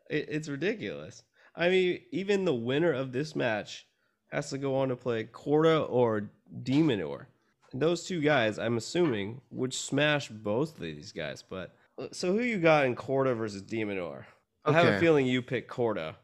it, 0.09 0.27
it's 0.29 0.49
ridiculous. 0.49 1.23
I 1.57 1.69
mean, 1.69 2.01
even 2.13 2.45
the 2.45 2.55
winner 2.55 2.93
of 2.93 3.13
this 3.13 3.37
match 3.37 3.87
has 4.33 4.51
to 4.51 4.59
go 4.59 4.77
on 4.77 4.89
to 4.89 4.97
play 4.97 5.25
Korda 5.25 5.89
or 5.89 6.31
de 6.63 6.83
Minaur 6.83 7.27
those 7.75 8.05
two 8.05 8.21
guys, 8.21 8.59
I'm 8.59 8.77
assuming, 8.77 9.41
would 9.51 9.75
smash 9.75 10.29
both 10.29 10.75
of 10.75 10.81
these 10.81 11.13
guys. 11.13 11.43
But 11.43 11.75
uh, 11.99 12.07
so 12.13 12.33
who 12.33 12.43
you 12.43 12.59
got 12.59 12.87
in 12.87 12.95
Korda 12.95 13.37
versus 13.37 13.63
de 13.63 13.85
Minaur? 13.85 14.25
I 14.65 14.73
have 14.73 14.87
a 14.87 14.99
feeling 14.99 15.27
you 15.27 15.43
picked 15.43 15.71
Korda. 15.71 16.15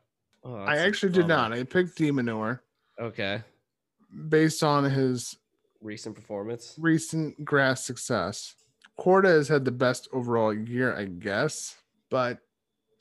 Oh, 0.42 0.54
I 0.54 0.78
actually 0.78 1.12
did 1.12 1.26
not. 1.26 1.52
I 1.52 1.64
picked 1.64 1.96
de 1.96 2.10
Minaur. 2.10 2.60
Okay. 2.98 3.42
Based 4.28 4.62
on 4.62 4.84
his 4.84 5.36
recent 5.82 6.14
performance, 6.14 6.74
recent 6.78 7.44
grass 7.44 7.84
success. 7.84 8.54
Korda 8.98 9.26
has 9.26 9.48
had 9.48 9.64
the 9.64 9.72
best 9.72 10.08
overall 10.12 10.54
year, 10.54 10.94
I 10.94 11.04
guess, 11.04 11.76
but 12.10 12.38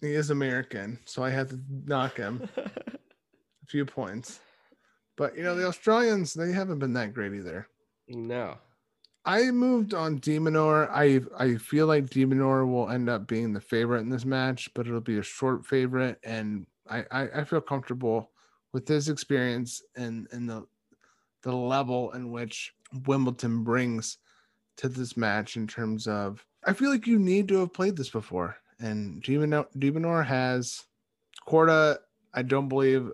he 0.01 0.13
is 0.13 0.29
American, 0.29 0.99
so 1.05 1.23
I 1.23 1.29
had 1.29 1.49
to 1.49 1.59
knock 1.85 2.17
him 2.17 2.47
a 2.57 2.69
few 3.67 3.85
points. 3.85 4.39
But 5.17 5.35
you 5.35 5.43
know, 5.43 5.55
the 5.55 5.67
Australians, 5.67 6.33
they 6.33 6.53
haven't 6.53 6.79
been 6.79 6.93
that 6.93 7.13
great 7.13 7.33
either. 7.33 7.67
No. 8.09 8.57
I 9.25 9.51
moved 9.51 9.93
on 9.93 10.17
de 10.17 10.39
Minaur. 10.39 10.89
I 10.91 11.21
I 11.37 11.57
feel 11.57 11.87
like 11.87 12.09
de 12.09 12.25
Minaur 12.25 12.65
will 12.65 12.89
end 12.89 13.09
up 13.09 13.27
being 13.27 13.53
the 13.53 13.61
favorite 13.61 13.99
in 13.99 14.09
this 14.09 14.25
match, 14.25 14.69
but 14.73 14.87
it'll 14.87 15.01
be 15.01 15.19
a 15.19 15.23
short 15.23 15.65
favorite, 15.65 16.19
and 16.23 16.65
I 16.89 17.05
I, 17.11 17.29
I 17.41 17.43
feel 17.43 17.61
comfortable 17.61 18.31
with 18.73 18.87
his 18.87 19.09
experience 19.09 19.81
and 19.95 20.27
and 20.31 20.49
the 20.49 20.65
the 21.43 21.55
level 21.55 22.11
in 22.11 22.31
which 22.31 22.73
Wimbledon 23.05 23.63
brings 23.63 24.17
to 24.77 24.89
this 24.89 25.17
match 25.17 25.57
in 25.57 25.67
terms 25.67 26.07
of 26.07 26.45
I 26.65 26.73
feel 26.73 26.89
like 26.89 27.07
you 27.07 27.19
need 27.19 27.47
to 27.49 27.59
have 27.59 27.73
played 27.73 27.97
this 27.97 28.09
before, 28.09 28.57
and 28.79 29.21
de 29.21 29.37
Minaur 29.37 30.25
has 30.25 30.85
Korda. 31.47 31.99
I 32.33 32.41
don't 32.43 32.69
believe 32.69 33.11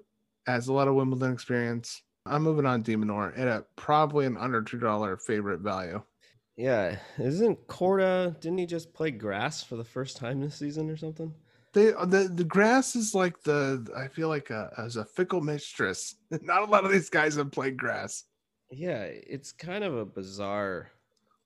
has 0.48 0.68
a 0.68 0.74
lot 0.74 0.88
of 0.88 0.96
Wimbledon 0.96 1.34
experience. 1.34 2.04
I'm 2.26 2.44
moving 2.44 2.66
on 2.66 2.82
de 2.82 2.96
Minaur 2.96 3.38
at 3.38 3.48
a 3.48 3.66
probably 3.76 4.26
an 4.26 4.38
under 4.38 4.64
two 4.64 4.80
dollar 4.80 5.18
favorite 5.18 5.60
value. 5.60 6.02
Yeah, 6.58 6.98
isn't 7.20 7.68
Korda? 7.68 8.40
Didn't 8.40 8.58
he 8.58 8.66
just 8.66 8.94
play 8.94 9.12
grass 9.12 9.62
for 9.62 9.76
the 9.76 9.84
first 9.84 10.18
time 10.18 10.40
this 10.40 10.56
season 10.56 10.90
or 10.90 10.98
something? 10.98 11.34
They 11.74 11.94
uh, 11.94 12.06
the 12.06 12.30
the 12.34 12.46
grass 12.46 12.96
is 12.96 13.14
like 13.14 13.42
the 13.44 13.86
I 13.96 14.08
feel 14.08 14.30
like 14.30 14.50
a, 14.50 14.72
as 14.78 14.96
a 14.96 15.06
fickle 15.06 15.42
mistress. 15.42 16.16
Not 16.42 16.62
a 16.62 16.72
lot 16.72 16.86
of 16.86 16.92
these 16.92 17.10
guys 17.10 17.36
have 17.36 17.52
played 17.52 17.78
grass. 17.78 18.24
Yeah, 18.72 19.04
it's 19.04 19.52
kind 19.52 19.84
of 19.84 19.96
a 19.96 20.06
bizarre 20.06 20.90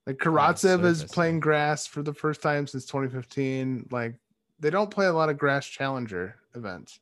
Like 0.06 0.24
uh, 0.24 0.30
Karatsev 0.30 0.84
is 0.84 1.04
playing 1.04 1.40
grass 1.40 1.86
for 1.86 2.02
the 2.02 2.14
first 2.14 2.40
time 2.40 2.66
since 2.66 2.86
2015. 2.86 3.88
Like 3.90 4.14
they 4.60 4.70
don't 4.70 4.90
play 4.90 5.06
a 5.06 5.12
lot 5.12 5.28
of 5.28 5.36
grass 5.36 5.66
challenger 5.66 6.36
events. 6.54 7.00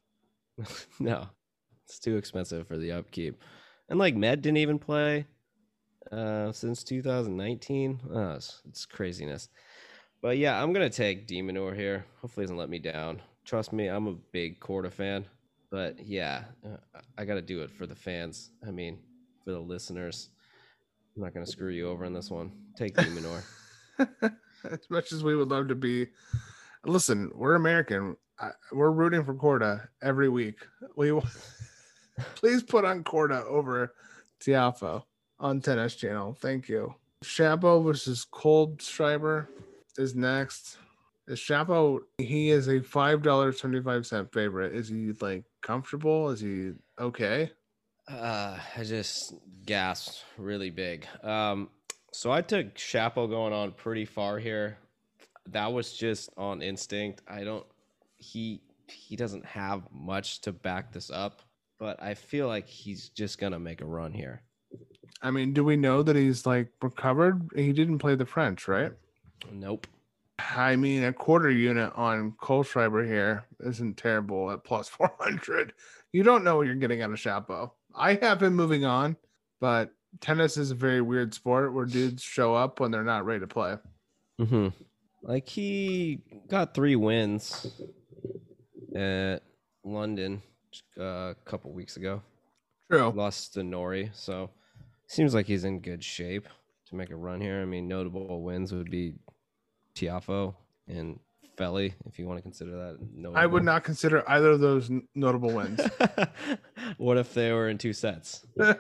no, 0.99 1.29
it's 1.85 1.99
too 1.99 2.17
expensive 2.17 2.67
for 2.67 2.79
the 2.79 2.93
upkeep. 2.93 3.43
And 3.89 3.99
like 3.99 4.15
Med 4.15 4.43
didn't 4.43 4.59
even 4.59 4.79
play 4.79 5.27
uh, 6.13 6.53
since 6.53 6.85
2019. 6.85 8.01
Oh, 8.13 8.33
it's, 8.33 8.61
it's 8.69 8.87
craziness. 8.87 9.49
But 10.21 10.39
yeah, 10.39 10.61
I'm 10.61 10.73
gonna 10.73 10.91
take 10.91 11.27
de 11.27 11.41
Minaur 11.41 11.75
here. 11.75 12.05
Hopefully, 12.21 12.45
he 12.45 12.47
doesn't 12.47 12.57
let 12.57 12.71
me 12.71 12.79
down. 12.79 13.23
Trust 13.45 13.73
me, 13.73 13.87
I'm 13.87 14.09
a 14.09 14.15
big 14.33 14.61
Korda 14.61 14.93
fan. 14.93 15.25
But 15.71 16.05
yeah, 16.05 16.45
uh, 16.65 17.01
I 17.17 17.25
got 17.25 17.35
to 17.35 17.43
do 17.43 17.63
it 17.63 17.71
for 17.71 17.87
the 17.87 17.95
fans. 17.95 18.51
I 18.67 18.71
mean, 18.71 18.99
for 19.45 19.53
the 19.53 19.61
listeners. 19.61 20.31
I'm 21.15 21.23
not 21.23 21.35
gonna 21.35 21.47
screw 21.47 21.71
you 21.71 21.89
over 21.89 22.05
on 22.05 22.13
this 22.13 22.31
one. 22.31 22.53
Take 22.77 22.95
de 22.95 23.03
Minaur. 23.05 23.43
as 24.71 24.91
much 24.91 25.13
as 25.13 25.23
we 25.23 25.37
would 25.37 25.49
love 25.49 25.69
to 25.69 25.75
be, 25.75 26.09
listen, 26.85 27.31
we're 27.35 27.55
American. 27.55 28.17
we're 28.73 28.91
rooting 28.91 29.25
for 29.25 29.35
Korda 29.35 29.89
every 30.03 30.29
week. 30.29 30.59
We 30.97 31.13
please 32.35 32.63
put 32.63 32.85
on 32.85 33.05
Korda 33.05 33.45
over 33.45 33.95
Tiafoe 34.41 35.03
on 35.41 35.61
Tennis 35.61 35.95
Channel. 35.95 36.37
Thank 36.41 36.69
you. 36.69 36.95
Shapo 37.25 37.85
versus 37.85 38.27
Kohlschreiber 38.31 39.49
is 39.97 40.15
next. 40.15 40.79
Is 41.27 41.39
Shapo? 41.39 42.01
He 42.19 42.51
is 42.51 42.69
a 42.69 42.81
five 42.81 43.23
dollars 43.23 43.61
seventy 43.61 43.83
five 43.83 44.07
cent 44.07 44.33
favorite. 44.33 44.75
Is 44.75 44.89
he 44.89 45.13
like 45.21 45.45
comfortable? 45.61 46.31
Is 46.31 46.41
he 46.41 46.73
okay? 46.99 47.51
Uh, 48.09 48.59
I 48.77 48.85
just 48.85 49.35
gasped 49.67 50.25
really 50.39 50.71
big. 50.71 51.07
Um, 51.23 51.69
so 52.13 52.33
I 52.33 52.41
took 52.41 52.75
Shapo 52.75 53.29
going 53.29 53.53
on 53.53 53.73
pretty 53.73 54.07
far 54.07 54.39
here. 54.39 54.79
That 55.49 55.73
was 55.73 55.93
just 55.93 56.31
on 56.37 56.63
instinct. 56.63 57.21
I 57.29 57.45
don't. 57.45 57.67
He 58.17 58.63
he 58.87 59.17
doesn't 59.17 59.45
have 59.45 59.83
much 59.93 60.41
to 60.43 60.53
back 60.53 60.93
this 60.93 61.11
up, 61.11 61.43
but 61.79 62.03
I 62.03 62.15
feel 62.15 62.49
like 62.49 62.67
he's 62.67 63.09
just 63.09 63.39
gonna 63.39 63.59
make 63.59 63.81
a 63.81 63.87
run 63.87 64.13
here. 64.13 64.43
I 65.23 65.31
mean, 65.31 65.53
do 65.53 65.65
we 65.65 65.77
know 65.77 66.03
that 66.03 66.17
he's 66.17 66.47
like 66.47 66.71
recovered? 66.83 67.49
He 67.57 67.73
didn't 67.73 67.99
play 67.99 68.15
the 68.15 68.27
French, 68.27 68.69
right? 68.69 68.93
Nope. 69.53 69.87
I 70.39 70.77
mean, 70.77 71.05
a 71.05 71.13
quarter 71.13 71.51
unit 71.51 71.93
on 71.97 72.33
Kohlschreiber 72.41 73.05
here 73.07 73.45
isn't 73.61 73.97
terrible 73.97 74.51
at 74.51 74.65
plus 74.65 74.89
400. 74.89 75.73
You 76.13 76.23
don't 76.23 76.45
know 76.45 76.57
what 76.57 76.67
you're 76.67 76.77
getting 76.77 77.03
out 77.03 77.11
of 77.11 77.17
Shapo. 77.17 77.73
I 77.95 78.15
have 78.15 78.43
him 78.43 78.55
moving 78.55 78.85
on, 78.85 79.17
but 79.61 79.93
tennis 80.21 80.57
is 80.57 80.71
a 80.71 80.77
very 80.77 81.01
weird 81.01 81.35
sport 81.35 81.75
where 81.75 81.85
dudes 81.87 82.23
show 82.23 82.55
up 82.55 82.81
when 82.81 82.91
they're 82.91 83.03
not 83.03 83.25
ready 83.25 83.41
to 83.41 83.47
play. 83.47 83.77
Mm-hmm. 84.41 84.69
Like 85.23 85.49
he 85.49 86.21
got 86.49 86.75
three 86.75 86.97
wins 86.97 87.67
at 88.95 89.41
London 89.85 90.43
a 90.97 91.35
couple 91.45 91.73
weeks 91.73 91.97
ago. 91.97 92.23
True. 92.91 93.13
Lost 93.15 93.55
to 93.55 93.63
Norrie, 93.63 94.11
so 94.15 94.51
seems 95.07 95.35
like 95.35 95.47
he's 95.47 95.65
in 95.65 95.81
good 95.81 96.03
shape 96.03 96.49
to 96.89 96.97
make 96.97 97.11
a 97.11 97.17
run 97.17 97.41
here. 97.41 97.61
I 97.61 97.65
mean, 97.65 97.89
notable 97.89 98.43
wins 98.43 98.73
would 98.73 98.91
be 98.91 99.15
Tiafoe 99.95 100.55
and 100.87 101.19
Felly, 101.59 101.93
if 102.07 102.19
you 102.19 102.27
want 102.27 102.39
to 102.39 102.43
consider 102.43 102.71
that. 102.71 102.99
Notable. 103.15 103.37
I 103.37 103.45
would 103.45 103.65
not 103.65 103.83
consider 103.83 104.23
either 104.29 104.51
of 104.53 104.61
those 104.61 104.91
notable 105.15 105.53
wins. 105.53 105.81
what 106.99 107.19
if 107.19 107.35
they 107.35 107.53
were 107.53 107.69
in 107.69 107.79
two 107.79 107.93
sets? 107.93 108.47
uh, 108.61 108.77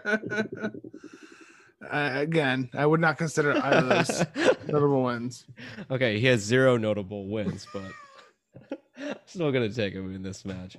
again, 1.91 2.71
I 2.75 2.87
would 2.87 3.01
not 3.01 3.19
consider 3.19 3.57
either 3.57 3.79
of 3.79 3.89
those 3.89 4.25
notable 4.69 5.03
wins. 5.03 5.45
Okay, 5.91 6.21
he 6.21 6.27
has 6.27 6.41
zero 6.41 6.77
notable 6.77 7.27
wins, 7.27 7.67
but 7.73 7.91
still 9.27 9.51
going 9.51 9.69
to 9.69 9.75
take 9.75 9.93
him 9.93 10.15
in 10.15 10.23
this 10.23 10.45
match. 10.45 10.77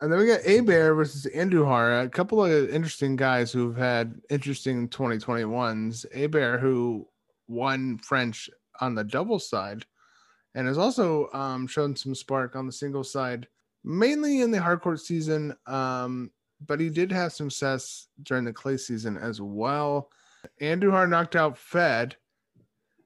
And 0.00 0.10
then 0.10 0.18
we 0.18 0.26
got 0.26 0.42
Herbert 0.42 0.94
versus 0.94 1.26
Andujar, 1.34 2.04
a 2.04 2.08
couple 2.08 2.42
of 2.42 2.70
interesting 2.70 3.16
guys 3.16 3.52
who've 3.52 3.76
had 3.76 4.14
interesting 4.30 4.88
2021s. 4.88 6.06
Herbert, 6.14 6.60
who 6.60 7.06
won 7.48 7.98
French 7.98 8.48
on 8.80 8.94
the 8.94 9.04
double 9.04 9.38
side 9.38 9.84
and 10.54 10.66
has 10.66 10.78
also 10.78 11.28
um, 11.32 11.66
shown 11.66 11.94
some 11.94 12.14
spark 12.14 12.56
on 12.56 12.66
the 12.66 12.72
single 12.72 13.04
side, 13.04 13.46
mainly 13.84 14.40
in 14.40 14.50
the 14.50 14.58
hardcourt 14.58 15.00
season. 15.00 15.54
Um, 15.66 16.30
but 16.66 16.80
he 16.80 16.88
did 16.88 17.12
have 17.12 17.32
some 17.32 17.50
success 17.50 18.08
during 18.22 18.44
the 18.44 18.52
clay 18.52 18.76
season 18.76 19.16
as 19.16 19.40
well. 19.40 20.10
Andujar 20.60 21.08
knocked 21.08 21.36
out 21.36 21.58
Fed. 21.58 22.16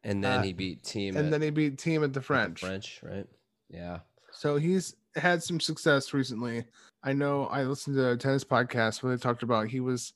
And 0.02 0.22
then 0.22 0.40
uh, 0.40 0.42
he 0.42 0.52
beat 0.52 0.82
Thiem. 0.82 1.10
And 1.16 1.26
at, 1.26 1.30
then 1.30 1.42
he 1.42 1.50
beat 1.50 1.78
Thiem 1.78 2.04
at 2.04 2.12
the 2.12 2.20
French. 2.20 2.60
The 2.60 2.66
French, 2.66 3.00
right? 3.02 3.26
Yeah. 3.68 4.00
So 4.32 4.56
he's 4.56 4.96
had 5.16 5.42
some 5.42 5.60
success 5.60 6.12
recently. 6.12 6.64
I 7.02 7.12
know 7.12 7.46
I 7.46 7.64
listened 7.64 7.96
to 7.96 8.10
a 8.12 8.16
tennis 8.16 8.44
podcast 8.44 9.02
where 9.02 9.14
they 9.14 9.20
talked 9.20 9.42
about 9.42 9.68
he 9.68 9.80
was 9.80 10.12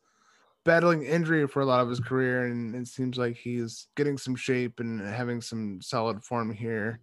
battling 0.64 1.03
injury 1.03 1.46
for 1.46 1.61
a 1.61 1.66
lot 1.66 1.80
of 1.80 1.88
his 1.88 2.01
career, 2.01 2.46
and 2.46 2.74
it 2.74 2.88
seems 2.88 3.16
like 3.16 3.36
he's 3.36 3.88
getting 3.96 4.18
some 4.18 4.36
shape 4.36 4.80
and 4.80 5.01
having 5.01 5.40
some 5.40 5.80
solid 5.80 6.22
form 6.22 6.53
here 6.53 7.01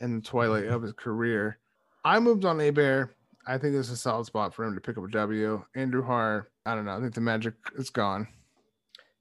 in 0.00 0.16
the 0.16 0.22
twilight 0.22 0.66
of 0.66 0.82
his 0.82 0.92
career. 0.92 1.58
I 2.04 2.18
moved 2.18 2.44
on 2.44 2.58
Herbert. 2.58 3.14
I 3.46 3.58
think 3.58 3.74
this 3.74 3.86
is 3.86 3.92
a 3.92 3.96
solid 3.96 4.26
spot 4.26 4.54
for 4.54 4.64
him 4.64 4.74
to 4.74 4.80
pick 4.80 4.96
up 4.96 5.04
a 5.04 5.10
W. 5.10 5.64
Andujar, 5.76 6.46
I 6.64 6.74
don't 6.74 6.84
know. 6.84 6.96
I 6.96 7.00
think 7.00 7.14
the 7.14 7.20
magic 7.20 7.54
is 7.76 7.90
gone. 7.90 8.28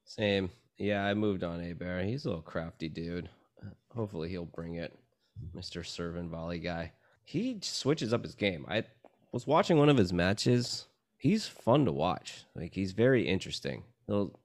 Same. 0.05 0.49
Yeah, 0.78 1.05
I 1.05 1.13
moved 1.13 1.43
on 1.43 1.59
Herbert. 1.59 2.05
He's 2.05 2.26
a 2.26 2.30
little 2.30 2.43
crafty 2.43 2.88
dude. 2.89 3.30
Hopefully 3.95 4.30
he'll 4.30 4.45
bring 4.45 4.76
it. 4.76 4.97
Mr. 5.55 5.86
serve 5.86 6.15
and 6.15 6.30
volley 6.30 6.59
guy. 6.59 6.91
He 7.32 7.57
switches 7.61 8.13
up 8.13 8.23
his 8.23 8.36
game. 8.36 8.65
I 8.67 8.84
was 9.32 9.47
watching 9.47 9.77
one 9.77 9.89
of 9.89 9.97
his 9.97 10.11
matches 10.11 10.88
he's 11.21 11.47
fun 11.47 11.86
to 11.86 11.91
watch. 11.91 12.45
Like 12.55 12.73
he's 12.73 12.93
very 12.93 13.27
interesting. 13.27 13.84
He'll 14.07 14.39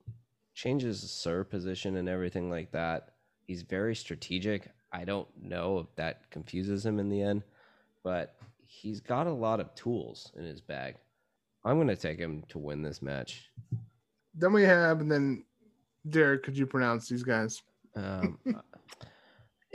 change 0.54 0.82
his 0.82 1.00
serve 1.10 1.48
position 1.48 1.96
and 1.96 2.06
everything 2.08 2.50
like 2.50 2.70
that. 2.72 3.12
He's 3.46 3.62
very 3.62 3.96
strategic. 3.96 4.68
I 4.92 5.04
don't 5.04 5.28
know 5.42 5.78
if 5.78 5.86
that 5.96 6.30
confuses 6.30 6.84
him 6.84 6.98
in 6.98 7.08
the 7.08 7.22
end, 7.22 7.42
but 8.04 8.36
he's 8.66 9.00
got 9.00 9.26
a 9.26 9.32
lot 9.32 9.58
of 9.58 9.74
tools 9.74 10.32
in 10.36 10.44
his 10.44 10.60
bag. 10.60 10.96
I'm 11.64 11.76
going 11.76 11.88
to 11.88 11.96
take 11.96 12.18
him 12.18 12.44
to 12.48 12.58
win 12.58 12.82
this 12.82 13.00
match. 13.00 13.50
Then 14.34 14.52
we 14.52 14.62
have, 14.64 15.00
and 15.00 15.10
then 15.10 15.44
Derek, 16.10 16.42
could 16.42 16.58
you 16.58 16.66
pronounce 16.66 17.08
these 17.08 17.22
guys? 17.22 17.62
Um, 17.96 18.38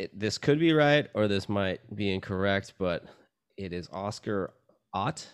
it, 0.02 0.20
this 0.20 0.40
could 0.40 0.60
be 0.60 0.74
right 0.74 1.08
or 1.14 1.28
this 1.28 1.48
might 1.48 1.80
be 1.96 2.12
incorrect, 2.14 2.74
but 2.80 3.06
it 3.56 3.72
is 3.72 3.88
Oscar 3.94 4.54
Ott 4.94 5.28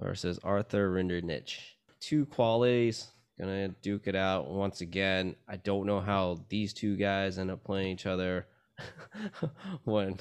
versus 0.00 0.38
Arthur 0.44 0.92
Rinderknech. 0.92 1.58
Two 1.98 2.24
qualities, 2.26 3.08
gonna 3.38 3.68
duke 3.82 4.06
it 4.06 4.14
out 4.14 4.48
once 4.48 4.80
again. 4.80 5.34
I 5.48 5.56
don't 5.56 5.86
know 5.86 6.00
how 6.00 6.40
these 6.48 6.72
two 6.72 6.96
guys 6.96 7.36
end 7.36 7.50
up 7.50 7.64
playing 7.64 7.88
each 7.88 8.06
other 8.06 8.46
when 9.84 10.18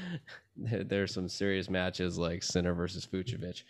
there's 0.56 1.14
some 1.14 1.30
serious 1.30 1.70
matches 1.70 2.18
like 2.18 2.42
Sinner 2.42 2.74
versus 2.74 3.06
Fucsovics. 3.06 3.62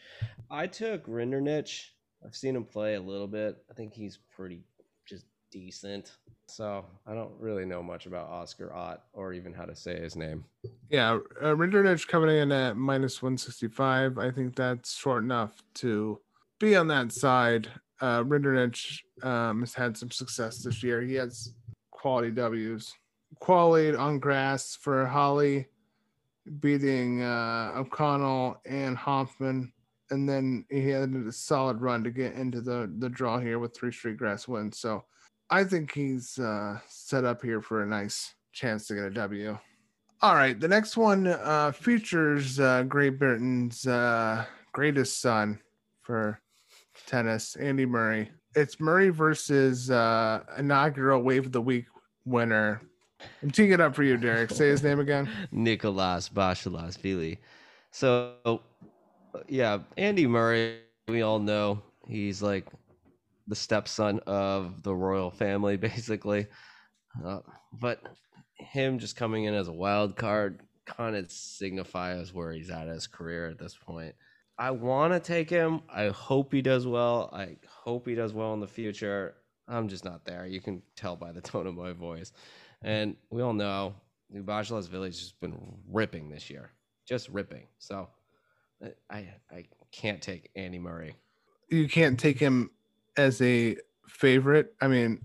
I 0.51 0.67
took 0.67 1.07
Rinderknech. 1.07 1.91
I've 2.27 2.35
seen 2.35 2.57
him 2.57 2.65
play 2.65 2.97
a 2.97 3.01
little 3.01 3.29
bit. 3.29 3.57
I 3.71 3.75
think 3.75 3.95
he's 3.95 4.19
pretty 4.35 4.65
just 5.07 5.27
decent. 5.53 6.17
So 6.49 6.85
I 7.07 7.15
don't 7.15 7.33
really 7.39 7.67
know 7.67 7.83
much 7.83 8.07
about 8.07 8.29
Oscar 8.29 8.73
Ott 8.73 9.05
or 9.13 9.33
even 9.35 9.53
how 9.53 9.67
to 9.67 9.77
say 9.77 10.01
his 10.01 10.17
name. 10.17 10.45
Yeah, 10.89 11.19
uh, 11.43 11.55
Rinderknech 11.55 12.09
coming 12.09 12.35
in 12.35 12.51
at 12.51 12.77
minus 12.77 13.21
165. 13.21 14.19
I 14.19 14.31
think 14.31 14.57
that's 14.57 14.97
short 14.97 15.23
enough 15.23 15.63
to 15.75 16.19
be 16.59 16.75
on 16.75 16.89
that 16.89 17.13
side. 17.13 17.69
Uh, 18.01 18.23
Rinderknech 18.23 19.01
um, 19.23 19.61
has 19.61 19.75
had 19.75 19.97
some 19.97 20.11
success 20.11 20.63
this 20.63 20.83
year. 20.83 21.03
He 21.03 21.15
has 21.15 21.53
quality 21.91 22.31
W's. 22.31 22.95
Quality 23.41 23.95
on 23.95 24.19
grass 24.19 24.75
for 24.75 25.07
Halle, 25.07 25.67
beating 26.61 27.23
uh, 27.23 27.73
O'Connell 27.77 28.61
and 28.65 28.97
Hoffman. 28.97 29.71
And 30.11 30.27
then 30.27 30.65
he 30.71 30.89
had 30.89 31.11
a 31.11 31.31
solid 31.31 31.83
run 31.83 32.03
to 32.05 32.11
get 32.11 32.33
into 32.33 32.63
the, 32.63 32.91
the 32.99 33.11
draw 33.11 33.39
here 33.39 33.59
with 33.59 33.77
three 33.77 33.93
straight 33.93 34.17
grass 34.17 34.49
wins. 34.49 34.79
So 34.79 35.05
I 35.51 35.65
think 35.65 35.93
he's 35.93 36.39
uh, 36.39 36.79
set 36.89 37.25
up 37.25 37.43
here 37.43 37.63
for 37.63 37.83
a 37.83 37.87
nice 37.87 38.35
chance 38.53 38.87
to 38.89 38.95
get 38.95 39.05
a 39.05 39.11
W. 39.11 39.59
All 40.21 40.35
right, 40.35 40.59
the 40.59 40.69
next 40.69 40.97
one 40.97 41.27
uh, 41.29 41.73
features 41.73 42.59
uh, 42.59 42.83
Great 42.83 43.19
Britain's 43.19 43.87
uh, 43.87 44.45
greatest 44.73 45.21
son 45.21 45.61
for 46.03 46.41
tennis, 47.07 47.57
Andy 47.57 47.87
Murray. 47.87 48.31
It's 48.55 48.81
Murray 48.81 49.11
versus 49.11 49.91
uh, 49.91 50.43
inaugural 50.59 51.23
Wave 51.23 51.47
of 51.47 51.53
the 51.53 51.61
Week 51.61 51.87
winner. 52.25 52.83
I'm 53.43 53.51
teeing 53.51 53.73
it 53.73 53.81
up 53.81 53.95
for 53.95 54.03
you, 54.03 54.17
Derek. 54.17 54.51
Say 54.51 54.69
his 54.69 54.83
name 54.83 55.01
again. 55.01 55.29
Nicolas 55.53 56.29
Basilashvili. 56.29 57.39
So, 57.91 58.63
yeah, 59.49 59.79
Andy 59.97 60.27
Murray, 60.27 60.81
we 61.07 61.23
all 61.23 61.39
know 61.39 61.81
he's 62.07 62.43
like 62.43 62.67
the 63.49 63.57
stepson 63.57 64.21
of 64.27 64.83
the 64.83 64.95
royal 64.95 65.31
family, 65.31 65.77
basically. 65.91 66.47
Uh, 67.25 67.41
but 67.73 68.03
him 68.55 68.99
just 68.99 69.17
coming 69.17 69.45
in 69.45 69.55
as 69.55 69.69
a 69.69 69.73
wild 69.73 70.17
card 70.17 70.61
kind 70.87 71.17
of 71.17 71.31
signifies 71.31 72.33
where 72.33 72.53
he's 72.53 72.71
at 72.71 72.87
his 72.87 73.07
career 73.07 73.49
at 73.49 73.59
this 73.59 73.75
point. 73.77 74.15
I 74.59 74.71
want 74.73 75.13
to 75.13 75.21
take 75.21 75.49
him. 75.49 75.83
I 75.89 76.09
hope 76.09 76.53
he 76.53 76.63
does 76.63 76.87
well. 76.87 77.31
I 77.33 77.57
hope 77.67 78.09
he 78.09 78.15
does 78.15 78.33
well 78.33 78.55
in 78.55 78.61
the 78.61 78.67
future. 78.67 79.35
I'm 79.69 79.89
just 79.89 80.05
not 80.05 80.25
there. 80.25 80.47
You 80.47 80.61
can 80.61 80.83
tell 80.97 81.15
by 81.17 81.33
the 81.33 81.41
tone 81.41 81.67
of 81.67 81.75
my 81.75 81.93
voice. 81.93 82.33
And 82.83 83.17
we 83.31 83.43
all 83.43 83.53
know 83.53 83.95
New 84.31 84.43
Village 84.43 85.19
has 85.19 85.33
been 85.41 85.57
ripping 85.91 86.29
this 86.29 86.51
year, 86.51 86.71
just 87.07 87.29
ripping. 87.29 87.67
So 87.79 88.09
I 89.11 89.29
I 89.51 89.65
can't 89.91 90.23
take 90.23 90.51
Andy 90.55 90.79
Murray. 90.79 91.15
You 91.69 91.89
can't 91.89 92.19
take 92.19 92.39
him 92.39 92.71
as 93.19 93.43
a 93.43 93.77
favorite. 94.09 94.75
I 94.81 94.89
mean, 94.89 95.21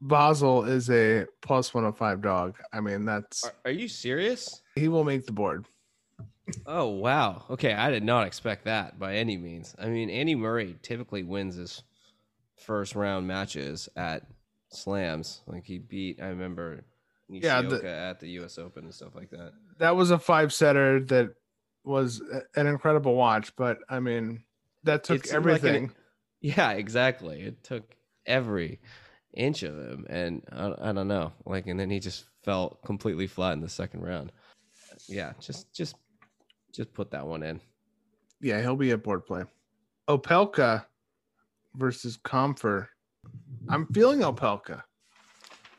Basel 0.00 0.64
is 0.64 0.90
a 0.90 1.26
plus 1.42 1.72
105 1.74 2.22
dog. 2.22 2.56
I 2.72 2.80
mean, 2.80 3.04
that's. 3.04 3.44
Are, 3.44 3.52
are 3.66 3.70
you 3.70 3.88
serious? 3.88 4.62
He 4.74 4.88
will 4.88 5.04
make 5.04 5.26
the 5.26 5.32
board. 5.32 5.66
Oh 6.66 6.88
wow. 6.88 7.44
Okay, 7.50 7.72
I 7.72 7.90
did 7.90 8.02
not 8.02 8.26
expect 8.26 8.64
that 8.64 8.98
by 8.98 9.16
any 9.16 9.36
means. 9.36 9.74
I 9.78 9.86
mean, 9.86 10.10
Andy 10.10 10.34
Murray 10.34 10.76
typically 10.82 11.22
wins 11.22 11.56
his 11.56 11.82
first 12.56 12.94
round 12.94 13.26
matches 13.28 13.88
at 13.94 14.26
slams. 14.70 15.42
Like 15.46 15.64
he 15.64 15.78
beat, 15.78 16.20
I 16.20 16.28
remember 16.28 16.82
Nishioka 17.28 17.74
yeah, 17.74 17.78
the, 17.80 17.88
at 17.88 18.20
the 18.20 18.28
U.S. 18.30 18.58
Open 18.58 18.84
and 18.84 18.94
stuff 18.94 19.14
like 19.14 19.30
that. 19.30 19.52
That 19.78 19.96
was 19.96 20.10
a 20.10 20.18
five 20.18 20.52
setter 20.52 21.00
that 21.04 21.34
was 21.84 22.20
an 22.56 22.66
incredible 22.66 23.14
watch. 23.14 23.54
But 23.56 23.78
I 23.88 24.00
mean, 24.00 24.42
that 24.84 25.04
took 25.04 25.28
everything. 25.28 25.82
Like 25.82 25.90
an, 25.90 25.96
yeah, 26.40 26.72
exactly. 26.72 27.42
It 27.42 27.62
took 27.62 27.94
every 28.26 28.80
inch 29.34 29.62
of 29.62 29.76
him, 29.76 30.06
and 30.08 30.42
I, 30.52 30.90
I 30.90 30.92
don't 30.92 31.08
know, 31.08 31.32
like, 31.44 31.66
and 31.66 31.78
then 31.78 31.90
he 31.90 32.00
just 32.00 32.24
fell 32.44 32.78
completely 32.84 33.26
flat 33.26 33.52
in 33.52 33.60
the 33.60 33.68
second 33.68 34.02
round. 34.02 34.32
Yeah, 35.08 35.32
just 35.40 35.72
just 35.72 35.96
just 36.72 36.92
put 36.94 37.10
that 37.12 37.26
one 37.26 37.42
in. 37.42 37.60
Yeah, 38.40 38.60
he'll 38.60 38.76
be 38.76 38.92
a 38.92 38.98
board 38.98 39.26
play. 39.26 39.44
Opelka 40.08 40.84
versus 41.74 42.16
Koepfer. 42.16 42.88
I'm 43.68 43.86
feeling 43.92 44.20
Opelka. 44.20 44.82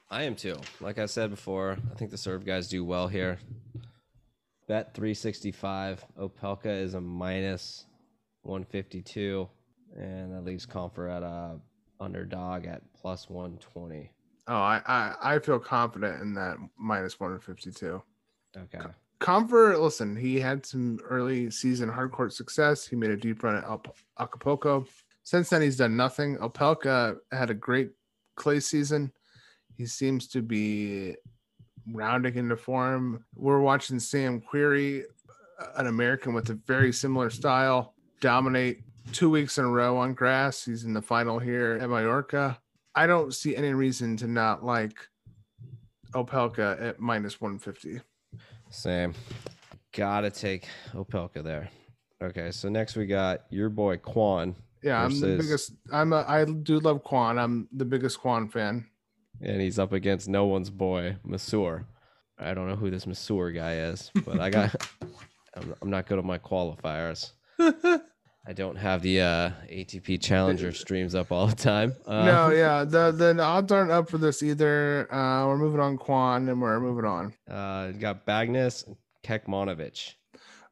I 0.09 0.24
am 0.24 0.36
too. 0.36 0.57
Like 0.80 0.99
I 0.99 1.05
said 1.05 1.30
before, 1.30 1.78
I 1.91 1.95
think 1.95 2.12
the 2.12 2.18
serve 2.18 2.45
guys 2.45 2.68
do 2.68 2.84
well 2.84 3.07
here. 3.07 3.39
Bet 4.68 4.93
365. 4.93 6.05
Opelka 6.20 6.66
is 6.66 6.93
a 6.93 7.01
minus 7.01 7.86
152, 8.43 9.47
and 9.97 10.33
that 10.33 10.43
leaves 10.43 10.65
Koepfer 10.65 11.15
at 11.15 11.23
a 11.23 11.59
underdog 11.99 12.65
at 12.65 12.81
plus 12.93 13.29
120. 13.29 14.11
Oh, 14.47 14.53
I, 14.55 14.81
I, 14.85 15.15
I 15.35 15.39
feel 15.39 15.59
confident 15.59 16.21
in 16.21 16.33
that 16.33 16.57
minus 16.77 17.19
152. 17.19 18.01
Okay. 18.57 18.79
Koepfer, 19.19 19.79
listen, 19.79 20.15
he 20.15 20.39
had 20.39 20.65
some 20.65 20.99
early 21.07 21.51
season 21.51 21.89
hardcourt 21.89 22.31
success. 22.33 22.87
He 22.87 22.95
made 22.95 23.11
a 23.11 23.17
deep 23.17 23.43
run 23.43 23.55
at 23.55 23.65
Acapulco. 24.19 24.85
Since 25.23 25.49
then, 25.49 25.61
he's 25.61 25.77
done 25.77 25.95
nothing. 25.95 26.37
Opelka 26.37 27.17
had 27.31 27.51
a 27.51 27.53
great 27.53 27.91
clay 28.35 28.59
season. 28.59 29.11
He 29.77 29.85
seems 29.85 30.27
to 30.29 30.41
be 30.41 31.15
rounding 31.93 32.35
into 32.35 32.57
form. 32.57 33.23
We're 33.35 33.61
watching 33.61 33.99
Sam 33.99 34.41
Querrey, 34.41 35.03
an 35.75 35.85
American 35.85 36.33
with 36.33 36.49
a 36.49 36.55
very 36.65 36.91
similar 36.91 37.29
style, 37.29 37.93
dominate 38.19 38.81
two 39.11 39.29
weeks 39.29 39.57
in 39.57 39.65
a 39.65 39.69
row 39.69 39.97
on 39.97 40.13
grass. 40.13 40.65
He's 40.65 40.83
in 40.83 40.93
the 40.93 41.01
final 41.01 41.39
here 41.39 41.77
at 41.81 41.89
Mallorca. 41.89 42.59
I 42.95 43.07
don't 43.07 43.33
see 43.33 43.55
any 43.55 43.73
reason 43.73 44.17
to 44.17 44.27
not 44.27 44.63
like 44.63 44.95
Opelka 46.13 46.81
at 46.81 46.99
minus 46.99 47.39
150. 47.39 48.01
Same. 48.69 49.13
Gotta 49.93 50.29
take 50.29 50.67
Opelka 50.93 51.43
there. 51.43 51.69
Okay, 52.21 52.51
so 52.51 52.69
next 52.69 52.95
we 52.95 53.05
got 53.05 53.41
your 53.49 53.69
boy 53.69 53.97
Kwon. 53.97 54.55
Yeah, 54.83 55.03
versus... 55.03 55.23
I'm 55.23 55.29
the 55.29 55.37
biggest. 55.37 55.71
I'm 55.91 56.13
a. 56.13 56.25
I 56.27 56.45
do 56.45 56.79
love 56.79 57.03
Kwon. 57.03 57.39
I'm 57.39 57.67
the 57.71 57.85
biggest 57.85 58.19
Kwon 58.19 58.51
fan. 58.51 58.85
And 59.41 59.59
he's 59.61 59.79
up 59.79 59.91
against 59.91 60.27
no 60.29 60.45
one's 60.45 60.69
boy, 60.69 61.17
Masur. 61.27 61.85
I 62.37 62.53
don't 62.53 62.67
know 62.67 62.75
who 62.75 62.91
this 62.91 63.05
Masur 63.05 63.53
guy 63.53 63.75
is, 63.75 64.11
but 64.25 64.39
I 64.39 64.49
got. 64.49 64.75
I'm, 65.55 65.75
I'm 65.81 65.89
not 65.89 66.07
good 66.07 66.19
at 66.19 66.25
my 66.25 66.37
qualifiers. 66.37 67.31
I 68.45 68.53
don't 68.53 68.75
have 68.75 69.03
the 69.03 69.21
uh, 69.21 69.51
ATP 69.71 70.19
Challenger 70.19 70.71
streams 70.71 71.13
up 71.13 71.31
all 71.31 71.45
the 71.45 71.55
time. 71.55 71.95
Uh, 72.07 72.25
no, 72.25 72.49
yeah, 72.49 72.83
the 72.83 73.11
the 73.11 73.39
odds 73.39 73.71
aren't 73.71 73.91
up 73.91 74.09
for 74.09 74.17
this 74.17 74.41
either. 74.41 75.13
Uh, 75.13 75.45
we're 75.47 75.57
moving 75.57 75.79
on 75.79 75.97
Kwon, 75.97 76.49
and 76.49 76.59
we're 76.59 76.79
moving 76.79 77.05
on. 77.05 77.33
Uh, 77.49 77.91
got 77.91 78.25
Bagnis, 78.25 78.83
Kecmanovic. 79.23 80.15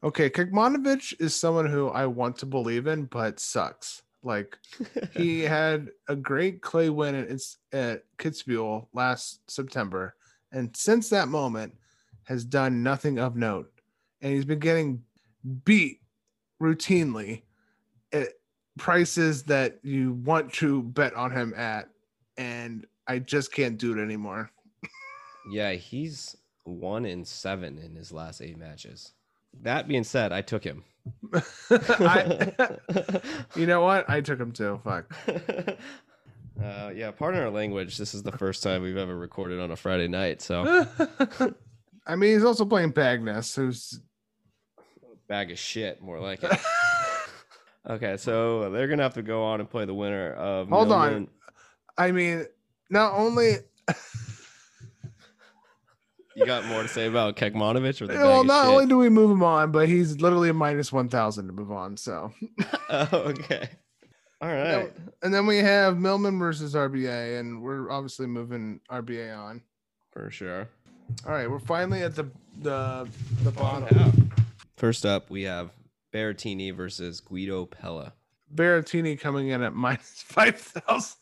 Okay, 0.02 0.30
Kecmanovic 0.30 1.20
is 1.20 1.36
someone 1.36 1.66
who 1.66 1.88
I 1.88 2.06
want 2.06 2.38
to 2.38 2.46
believe 2.46 2.88
in, 2.88 3.04
but 3.04 3.38
sucks. 3.38 4.02
Like 4.22 4.58
he 5.16 5.42
had 5.42 5.90
a 6.08 6.16
great 6.16 6.62
clay 6.62 6.90
win 6.90 7.14
at, 7.14 7.30
at 7.72 8.02
Kitzbühel 8.18 8.88
last 8.92 9.48
September, 9.48 10.16
and 10.50 10.76
since 10.76 11.08
that 11.10 11.28
moment 11.28 11.74
has 12.24 12.44
done 12.44 12.82
nothing 12.82 13.20
of 13.20 13.36
note, 13.36 13.70
and 14.20 14.32
he's 14.32 14.44
been 14.44 14.58
getting 14.58 15.04
beat 15.64 16.00
routinely 16.60 17.42
at 18.12 18.28
prices 18.78 19.42
that 19.44 19.78
you 19.82 20.12
want 20.24 20.52
to 20.54 20.82
bet 20.82 21.14
on 21.14 21.30
him 21.30 21.54
at, 21.56 21.88
and 22.36 22.86
I 23.06 23.18
just 23.18 23.52
can't 23.52 23.78
do 23.78 23.96
it 23.96 24.02
anymore. 24.02 24.50
yeah, 25.50 25.72
he's 25.72 26.36
one 26.64 27.04
in 27.04 27.24
seven 27.24 27.78
in 27.78 27.94
his 27.94 28.12
last 28.12 28.40
eight 28.40 28.58
matches. 28.58 29.12
That 29.62 29.88
being 29.88 30.04
said, 30.04 30.32
I 30.32 30.42
took 30.42 30.64
him. 30.64 30.84
I, 31.70 32.72
you 33.56 33.66
know 33.66 33.80
what? 33.80 34.08
I 34.08 34.20
took 34.20 34.38
him 34.38 34.52
too. 34.52 34.80
Fuck. 34.84 35.12
Uh, 36.62 36.90
yeah, 36.94 37.10
pardon 37.10 37.40
our 37.40 37.50
language. 37.50 37.96
This 37.96 38.14
is 38.14 38.22
the 38.22 38.32
first 38.32 38.62
time 38.62 38.82
we've 38.82 38.96
ever 38.96 39.16
recorded 39.16 39.60
on 39.60 39.70
a 39.70 39.76
Friday 39.76 40.08
night. 40.08 40.42
So, 40.42 40.86
I 42.06 42.16
mean, 42.16 42.34
he's 42.34 42.44
also 42.44 42.64
playing 42.64 42.92
Bagnis, 42.92 43.56
who's 43.56 44.00
bag 45.26 45.50
of 45.50 45.58
shit, 45.58 46.02
more 46.02 46.20
like 46.20 46.42
it. 46.42 46.60
Okay, 47.88 48.16
so 48.16 48.70
they're 48.70 48.88
gonna 48.88 49.02
have 49.02 49.14
to 49.14 49.22
go 49.22 49.44
on 49.44 49.60
and 49.60 49.70
play 49.70 49.84
the 49.84 49.94
winner 49.94 50.32
of. 50.32 50.68
Hold 50.68 50.88
Millman. 50.88 51.14
on, 51.14 51.28
I 51.96 52.12
mean, 52.12 52.46
not 52.90 53.14
only. 53.14 53.56
you 56.34 56.44
got 56.46 56.66
more 56.66 56.82
to 56.82 56.88
say 56.88 57.06
about 57.06 57.36
Kecmanovic 57.36 58.00
or 58.02 58.06
the 58.06 58.14
well, 58.14 58.44
not 58.44 58.66
only 58.66 58.86
do 58.86 58.98
we 58.98 59.08
move 59.08 59.30
him 59.30 59.42
on, 59.42 59.72
but 59.72 59.88
he's 59.88 60.20
literally 60.20 60.50
a 60.50 60.54
minus 60.54 60.92
one 60.92 61.08
thousand 61.08 61.46
to 61.46 61.52
move 61.52 61.72
on. 61.72 61.96
So. 61.96 62.32
oh, 62.90 63.08
okay. 63.12 63.68
All 64.42 64.48
right. 64.48 64.90
And 65.22 65.34
then 65.34 65.46
we 65.46 65.58
have 65.58 65.98
Millman 65.98 66.38
versus 66.38 66.74
RBA, 66.74 67.38
and 67.40 67.62
we're 67.62 67.90
obviously 67.90 68.26
moving 68.26 68.80
RBA 68.90 69.36
on. 69.36 69.62
For 70.12 70.30
sure. 70.30 70.68
All 71.26 71.32
right, 71.32 71.50
we're 71.50 71.58
finally 71.58 72.02
at 72.02 72.14
the 72.14 72.30
the 72.60 73.08
the 73.42 73.50
bottom. 73.50 74.30
First 74.76 75.04
up, 75.04 75.28
we 75.28 75.42
have 75.42 75.70
Berrettini 76.12 76.74
versus 76.74 77.20
Guido 77.20 77.66
Pella. 77.66 78.12
Berrettini 78.54 79.18
coming 79.18 79.48
in 79.48 79.62
at 79.62 79.74
minus 79.74 80.22
5,000. 80.26 81.16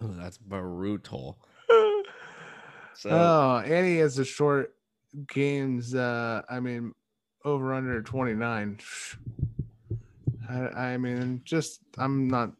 oh, 0.00 0.06
that's 0.18 0.38
brutal. 0.38 1.38
so, 2.94 3.10
oh, 3.10 3.62
and 3.64 3.86
he 3.86 3.96
has 3.98 4.16
the 4.16 4.24
short 4.24 4.74
games. 5.28 5.94
Uh, 5.94 6.42
I 6.48 6.60
mean, 6.60 6.92
over 7.44 7.74
under 7.74 8.02
29. 8.02 8.78
I, 10.48 10.54
I 10.54 10.96
mean, 10.98 11.40
just, 11.44 11.80
I'm 11.96 12.28
not, 12.28 12.52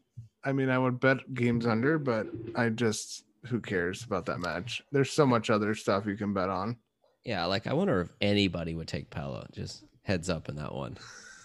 I 0.43 0.53
mean, 0.53 0.71
I 0.71 0.79
would 0.79 1.01
bet 1.01 1.35
games 1.35 1.67
under, 1.67 1.99
but 1.99 2.27
I 2.55 2.71
just, 2.71 3.25
who 3.47 3.61
cares 3.61 4.05
about 4.05 4.25
that 4.27 4.41
match? 4.41 4.83
There's 4.91 5.13
so 5.13 5.27
much 5.27 5.51
other 5.51 5.75
stuff 5.75 6.07
you 6.07 6.17
can 6.17 6.33
bet 6.33 6.49
on. 6.49 6.79
Yeah, 7.25 7.45
like 7.47 7.67
I 7.67 7.73
wonder 7.73 8.01
if 8.03 8.09
anybody 8.21 8.75
would 8.75 8.89
take 8.89 9.11
Pella. 9.11 9.47
Just 9.53 9.85
heads 10.05 10.31
up 10.31 10.49
in 10.49 10.57
that 10.57 10.73
one. 10.73 10.97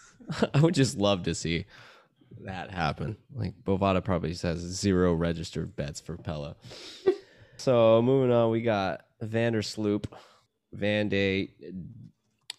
I 0.53 0.59
would 0.61 0.75
just 0.75 0.97
love 0.97 1.23
to 1.23 1.33
see 1.33 1.65
that 2.41 2.71
happen. 2.71 3.17
Like 3.33 3.53
Bovada 3.63 4.03
probably 4.03 4.33
has 4.35 4.59
zero 4.59 5.13
registered 5.13 5.75
bets 5.75 5.99
for 5.99 6.15
Pella. 6.17 6.55
so 7.57 8.01
moving 8.01 8.31
on, 8.31 8.51
we 8.51 8.61
got 8.61 9.05
Vandersloot, 9.23 10.05
Van 10.73 11.09
Day. 11.09 11.49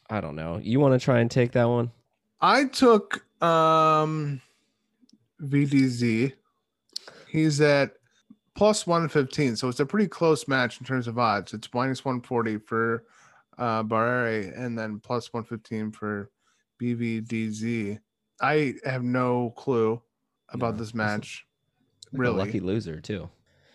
I 0.09 0.21
don't 0.21 0.37
know. 0.37 0.59
You 0.63 0.81
want 0.81 0.99
to 1.01 1.05
try 1.05 1.21
and 1.21 1.31
take 1.31 1.53
that 1.53 1.69
one? 1.69 1.93
I 2.41 2.65
took 2.65 3.25
um 3.43 4.41
VDZ. 5.43 6.33
He's 7.29 7.61
at 7.61 7.93
plus 8.57 8.87
115. 8.87 9.57
So 9.57 9.69
it's 9.69 9.81
a 9.81 9.87
pretty 9.87 10.09
close 10.09 10.49
match 10.49 10.81
in 10.81 10.87
terms 10.87 11.07
of 11.07 11.19
odds. 11.19 11.55
It's 11.55 11.69
minus 11.73 12.05
140 12.05 12.59
for 12.59 13.05
uh, 13.61 13.83
Barrere 13.85 14.59
and 14.59 14.77
then 14.77 14.99
plus 14.99 15.33
115 15.33 15.93
for 15.93 16.31
BVDZ. 16.83 17.99
I 18.41 18.75
have 18.85 19.05
no 19.05 19.51
clue 19.57 20.01
about 20.49 20.79
this 20.79 20.95
match. 20.95 21.47
Like 22.13 22.21
really, 22.21 22.37
lucky 22.37 22.61
loser 22.61 23.01
too. 23.01 23.29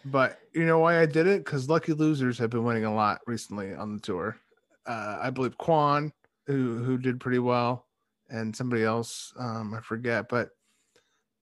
But 0.03 0.39
you 0.53 0.65
know 0.65 0.79
why 0.79 0.99
I 0.99 1.05
did 1.05 1.27
it? 1.27 1.45
Because 1.45 1.69
lucky 1.69 1.93
losers 1.93 2.37
have 2.39 2.49
been 2.49 2.63
winning 2.63 2.85
a 2.85 2.93
lot 2.93 3.21
recently 3.27 3.73
on 3.73 3.93
the 3.93 4.01
tour. 4.01 4.37
Uh, 4.85 5.19
I 5.21 5.29
believe 5.29 5.57
Kwon, 5.57 6.11
who 6.47 6.83
who 6.83 6.97
did 6.97 7.19
pretty 7.19 7.39
well, 7.39 7.85
and 8.29 8.55
somebody 8.55 8.83
else, 8.83 9.33
um, 9.39 9.73
I 9.73 9.81
forget, 9.81 10.27
but 10.29 10.49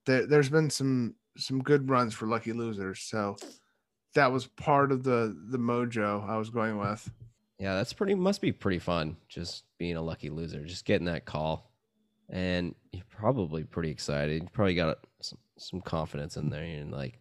there, 0.06 0.28
there's 0.28 0.50
been 0.50 0.70
some 0.70 1.16
some 1.38 1.62
good 1.62 1.90
runs 1.90 2.14
for 2.14 2.28
lucky 2.28 2.54
losers. 2.54 3.00
So 3.02 3.38
that 4.16 4.32
was 4.32 4.48
part 4.48 4.92
of 4.92 5.04
the 5.04 5.36
the 5.50 5.58
mojo 5.58 6.28
I 6.28 6.38
was 6.38 6.50
going 6.50 6.78
with. 6.78 7.10
Yeah, 7.60 7.76
that's 7.76 7.94
pretty 7.94 8.16
must 8.16 8.42
be 8.42 8.52
pretty 8.52 8.80
fun 8.80 9.18
just 9.30 9.64
being 9.78 9.96
a 9.96 10.02
lucky 10.02 10.30
loser, 10.30 10.66
just 10.66 10.86
getting 10.86 11.06
that 11.06 11.26
call. 11.26 11.72
And 12.30 12.74
you're 12.92 13.04
probably 13.10 13.64
pretty 13.64 13.90
excited. 13.90 14.42
You 14.42 14.50
probably 14.52 14.76
got 14.76 14.98
some, 15.22 15.38
some 15.58 15.82
confidence 15.82 16.36
in 16.36 16.50
there 16.50 16.64
and 16.64 16.92
like 16.92 17.20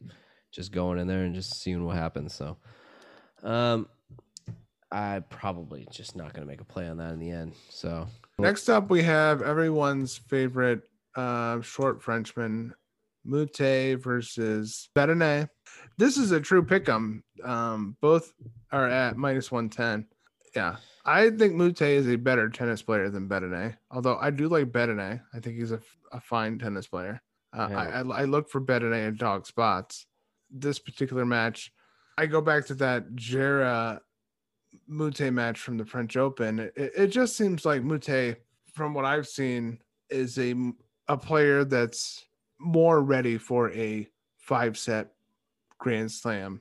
just 0.50 0.72
going 0.72 0.98
in 0.98 1.06
there 1.06 1.24
and 1.24 1.34
just 1.34 1.60
seeing 1.60 1.84
what 1.84 1.96
happens. 1.96 2.34
So 2.34 2.56
um 3.42 3.88
I 4.90 5.20
probably 5.30 5.86
just 5.90 6.16
not 6.16 6.34
going 6.34 6.46
to 6.46 6.50
make 6.50 6.60
a 6.60 6.64
play 6.64 6.86
on 6.86 6.98
that 6.98 7.12
in 7.12 7.18
the 7.18 7.30
end. 7.30 7.54
So 7.70 8.06
next 8.38 8.68
up 8.68 8.90
we 8.90 9.02
have 9.02 9.40
everyone's 9.40 10.18
favorite 10.18 10.82
uh, 11.16 11.60
short 11.62 12.02
Frenchman 12.02 12.74
Moutet 13.26 14.02
versus 14.02 14.90
Bedene. 14.94 15.48
This 15.96 16.16
is 16.18 16.32
a 16.32 16.40
true 16.40 16.62
pick 16.64 16.88
'em. 16.88 17.22
Um, 17.42 17.96
both 18.02 18.32
are 18.70 18.88
at 18.88 19.16
minus 19.16 19.50
110. 19.50 20.06
Yeah. 20.54 20.76
I 21.04 21.30
think 21.30 21.54
Moutet 21.54 21.96
is 21.96 22.08
a 22.08 22.16
better 22.16 22.48
tennis 22.48 22.82
player 22.82 23.10
than 23.10 23.28
Bedene, 23.28 23.76
although 23.90 24.18
I 24.20 24.30
do 24.30 24.48
like 24.48 24.70
Bedene. 24.70 25.20
I 25.32 25.40
think 25.40 25.56
he's 25.56 25.72
a, 25.72 25.80
a 26.12 26.20
fine 26.20 26.58
tennis 26.58 26.86
player. 26.86 27.20
Uh, 27.52 27.68
yeah. 27.70 27.78
I, 27.78 27.84
I, 27.84 28.20
I, 28.22 28.24
look 28.24 28.48
for 28.48 28.60
Bedene 28.60 29.08
in 29.08 29.16
dog 29.16 29.46
spots. 29.46 30.06
This 30.50 30.78
particular 30.78 31.26
match, 31.26 31.72
I 32.16 32.26
go 32.26 32.40
back 32.40 32.66
to 32.66 32.74
that 32.74 33.14
Jarry 33.14 33.98
Moutet 34.88 35.32
match 35.32 35.58
from 35.58 35.76
the 35.76 35.84
French 35.84 36.16
Open. 36.16 36.60
It, 36.60 36.74
it 36.76 37.06
just 37.08 37.36
seems 37.36 37.64
like 37.64 37.82
Moutet, 37.82 38.36
from 38.72 38.94
what 38.94 39.04
I've 39.04 39.28
seen, 39.28 39.80
is 40.08 40.38
a, 40.38 40.54
a 41.08 41.16
player 41.16 41.64
that's 41.64 42.24
more 42.58 43.02
ready 43.02 43.38
for 43.38 43.70
a 43.72 44.06
five 44.38 44.78
set 44.78 45.08
Grand 45.78 46.12
Slam 46.12 46.60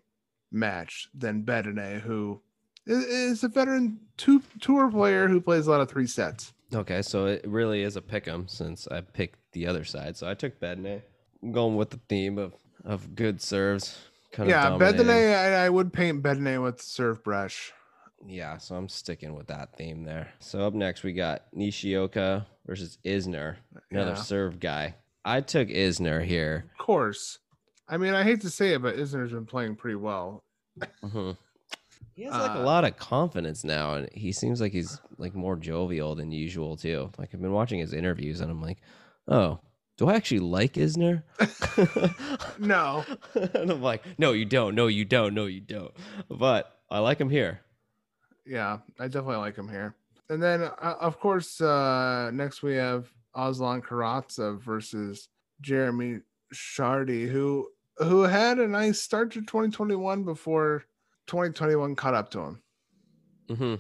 match 0.52 1.10
than 1.14 1.44
Bedene, 1.44 2.02
who 2.02 2.42
is 2.86 3.44
a 3.44 3.48
veteran 3.48 4.00
two 4.18 4.42
tour 4.60 4.90
player 4.90 5.28
who 5.28 5.42
plays 5.42 5.68
a 5.68 5.72
lot 5.72 5.82
of 5.82 5.90
three 5.90 6.08
sets. 6.08 6.54
Okay, 6.74 7.02
so 7.02 7.26
it 7.26 7.46
really 7.48 7.84
is 7.84 7.96
a 7.96 8.02
pick 8.02 8.28
'em 8.28 8.48
since 8.48 8.88
I 8.88 9.02
picked 9.02 9.40
the 9.52 9.68
other 9.68 9.84
side. 9.84 10.16
So 10.16 10.30
I 10.30 10.34
took 10.34 10.60
Bedene. 10.60 11.02
I'm 11.44 11.52
going 11.52 11.76
with 11.76 11.90
the 11.90 12.00
theme 12.08 12.38
of 12.38 12.54
of 12.84 13.16
good 13.16 13.42
serves. 13.42 14.00
Kind 14.32 14.50
yeah, 14.50 14.70
Bedene. 14.72 15.36
I, 15.36 15.66
I, 15.66 15.70
would 15.70 15.92
paint 15.92 16.24
Bedene 16.24 16.64
with 16.64 16.82
serve 16.82 17.24
brush. 17.24 17.74
Yeah, 18.26 18.58
so 18.58 18.76
I'm 18.76 18.88
sticking 18.88 19.34
with 19.34 19.48
that 19.48 19.76
theme 19.76 20.04
there. 20.04 20.32
So 20.40 20.66
up 20.66 20.74
next 20.74 21.04
we 21.04 21.12
got 21.14 21.46
Nishioka 21.54 22.48
versus 22.66 22.98
Isner, 23.04 23.58
another 23.90 24.12
yeah. 24.12 24.16
serve 24.16 24.60
guy. 24.60 24.96
I 25.26 25.42
took 25.42 25.68
Isner 25.68 26.24
here. 26.24 26.72
Of 26.80 26.86
course. 26.86 27.40
I 27.88 27.98
mean, 27.98 28.14
I 28.14 28.24
hate 28.24 28.42
to 28.42 28.50
say 28.50 28.74
it, 28.74 28.82
but 28.82 28.96
Isner's 28.96 29.34
been 29.34 29.46
playing 29.46 29.76
pretty 29.76 29.98
well. 29.98 30.44
Mm-hmm. 31.04 31.32
He 32.16 32.24
has 32.24 32.34
like 32.34 32.52
uh, 32.52 32.62
a 32.62 32.64
lot 32.64 32.86
of 32.86 32.98
confidence 32.98 33.64
now, 33.64 33.96
and 33.96 34.10
he 34.14 34.32
seems 34.32 34.62
like 34.62 34.72
he's 34.72 35.00
like 35.18 35.34
more 35.34 35.56
jovial 35.56 36.16
than 36.16 36.32
usual 36.32 36.78
too. 36.78 37.10
Like 37.18 37.30
I've 37.34 37.42
been 37.42 37.54
watching 37.54 37.80
his 37.80 37.94
interviews, 37.94 38.42
and 38.42 38.52
I'm 38.52 38.62
like, 38.62 38.80
oh, 39.28 39.60
do 39.98 40.10
I 40.10 40.16
actually 40.16 40.40
like 40.40 40.74
Isner? 40.74 41.24
no. 42.60 43.06
and 43.36 43.72
I'm 43.72 43.82
like, 43.82 44.04
no, 44.18 44.32
you 44.32 44.46
don't. 44.46 44.76
No, 44.76 44.88
you 44.88 45.06
don't. 45.06 45.34
No, 45.34 45.46
you 45.46 45.62
don't. 45.62 45.92
But 46.30 46.76
I 46.90 47.00
like 47.00 47.20
him 47.20 47.30
here. 47.30 47.62
Yeah, 48.46 48.80
I 49.00 49.08
definitely 49.08 49.38
like 49.38 49.56
him 49.56 49.70
here. 49.70 49.96
And 50.30 50.42
then, 50.42 50.64
uh, 50.64 50.96
of 51.00 51.20
course, 51.20 51.62
uh, 51.62 52.32
next 52.34 52.64
we 52.64 52.76
have 52.76 53.12
Aslan 53.36 53.82
Karatsev 53.82 54.62
versus 54.62 55.30
Jeremy 55.62 56.22
Chardy, 56.54 57.30
who 57.30 57.68
who 57.98 58.24
had 58.24 58.58
a 58.58 58.68
nice 58.68 59.00
start 59.00 59.32
to 59.34 59.42
2021 59.42 60.24
before 60.24 60.86
2021 61.28 61.96
caught 61.96 62.14
up 62.14 62.30
to 62.32 62.40
him. 62.40 62.62
Mm-hmm. 63.50 63.76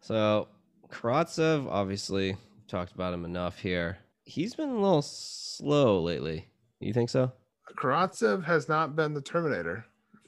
So 0.00 0.48
Karatsev, 0.90 1.68
obviously, 1.70 2.36
talked 2.66 2.92
about 2.92 3.14
him 3.14 3.24
enough 3.24 3.58
here. 3.58 3.98
He's 4.24 4.54
been 4.54 4.70
a 4.70 4.74
little 4.74 5.02
slow 5.02 6.00
lately. 6.00 6.46
You 6.80 6.92
think 6.92 7.10
so? 7.10 7.32
Karatsev 7.76 8.44
has 8.44 8.68
not 8.68 8.96
been 8.96 9.14
the 9.14 9.20
Terminator 9.20 9.84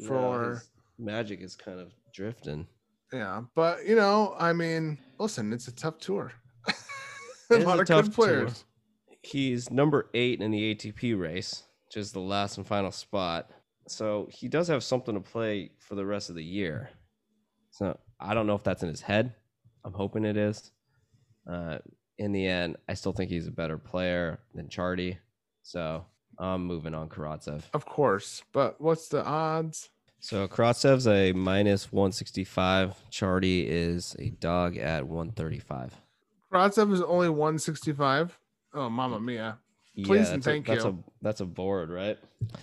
for 0.06 0.62
no, 0.98 1.04
magic 1.04 1.40
is 1.40 1.56
kind 1.56 1.80
of 1.80 1.92
drifting. 2.14 2.66
Yeah, 3.12 3.42
but 3.54 3.86
you 3.86 3.96
know, 3.96 4.34
I 4.38 4.52
mean, 4.52 4.98
listen, 5.18 5.52
it's 5.52 5.68
a 5.68 5.72
tough 5.72 5.98
tour. 5.98 6.32
a 7.50 7.58
lot 7.58 7.80
of 7.80 7.86
good 7.86 8.12
players. 8.12 8.64
Tour. 9.08 9.16
He's 9.22 9.70
number 9.70 10.08
eight 10.14 10.40
in 10.40 10.50
the 10.50 10.74
ATP 10.74 11.18
race, 11.18 11.64
which 11.86 11.96
is 11.96 12.12
the 12.12 12.20
last 12.20 12.56
and 12.56 12.66
final 12.66 12.92
spot. 12.92 13.50
So 13.91 14.28
he 14.30 14.49
does 14.49 14.68
have 14.68 14.84
something 14.84 15.14
to 15.14 15.20
play 15.20 15.72
for 15.78 15.95
the 15.95 16.07
rest 16.07 16.30
of 16.30 16.36
the 16.36 16.45
year. 16.45 16.91
So 17.70 17.99
I 18.18 18.34
don't 18.34 18.47
know 18.47 18.55
if 18.55 18.62
that's 18.62 18.82
in 18.82 18.88
his 18.88 19.01
head. 19.01 19.34
I'm 19.84 19.93
hoping 19.93 20.24
it 20.24 20.36
is. 20.36 20.70
Uh, 21.51 21.78
in 22.18 22.32
the 22.32 22.47
end, 22.47 22.76
I 22.88 22.95
still 22.95 23.12
think 23.12 23.30
he's 23.30 23.47
a 23.47 23.53
better 23.53 23.78
player 23.78 24.41
than 24.55 24.68
Chardy. 24.68 25.18
So 25.62 26.05
I'm 26.38 26.66
moving 26.66 26.95
on 26.95 27.09
Karatsev. 27.09 27.62
Of 27.72 27.86
course. 27.86 28.43
But 28.53 28.80
what's 28.80 29.09
the 29.09 29.24
odds? 29.24 29.91
So 30.20 30.47
Karatsev's 30.47 31.09
a 31.09 31.32
minus 31.32 31.91
165. 31.91 32.95
Chardy 33.11 33.66
is 33.66 34.14
a 34.18 34.30
dog 34.30 34.76
at 34.76 35.07
135. 35.07 35.97
Karatsev 36.53 36.93
is 36.93 37.01
only 37.01 37.28
165. 37.28 38.38
Oh, 38.74 38.91
mama 38.91 39.18
mia. 39.18 39.59
Please 40.05 40.28
yeah, 40.28 40.34
and 40.34 40.45
thank 40.45 40.68
a, 40.68 40.72
that's 40.72 40.84
you. 40.84 40.91
A, 40.91 41.11
that's 41.22 41.41
a 41.41 41.47
board, 41.47 41.91
right? 41.91 42.18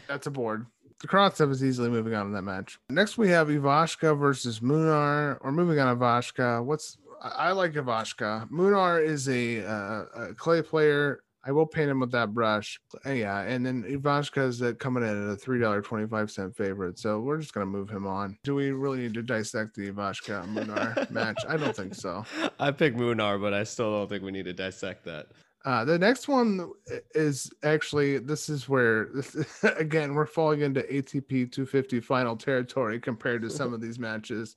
That's 0.07 0.27
a 0.27 0.31
board. 0.31 0.65
Karatsev 1.05 1.51
is 1.51 1.63
easily 1.63 1.89
moving 1.89 2.13
on 2.13 2.27
in 2.27 2.33
that 2.33 2.41
match. 2.41 2.79
Next, 2.89 3.17
we 3.17 3.29
have 3.29 3.49
Ivashka 3.49 4.17
versus 4.17 4.59
Munar. 4.61 5.37
We're 5.43 5.51
moving 5.51 5.79
on 5.79 5.97
Ivashka. 5.97 6.63
What's 6.63 6.97
I 7.21 7.51
like 7.51 7.73
Ivashka. 7.73 8.49
Munar 8.49 9.03
is 9.03 9.27
a, 9.27 9.65
uh, 9.65 10.05
a 10.15 10.33
clay 10.35 10.61
player 10.61 11.21
I 11.47 11.51
will 11.51 11.65
paint 11.65 11.89
him 11.89 12.01
with 12.01 12.11
that 12.11 12.33
brush. 12.33 12.77
Uh, 13.05 13.11
yeah, 13.11 13.39
and 13.41 13.65
then 13.65 13.83
Ivashka 13.83 14.47
is 14.49 14.61
coming 14.79 15.03
in 15.03 15.29
at 15.29 15.33
a 15.33 15.35
three 15.37 15.61
dollar 15.61 15.81
twenty 15.81 16.05
five 16.05 16.29
cent 16.29 16.55
favorite, 16.57 16.99
so 16.99 17.21
we're 17.21 17.37
just 17.37 17.53
gonna 17.53 17.65
move 17.65 17.89
him 17.89 18.05
on. 18.05 18.37
Do 18.43 18.53
we 18.53 18.71
really 18.71 18.99
need 18.99 19.13
to 19.13 19.23
dissect 19.23 19.73
the 19.75 19.89
Ivashka 19.89 20.45
Munar 20.53 21.09
match? 21.11 21.37
I 21.47 21.55
don't 21.55 21.73
think 21.73 21.95
so. 21.95 22.25
I 22.59 22.71
picked 22.71 22.97
Munar, 22.97 23.39
but 23.41 23.53
I 23.53 23.63
still 23.63 23.91
don't 23.91 24.09
think 24.09 24.23
we 24.23 24.31
need 24.31 24.43
to 24.45 24.53
dissect 24.53 25.05
that. 25.05 25.27
Uh, 25.67 25.83
the 25.83 25.99
next 25.99 26.29
one 26.29 26.71
is 27.13 27.51
actually 27.63 28.19
this 28.19 28.47
is 28.47 28.69
where 28.69 29.09
this, 29.13 29.61
again 29.77 30.13
we're 30.13 30.25
falling 30.25 30.61
into 30.61 30.81
ATP 30.83 31.51
250 31.51 31.99
final 31.99 32.37
territory 32.37 33.01
compared 33.01 33.41
to 33.41 33.49
some 33.49 33.73
of 33.73 33.81
these 33.81 33.99
matches. 33.99 34.55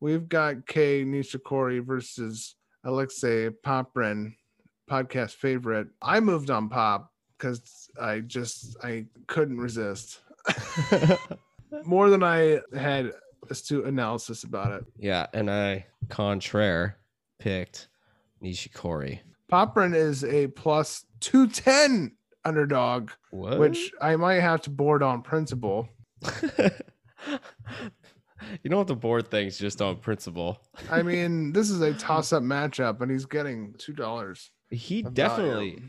We've 0.00 0.28
got 0.28 0.66
Kei 0.66 1.04
Nishikori 1.06 1.82
versus 1.82 2.56
Alexei 2.84 3.48
Popyrin 3.48 4.34
podcast 4.90 5.36
favorite. 5.36 5.88
I 6.02 6.20
moved 6.20 6.50
on 6.50 6.68
pop 6.68 7.10
because 7.38 7.88
I 7.98 8.20
just 8.20 8.76
I 8.84 9.06
couldn't 9.28 9.56
resist 9.56 10.20
more 11.86 12.10
than 12.10 12.22
I 12.22 12.60
had 12.76 13.12
astute 13.48 13.86
analysis 13.86 14.44
about 14.44 14.72
it. 14.72 14.84
Yeah, 14.98 15.28
and 15.32 15.50
I 15.50 15.86
contraire 16.10 16.98
picked 17.38 17.88
Nishikori. 18.42 19.20
Popyrin 19.50 19.94
is 19.94 20.24
a 20.24 20.48
plus 20.48 21.04
two 21.20 21.46
ten 21.46 22.12
underdog, 22.44 23.10
what? 23.30 23.58
which 23.58 23.92
I 24.00 24.16
might 24.16 24.40
have 24.40 24.62
to 24.62 24.70
board 24.70 25.02
on 25.02 25.22
principle. 25.22 25.88
You 28.62 28.70
know 28.70 28.78
what 28.78 28.86
the 28.86 28.96
board 28.96 29.30
thinks 29.30 29.58
just 29.58 29.80
on 29.80 29.96
principle. 29.96 30.60
I 30.90 31.02
mean, 31.04 31.52
this 31.52 31.70
is 31.70 31.80
a 31.80 31.94
toss 31.94 32.32
up 32.32 32.42
matchup, 32.42 33.00
and 33.00 33.10
he's 33.10 33.26
getting 33.26 33.74
two 33.78 33.92
dollars. 33.92 34.50
He 34.70 35.02
definitely. 35.02 35.82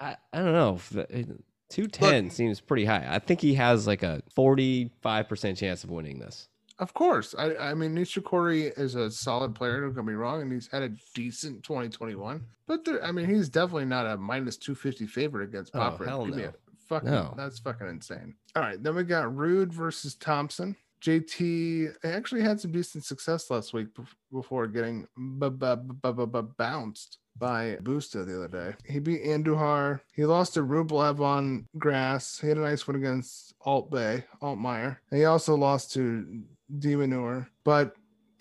I, 0.00 0.16
I 0.32 0.38
don't 0.38 0.52
know. 0.52 0.80
Uh, 1.00 1.22
two 1.68 1.86
ten 1.86 2.30
seems 2.30 2.60
pretty 2.60 2.84
high. 2.84 3.06
I 3.08 3.18
think 3.18 3.40
he 3.40 3.54
has 3.54 3.86
like 3.86 4.02
a 4.02 4.22
forty 4.34 4.90
five 5.02 5.28
percent 5.28 5.58
chance 5.58 5.84
of 5.84 5.90
winning 5.90 6.18
this. 6.18 6.48
Of 6.78 6.92
course. 6.92 7.34
I, 7.38 7.54
I 7.56 7.74
mean, 7.74 7.94
Nishikori 7.94 8.76
is 8.78 8.96
a 8.96 9.10
solid 9.10 9.54
player. 9.54 9.80
Don't 9.80 9.94
get 9.94 10.04
me 10.04 10.14
wrong, 10.14 10.42
and 10.42 10.52
he's 10.52 10.68
had 10.70 10.82
a 10.82 10.90
decent 11.14 11.62
2021. 11.62 12.44
But 12.66 12.84
there, 12.84 13.04
I 13.04 13.12
mean, 13.12 13.26
he's 13.26 13.48
definitely 13.48 13.84
not 13.84 14.06
a 14.06 14.16
minus 14.16 14.56
250 14.56 15.06
favorite 15.06 15.44
against 15.44 15.74
oh, 15.74 15.78
Popper. 15.78 16.04
Oh, 16.04 16.08
hell 16.08 16.26
no. 16.26 16.52
Fucking, 16.88 17.10
no. 17.10 17.34
That's 17.36 17.60
fucking 17.60 17.88
insane. 17.88 18.34
All 18.56 18.62
right, 18.62 18.82
then 18.82 18.94
we 18.94 19.04
got 19.04 19.34
Rude 19.34 19.72
versus 19.72 20.14
Thompson. 20.14 20.76
JT 21.00 21.94
actually 22.02 22.42
had 22.42 22.60
some 22.60 22.72
decent 22.72 23.04
success 23.04 23.50
last 23.50 23.74
week 23.74 23.88
before 24.32 24.66
getting 24.66 25.06
bounced 25.16 27.18
by 27.36 27.76
Busta 27.82 28.24
the 28.24 28.36
other 28.36 28.48
day. 28.48 28.74
He 28.86 29.00
beat 29.00 29.24
Andujar. 29.24 30.00
He 30.14 30.24
lost 30.24 30.54
to 30.54 30.62
Rublev 30.62 31.20
on 31.20 31.66
grass. 31.76 32.38
He 32.40 32.48
had 32.48 32.56
a 32.56 32.60
nice 32.60 32.86
win 32.86 32.96
against 32.96 33.54
Alt 33.66 33.90
Bay, 33.90 34.24
Altmaier. 34.40 34.96
And 35.10 35.20
he 35.20 35.26
also 35.26 35.56
lost 35.56 35.92
to 35.94 36.42
de 36.78 36.94
Minaur. 36.96 37.46
But 37.64 37.94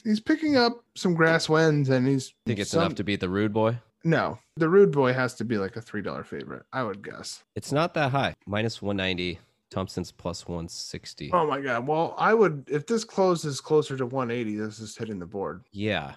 he's 0.03 0.19
picking 0.19 0.55
up 0.57 0.83
some 0.95 1.13
grass 1.13 1.47
wins 1.49 1.89
and 1.89 2.07
he's 2.07 2.33
Think 2.45 2.59
it's 2.59 2.71
some- 2.71 2.81
enough 2.83 2.95
to 2.95 3.03
beat 3.03 3.19
the 3.19 3.29
Rude 3.29 3.53
Boy? 3.53 3.79
No, 4.05 4.37
the 4.57 4.67
Rude 4.67 4.91
Boy 4.91 5.13
has 5.13 5.33
to 5.35 5.45
be 5.45 5.57
like 5.57 5.77
a 5.77 5.81
three 5.81 6.01
dollar 6.01 6.23
favorite, 6.25 6.63
I 6.73 6.83
would 6.83 7.01
guess. 7.03 7.43
It's 7.55 7.71
not 7.71 7.93
that 7.93 8.11
high. 8.11 8.33
Minus 8.45 8.81
190. 8.81 9.39
Thompson's 9.71 10.11
plus 10.11 10.47
160. 10.47 11.31
Oh 11.33 11.47
my 11.47 11.59
god. 11.59 11.87
Well, 11.87 12.13
I 12.17 12.33
would 12.35 12.65
if 12.69 12.85
this 12.85 13.03
closes 13.03 13.59
closer 13.59 13.97
to 13.97 14.05
180, 14.05 14.55
this 14.57 14.79
is 14.79 14.95
hitting 14.95 15.17
the 15.19 15.25
board. 15.25 15.63
Yeah. 15.71 16.13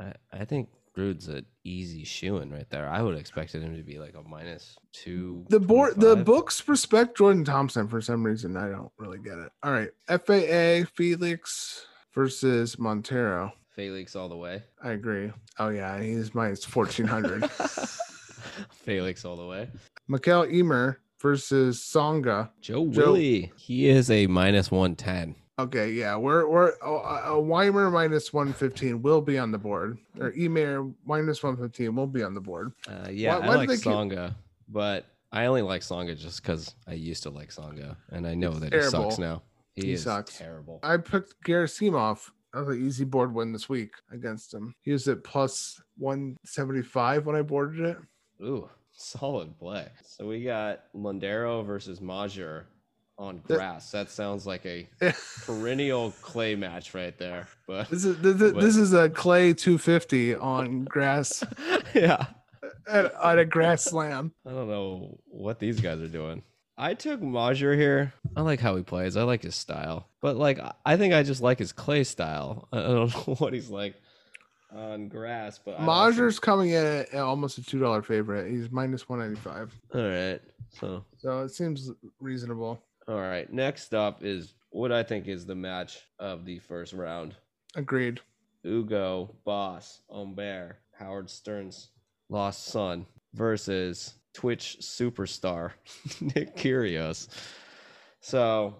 I, 0.00 0.12
I 0.32 0.44
think 0.46 0.68
Ruud's 0.96 1.28
an 1.28 1.44
easy 1.64 2.04
shoeing 2.04 2.50
right 2.50 2.68
there. 2.70 2.88
I 2.88 3.02
would 3.02 3.14
have 3.14 3.20
expected 3.20 3.62
him 3.62 3.76
to 3.76 3.82
be 3.82 3.98
like 3.98 4.14
a 4.14 4.22
minus 4.28 4.76
two. 4.92 5.44
The 5.48 5.60
board, 5.60 5.98
the 5.98 6.16
books 6.16 6.66
respect 6.68 7.16
Jordan 7.18 7.44
Thompson 7.44 7.88
for 7.88 8.00
some 8.00 8.24
reason. 8.24 8.56
I 8.56 8.68
don't 8.68 8.92
really 8.98 9.18
get 9.18 9.38
it. 9.38 9.50
All 9.62 9.72
right, 9.72 9.90
FAA 10.08 10.88
Felix 10.94 11.86
versus 12.14 12.78
Montero. 12.78 13.52
Felix 13.74 14.14
all 14.14 14.28
the 14.28 14.36
way. 14.36 14.62
I 14.82 14.92
agree. 14.92 15.32
Oh 15.58 15.70
yeah, 15.70 16.00
he's 16.00 16.34
minus 16.34 16.64
fourteen 16.64 17.06
hundred. 17.06 17.50
Felix 18.70 19.24
all 19.24 19.36
the 19.36 19.46
way. 19.46 19.68
Mikael 20.08 20.44
Ymer 20.44 21.00
versus 21.20 21.80
Tsonga. 21.80 22.50
Joe 22.60 22.86
Joe- 22.86 23.00
Willie. 23.12 23.52
He 23.56 23.88
is 23.88 24.10
a 24.10 24.26
minus 24.26 24.70
110. 24.70 25.34
Okay, 25.56 25.92
yeah, 25.92 26.16
we're 26.16 26.48
we're 26.48 26.72
uh, 26.82 27.38
Weimer 27.38 27.88
minus 27.90 28.32
one 28.32 28.52
fifteen 28.52 29.02
will 29.02 29.20
be 29.20 29.38
on 29.38 29.52
the 29.52 29.58
board, 29.58 29.98
or 30.18 30.32
Ymer 30.36 30.90
minus 31.06 31.44
one 31.44 31.56
fifteen 31.56 31.94
will 31.94 32.08
be 32.08 32.24
on 32.24 32.34
the 32.34 32.40
board. 32.40 32.72
Uh, 32.88 33.08
yeah, 33.10 33.38
Why- 33.38 33.44
I 33.44 33.46
why 33.48 33.52
do 33.52 33.58
like 33.58 33.68
they 33.68 33.74
keep- 33.76 33.84
Tsonga, 33.84 34.34
but 34.68 35.06
I 35.30 35.46
only 35.46 35.62
like 35.62 35.82
Tsonga 35.82 36.18
just 36.18 36.42
because 36.42 36.74
I 36.88 36.94
used 36.94 37.22
to 37.22 37.30
like 37.30 37.50
Tsonga, 37.50 37.94
and 38.10 38.26
I 38.26 38.34
know 38.34 38.50
He's 38.50 38.60
that 38.60 38.70
terrible. 38.70 39.04
he 39.04 39.10
sucks 39.10 39.18
now. 39.20 39.42
He, 39.74 39.82
He 39.82 39.92
is 39.92 40.02
sucks. 40.02 40.36
terrible. 40.36 40.80
I 40.82 40.96
picked 40.96 41.34
Gerasimov. 41.46 42.30
That 42.52 42.66
was 42.66 42.76
an 42.76 42.84
easy 42.86 43.04
board 43.04 43.32
win 43.32 43.52
this 43.52 43.68
week 43.68 43.92
against 44.12 44.52
him. 44.54 44.74
He 44.80 44.90
was 44.90 45.06
at 45.06 45.22
plus 45.22 45.80
one 45.96 46.36
seventy 46.44 46.82
five 46.82 47.26
when 47.26 47.36
I 47.36 47.42
boarded 47.42 47.84
it. 47.84 47.98
Ooh, 48.42 48.68
solid 48.92 49.56
play. 49.56 49.86
So 50.04 50.26
we 50.26 50.42
got 50.42 50.92
Mondero 50.96 51.64
versus 51.64 52.00
Major 52.00 52.66
on 53.18 53.38
grass. 53.46 53.90
That 53.92 54.10
sounds 54.10 54.46
like 54.46 54.64
a 54.66 54.88
perennial 55.44 56.12
clay 56.22 56.54
match 56.56 56.94
right 56.94 57.16
there. 57.18 57.46
But 57.66 57.88
This 57.88 58.04
is 58.04 58.18
this, 58.18 58.40
is- 58.40 58.52
But- 58.52 58.60
this 58.62 58.76
is 58.76 58.92
a 58.92 59.08
clay 59.08 59.52
250 59.54 60.34
on 60.36 60.84
grass 60.84 61.44
yeah, 61.94 62.26
uh, 62.62 62.68
at, 62.88 63.14
at 63.22 63.38
a 63.38 63.44
grass 63.44 63.84
slam. 63.84 64.32
I 64.46 64.50
don't 64.50 64.68
know 64.68 65.18
what 65.26 65.58
these 65.58 65.80
guys 65.80 66.00
are 66.00 66.08
doing. 66.08 66.42
I 66.76 66.94
took 66.94 67.22
Major 67.22 67.76
here. 67.76 68.12
I 68.36 68.40
like 68.42 68.58
how 68.58 68.74
he 68.74 68.82
plays. 68.82 69.16
I 69.16 69.22
like 69.22 69.44
his 69.44 69.54
style. 69.54 70.08
But 70.20 70.36
like 70.36 70.58
I 70.84 70.96
think 70.96 71.14
I 71.14 71.22
just 71.22 71.40
like 71.40 71.60
his 71.60 71.72
clay 71.72 72.02
style. 72.02 72.66
I 72.72 72.78
don't 72.82 73.14
know 73.28 73.34
what 73.36 73.52
he's 73.52 73.70
like 73.70 73.94
on 74.74 75.06
grass, 75.06 75.60
but 75.64 75.72
I 75.72 75.74
like 75.74 75.80
him. 75.80 75.86
Majer's 75.86 76.40
coming 76.40 76.70
in 76.70 76.84
at 76.84 77.14
almost 77.14 77.58
a 77.58 77.62
two 77.64 77.78
dollar 77.78 78.02
favorite. 78.02 78.50
He's 78.50 78.72
minus 78.72 79.08
195, 79.08 79.72
All 79.94 80.00
right. 80.02 80.40
So 80.80 81.04
so 81.18 81.42
it 81.42 81.50
seems 81.50 81.92
reasonable. 82.20 82.82
All 83.06 83.20
right. 83.20 83.52
Next 83.52 83.94
up 83.94 84.24
is 84.24 84.54
what 84.70 84.92
I 84.92 85.02
think 85.02 85.28
is 85.28 85.46
the 85.46 85.54
match 85.54 85.98
of 86.18 86.44
the 86.44 86.58
first 86.58 86.92
round. 86.92 87.34
Agreed. 87.76 88.20
Ugo 88.64 89.34
Boss 89.44 90.00
Humbert 90.10 90.76
Howard 90.98 91.28
Stern's 91.28 91.90
lost 92.30 92.66
son 92.66 93.04
versus 93.34 94.14
Twitch 94.32 94.78
superstar 94.80 95.72
Nick 96.20 96.56
Kyrgios. 96.56 97.28
So 98.20 98.74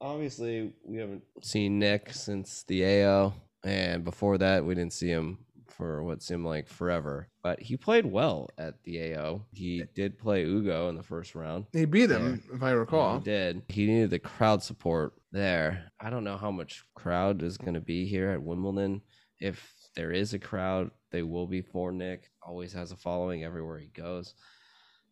obviously 0.00 0.72
we 0.84 0.98
haven't 0.98 1.22
seen 1.42 1.78
Nick 1.78 2.12
since 2.12 2.64
the 2.68 2.84
AO, 2.84 3.32
and 3.64 4.04
before 4.04 4.38
that 4.38 4.64
we 4.64 4.74
didn't 4.74 4.92
see 4.92 5.08
him 5.08 5.38
for 5.70 6.02
what 6.02 6.22
seemed 6.22 6.44
like 6.44 6.68
forever. 6.68 7.28
But 7.42 7.60
he 7.60 7.76
played 7.76 8.06
well 8.06 8.48
at 8.58 8.82
the 8.84 9.14
AO. 9.14 9.46
He 9.52 9.84
did 9.94 10.18
play 10.18 10.44
Ugo 10.44 10.88
in 10.88 10.96
the 10.96 11.02
first 11.02 11.34
round. 11.34 11.66
He 11.72 11.84
beat 11.84 12.10
him, 12.10 12.42
if 12.52 12.62
I 12.62 12.70
recall. 12.70 13.18
He 13.18 13.24
did. 13.24 13.62
He 13.68 13.86
needed 13.86 14.10
the 14.10 14.18
crowd 14.18 14.62
support 14.62 15.14
there. 15.32 15.90
I 16.00 16.10
don't 16.10 16.24
know 16.24 16.36
how 16.36 16.50
much 16.50 16.84
crowd 16.94 17.42
is 17.42 17.56
going 17.56 17.74
to 17.74 17.80
be 17.80 18.06
here 18.06 18.30
at 18.30 18.42
Wimbledon. 18.42 19.02
If 19.40 19.72
there 19.96 20.12
is 20.12 20.34
a 20.34 20.38
crowd, 20.38 20.90
they 21.10 21.22
will 21.22 21.46
be 21.46 21.62
for 21.62 21.92
Nick. 21.92 22.30
Always 22.42 22.72
has 22.74 22.92
a 22.92 22.96
following 22.96 23.44
everywhere 23.44 23.78
he 23.78 23.88
goes. 23.88 24.34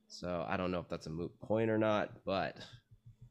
So 0.08 0.44
I 0.48 0.56
don't 0.56 0.70
know 0.70 0.80
if 0.80 0.88
that's 0.88 1.06
a 1.06 1.10
moot 1.10 1.32
point 1.40 1.70
or 1.70 1.78
not, 1.78 2.10
but 2.24 2.56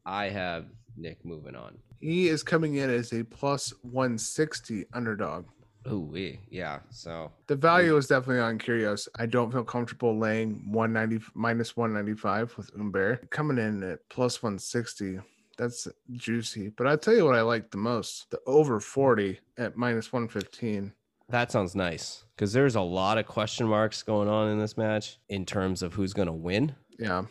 I 0.05 0.29
have 0.29 0.65
Nick 0.95 1.25
moving 1.25 1.55
on. 1.55 1.77
He 1.99 2.27
is 2.29 2.43
coming 2.43 2.75
in 2.75 2.89
as 2.89 3.11
a 3.13 3.23
plus 3.23 3.73
160 3.81 4.85
underdog. 4.93 5.45
Ooh, 5.91 6.01
we 6.01 6.39
yeah. 6.49 6.79
So 6.89 7.31
The 7.47 7.55
value 7.55 7.95
is 7.97 8.07
definitely 8.07 8.41
on 8.41 8.59
Kyrgios. 8.59 9.07
I 9.15 9.25
don't 9.25 9.51
feel 9.51 9.63
comfortable 9.63 10.17
laying 10.17 10.71
190 10.71 11.25
minus 11.33 11.77
195 11.77 12.57
with 12.57 12.71
Humbert. 12.75 13.29
Coming 13.29 13.57
in 13.57 13.83
at 13.83 13.99
plus 14.09 14.41
160, 14.43 15.19
that's 15.57 15.87
juicy. 16.13 16.69
But 16.69 16.87
I 16.87 16.95
tell 16.95 17.15
you 17.15 17.25
what 17.25 17.35
I 17.35 17.41
like 17.41 17.71
the 17.71 17.77
most 17.77 18.29
the 18.31 18.39
over 18.45 18.79
40 18.79 19.39
at 19.57 19.77
minus 19.77 20.11
115. 20.11 20.93
that 21.29 21.51
sounds 21.51 21.75
nice 21.75 22.23
because 22.35 22.53
there's 22.53 22.75
a 22.75 22.81
lot 22.81 23.17
of 23.17 23.25
question 23.25 23.67
marks 23.67 24.03
going 24.03 24.29
on 24.29 24.49
in 24.49 24.59
this 24.59 24.77
match 24.77 25.17
in 25.29 25.45
terms 25.45 25.81
of 25.81 25.93
who's 25.93 26.13
going 26.13 26.27
to 26.27 26.33
win. 26.33 26.75
Yeah. 26.99 27.25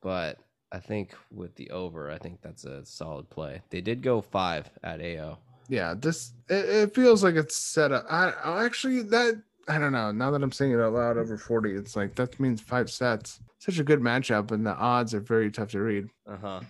but 0.00 0.38
I 0.72 0.78
think 0.80 1.14
with 1.30 1.54
the 1.54 1.70
over, 1.70 2.10
I 2.10 2.18
think 2.18 2.42
that's 2.42 2.64
a 2.64 2.84
solid 2.84 3.30
play. 3.30 3.62
They 3.70 3.80
did 3.80 4.02
go 4.02 4.20
five 4.20 4.68
at 4.82 5.00
AO. 5.00 5.38
Yeah. 5.68 5.94
This, 5.94 6.32
it, 6.48 6.68
it 6.68 6.94
feels 6.94 7.22
like 7.22 7.34
it's 7.34 7.56
set 7.56 7.92
up. 7.92 8.06
I, 8.10 8.30
I 8.44 8.64
actually, 8.64 9.02
that, 9.02 9.42
I 9.68 9.78
don't 9.78 9.92
know. 9.92 10.12
Now 10.12 10.30
that 10.30 10.42
I'm 10.42 10.52
saying 10.52 10.72
it 10.72 10.80
out 10.80 10.92
loud 10.92 11.16
over 11.18 11.36
40, 11.36 11.72
it's 11.72 11.96
like 11.96 12.14
that 12.16 12.38
means 12.38 12.60
five 12.60 12.90
sets. 12.90 13.40
Such 13.58 13.78
a 13.78 13.84
good 13.84 14.00
matchup, 14.00 14.52
and 14.52 14.64
the 14.64 14.74
odds 14.74 15.14
are 15.14 15.20
very 15.20 15.50
tough 15.50 15.70
to 15.70 15.80
read. 15.80 16.08
Uh 16.28 16.36
huh. 16.36 16.60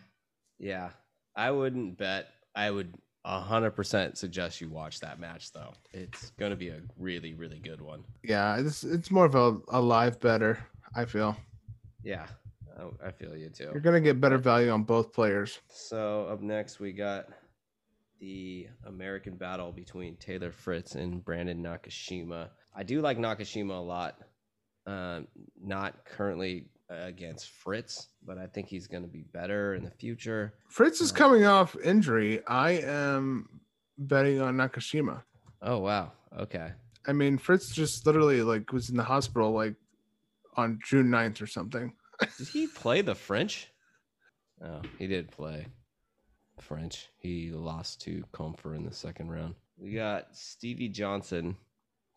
Yeah, 0.58 0.90
I 1.34 1.50
wouldn't 1.50 1.98
bet. 1.98 2.28
I 2.54 2.70
would 2.70 2.94
hundred 3.26 3.72
percent 3.72 4.16
suggest 4.16 4.60
you 4.60 4.68
watch 4.70 5.00
that 5.00 5.18
match 5.18 5.52
though. 5.52 5.72
It's 5.92 6.30
going 6.38 6.50
to 6.50 6.56
be 6.56 6.68
a 6.68 6.80
really, 6.96 7.34
really 7.34 7.58
good 7.58 7.80
one. 7.80 8.04
Yeah. 8.22 8.56
It's, 8.58 8.84
it's 8.84 9.10
more 9.10 9.24
of 9.24 9.34
a, 9.34 9.58
a 9.68 9.80
live 9.80 10.20
bettor, 10.20 10.58
I 10.94 11.04
feel. 11.04 11.36
Yeah, 12.02 12.26
I, 12.78 13.08
I 13.08 13.10
feel 13.10 13.36
you 13.36 13.48
too. 13.48 13.70
You're 13.72 13.80
going 13.80 14.00
to 14.00 14.00
get 14.00 14.20
better 14.20 14.38
value 14.38 14.70
on 14.70 14.84
both 14.84 15.12
players. 15.12 15.58
So 15.68 16.28
up 16.30 16.40
next 16.40 16.78
we 16.78 16.92
got 16.92 17.26
the 18.20 18.66
American 18.86 19.36
battle 19.36 19.72
between 19.72 20.16
Taylor 20.16 20.50
Fritz 20.52 20.94
and 20.94 21.24
Brandon 21.24 21.62
Nakashima. 21.62 22.48
I 22.74 22.82
do 22.82 23.00
like 23.00 23.18
Nakashima 23.18 23.76
a 23.76 23.80
lot. 23.80 24.16
Um, 24.86 25.26
not 25.60 26.04
currently 26.04 26.68
against 26.88 27.50
Fritz, 27.50 28.08
but 28.24 28.38
I 28.38 28.46
think 28.46 28.68
he's 28.68 28.86
going 28.86 29.02
to 29.02 29.08
be 29.08 29.24
better 29.32 29.74
in 29.74 29.82
the 29.84 29.90
future. 29.90 30.54
Fritz 30.68 31.00
is 31.00 31.10
Uh, 31.10 31.16
coming 31.16 31.44
off 31.44 31.76
injury. 31.82 32.40
I 32.46 32.72
am 32.72 33.48
betting 33.98 34.40
on 34.40 34.56
Nakashima. 34.56 35.22
Oh 35.62 35.78
wow. 35.78 36.12
Okay. 36.38 36.70
I 37.08 37.12
mean, 37.12 37.38
Fritz 37.38 37.74
just 37.74 38.06
literally 38.06 38.42
like 38.42 38.72
was 38.72 38.88
in 38.90 38.96
the 38.96 39.02
hospital 39.02 39.52
like 39.52 39.74
on 40.56 40.78
June 40.84 41.08
9th 41.08 41.42
or 41.42 41.46
something. 41.46 41.92
Did 42.38 42.48
he 42.48 42.66
play 42.68 43.02
the 43.02 43.14
French? 43.14 43.68
Oh, 44.64 44.80
he 44.98 45.06
did 45.06 45.30
play 45.30 45.66
French. 46.60 47.08
He 47.18 47.50
lost 47.50 48.00
to 48.02 48.24
Koepfer 48.32 48.76
in 48.76 48.84
the 48.84 48.92
second 48.92 49.30
round. 49.30 49.54
We 49.78 49.92
got 49.92 50.34
Stevie 50.34 50.88
Johnson 50.88 51.56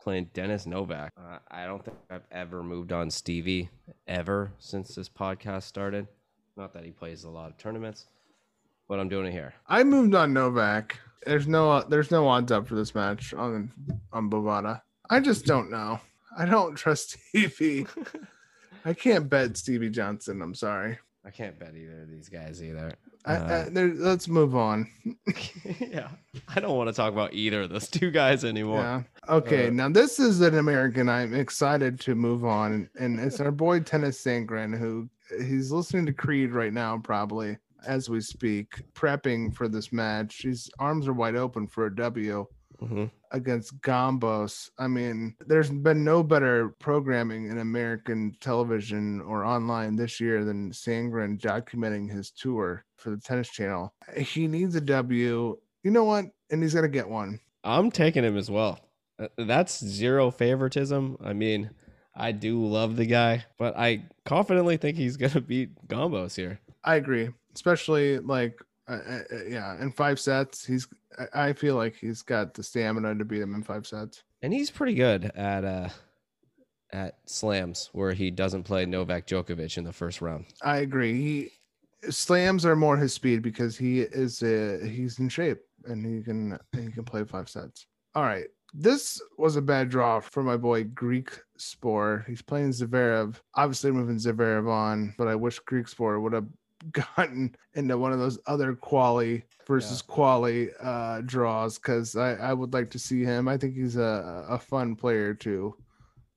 playing 0.01 0.29
Dennis 0.33 0.65
Novak. 0.65 1.11
Uh, 1.17 1.39
I 1.49 1.65
don't 1.65 1.83
think 1.83 1.97
I've 2.09 2.25
ever 2.31 2.63
moved 2.63 2.91
on 2.91 3.09
Stevie 3.09 3.69
ever 4.07 4.51
since 4.59 4.95
this 4.95 5.09
podcast 5.09 5.63
started. 5.63 6.07
Not 6.55 6.73
that 6.73 6.85
he 6.85 6.91
plays 6.91 7.23
a 7.23 7.29
lot 7.29 7.51
of 7.51 7.57
tournaments, 7.57 8.07
but 8.87 8.99
I'm 8.99 9.09
doing 9.09 9.27
it 9.27 9.31
here. 9.31 9.53
I 9.67 9.83
moved 9.83 10.15
on 10.15 10.33
Novak. 10.33 10.97
There's 11.25 11.47
no 11.47 11.81
there's 11.81 12.11
no 12.11 12.27
odds 12.27 12.51
up 12.51 12.67
for 12.67 12.75
this 12.75 12.95
match 12.95 13.33
on 13.33 13.71
on 14.13 14.29
Bovada. 14.29 14.81
I 15.09 15.19
just 15.19 15.45
don't 15.45 15.69
know. 15.69 15.99
I 16.37 16.45
don't 16.45 16.75
trust 16.75 17.17
Stevie. 17.29 17.85
I 18.85 18.93
can't 18.93 19.29
bet 19.29 19.57
Stevie 19.57 19.89
Johnson. 19.89 20.41
I'm 20.41 20.55
sorry. 20.55 20.97
I 21.25 21.31
can't 21.31 21.59
bet 21.59 21.75
either 21.75 22.03
of 22.03 22.09
these 22.09 22.29
guys 22.29 22.63
either. 22.63 22.93
I, 23.25 23.35
Uh, 23.35 23.65
I, 23.65 23.69
there, 23.69 23.93
let's 23.93 24.27
move 24.27 24.55
on. 24.55 24.89
yeah, 25.79 26.09
I 26.47 26.59
don't 26.59 26.77
want 26.77 26.89
to 26.89 26.93
talk 26.93 27.11
about 27.11 27.33
either 27.33 27.63
of 27.63 27.69
those 27.69 27.89
two 27.89 28.11
guys 28.11 28.45
anymore. 28.45 28.81
Yeah. 28.81 29.03
Okay. 29.27 29.67
Uh, 29.67 29.71
now 29.71 29.89
this 29.89 30.19
is 30.19 30.41
an 30.41 30.57
American. 30.57 31.09
I'm 31.09 31.33
excited 31.33 31.99
to 32.01 32.15
move 32.15 32.45
on, 32.45 32.89
and 32.99 33.19
it's 33.19 33.39
our 33.39 33.51
boy 33.51 33.81
Tennys 33.81 34.17
Sandgren, 34.17 34.77
who 34.77 35.09
he's 35.37 35.71
listening 35.71 36.05
to 36.05 36.13
Creed 36.13 36.51
right 36.51 36.73
now, 36.73 36.97
probably 36.97 37.57
as 37.85 38.09
we 38.09 38.21
speak, 38.21 38.81
prepping 38.93 39.53
for 39.53 39.67
this 39.67 39.91
match. 39.91 40.43
His 40.43 40.69
arms 40.79 41.07
are 41.07 41.13
wide 41.13 41.35
open 41.35 41.67
for 41.67 41.85
a 41.85 41.95
W. 41.95 42.45
mm-hmm. 42.81 43.05
against 43.31 43.79
Gombos. 43.81 44.69
I 44.77 44.87
mean, 44.87 45.35
there's 45.47 45.69
been 45.69 46.03
no 46.03 46.23
better 46.23 46.69
programming 46.79 47.49
in 47.49 47.59
American 47.59 48.35
television 48.39 49.21
or 49.21 49.45
online 49.45 49.95
this 49.95 50.19
year 50.19 50.43
than 50.43 50.71
Sandgren 50.71 51.39
documenting 51.39 52.09
his 52.09 52.31
tour 52.31 52.85
for 52.97 53.09
the 53.11 53.17
tennis 53.17 53.49
channel. 53.49 53.93
He 54.15 54.47
needs 54.47 54.75
a 54.75 54.81
W. 54.81 55.57
You 55.83 55.91
know 55.91 56.03
what? 56.03 56.25
And 56.49 56.61
he's 56.61 56.73
going 56.73 56.83
to 56.83 56.89
get 56.89 57.09
one. 57.09 57.39
I'm 57.63 57.91
taking 57.91 58.23
him 58.23 58.37
as 58.37 58.49
well. 58.49 58.79
Uh, 59.19 59.27
that's 59.37 59.83
zero 59.83 60.31
favoritism. 60.31 61.17
I 61.23 61.33
mean, 61.33 61.71
I 62.15 62.31
do 62.31 62.65
love 62.65 62.95
the 62.95 63.05
guy, 63.05 63.45
but 63.57 63.77
I 63.77 64.05
confidently 64.25 64.77
think 64.77 64.97
he's 64.97 65.17
going 65.17 65.31
to 65.33 65.41
beat 65.41 65.87
Gombos 65.87 66.35
here. 66.35 66.59
I 66.83 66.95
agree, 66.95 67.29
especially 67.55 68.19
like 68.19 68.59
uh, 68.93 69.19
yeah, 69.47 69.81
in 69.81 69.91
five 69.91 70.19
sets, 70.19 70.65
he's. 70.65 70.87
I 71.33 71.53
feel 71.53 71.75
like 71.75 71.95
he's 71.95 72.21
got 72.21 72.53
the 72.53 72.63
stamina 72.63 73.15
to 73.15 73.25
beat 73.25 73.41
him 73.41 73.55
in 73.55 73.63
five 73.63 73.85
sets, 73.85 74.23
and 74.41 74.53
he's 74.53 74.71
pretty 74.71 74.93
good 74.93 75.31
at 75.35 75.65
uh 75.65 75.89
at 76.91 77.17
slams 77.25 77.89
where 77.93 78.13
he 78.13 78.31
doesn't 78.31 78.63
play 78.63 78.85
Novak 78.85 79.27
Djokovic 79.27 79.77
in 79.77 79.83
the 79.83 79.93
first 79.93 80.21
round. 80.21 80.45
I 80.63 80.77
agree. 80.77 81.13
He 81.13 82.11
slams 82.11 82.65
are 82.65 82.75
more 82.75 82.97
his 82.97 83.13
speed 83.13 83.41
because 83.41 83.77
he 83.77 84.01
is 84.01 84.41
a, 84.41 84.85
he's 84.87 85.19
in 85.19 85.29
shape 85.29 85.59
and 85.85 86.05
he 86.05 86.23
can 86.23 86.57
he 86.71 86.91
can 86.91 87.03
play 87.03 87.23
five 87.23 87.49
sets. 87.49 87.85
All 88.15 88.23
right, 88.23 88.45
this 88.73 89.21
was 89.37 89.55
a 89.55 89.61
bad 89.61 89.89
draw 89.89 90.19
for 90.19 90.43
my 90.43 90.57
boy 90.57 90.83
Greek 90.85 91.31
Spore. 91.57 92.25
He's 92.27 92.41
playing 92.41 92.71
Zverev. 92.71 93.35
Obviously, 93.55 93.91
moving 93.91 94.17
Zverev 94.17 94.69
on, 94.69 95.13
but 95.17 95.27
I 95.27 95.35
wish 95.35 95.59
Griekspoor 95.61 96.21
would 96.21 96.33
have 96.33 96.47
gotten 96.91 97.55
into 97.73 97.97
one 97.97 98.13
of 98.13 98.19
those 98.19 98.39
other 98.47 98.73
quali 98.75 99.43
versus 99.67 100.03
yeah. 100.07 100.13
quali 100.13 100.69
uh, 100.81 101.21
draws 101.21 101.77
because 101.77 102.15
I, 102.15 102.33
I 102.33 102.53
would 102.53 102.73
like 102.73 102.89
to 102.91 102.99
see 102.99 103.23
him. 103.23 103.47
I 103.47 103.57
think 103.57 103.75
he's 103.75 103.97
a, 103.97 104.45
a 104.49 104.59
fun 104.59 104.95
player 104.95 105.33
to 105.35 105.75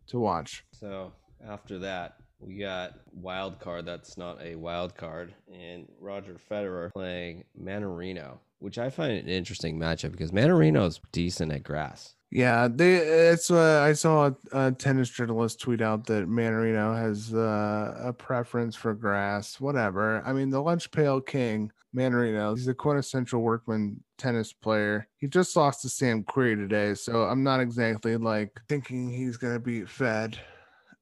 to 0.09 0.19
watch. 0.19 0.65
So 0.73 1.13
after 1.47 1.79
that, 1.79 2.17
we 2.41 2.57
got 2.57 2.95
wild 3.13 3.61
card 3.61 3.87
that's 3.87 4.19
not 4.19 4.41
a 4.43 4.57
wild 4.57 4.97
card, 4.97 5.35
and 5.53 5.87
Roger 6.01 6.37
Federer 6.51 6.93
playing 6.93 7.45
Mannarino, 7.61 8.39
which 8.63 8.79
I 8.79 8.91
find 8.91 9.13
an 9.13 9.29
interesting 9.29 9.79
matchup 9.79 10.13
because 10.13 10.31
Mannarino 10.31 10.87
is 10.87 11.01
decent 11.11 11.53
at 11.53 11.65
grass. 11.65 12.15
Yeah, 12.31 12.69
they. 12.71 12.95
It's. 12.95 13.51
Uh, 13.51 13.83
I 13.83 13.93
saw 13.93 14.31
a, 14.53 14.67
a, 14.67 14.73
tennis 14.73 15.11
journalist 15.11 15.61
tweet 15.61 15.83
out 15.83 16.07
that 16.07 16.31
Mannarino 16.31 16.97
has 16.97 17.35
uh, 17.35 17.95
a 18.03 18.13
preference 18.13 18.75
for 18.75 18.95
grass. 18.95 19.61
Whatever. 19.61 20.23
I 20.25 20.33
mean, 20.33 20.49
the 20.49 20.63
lunch 20.63 20.91
pail 20.93 21.21
king, 21.21 21.71
Mannarino. 21.95 22.57
He's 22.57 22.69
a 22.69 22.75
quintessential 22.75 23.43
workman 23.43 24.03
tennis 24.17 24.53
player. 24.55 25.09
He 25.19 25.27
just 25.27 25.55
lost 25.57 25.83
to 25.83 25.91
Sam 25.91 26.25
Querrey 26.25 26.57
today, 26.57 26.95
so 26.95 27.25
I'm 27.25 27.43
not 27.43 27.61
exactly 27.61 28.17
like 28.17 28.59
thinking 28.67 29.11
he's 29.11 29.37
gonna 29.37 29.59
beat 29.59 29.91
Fed. 29.91 30.39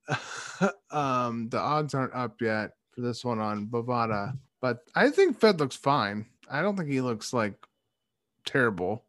um, 0.90 1.48
the 1.48 1.60
odds 1.60 1.94
aren't 1.94 2.14
up 2.14 2.40
yet 2.40 2.72
for 2.90 3.02
this 3.02 3.24
one 3.24 3.38
on 3.38 3.68
Bovada, 3.68 4.36
but 4.60 4.80
I 4.96 5.10
think 5.10 5.38
Fed 5.38 5.60
looks 5.60 5.76
fine. 5.76 6.26
I 6.50 6.62
don't 6.62 6.76
think 6.76 6.90
he 6.90 7.00
looks 7.00 7.32
like 7.32 7.54
terrible. 8.44 9.04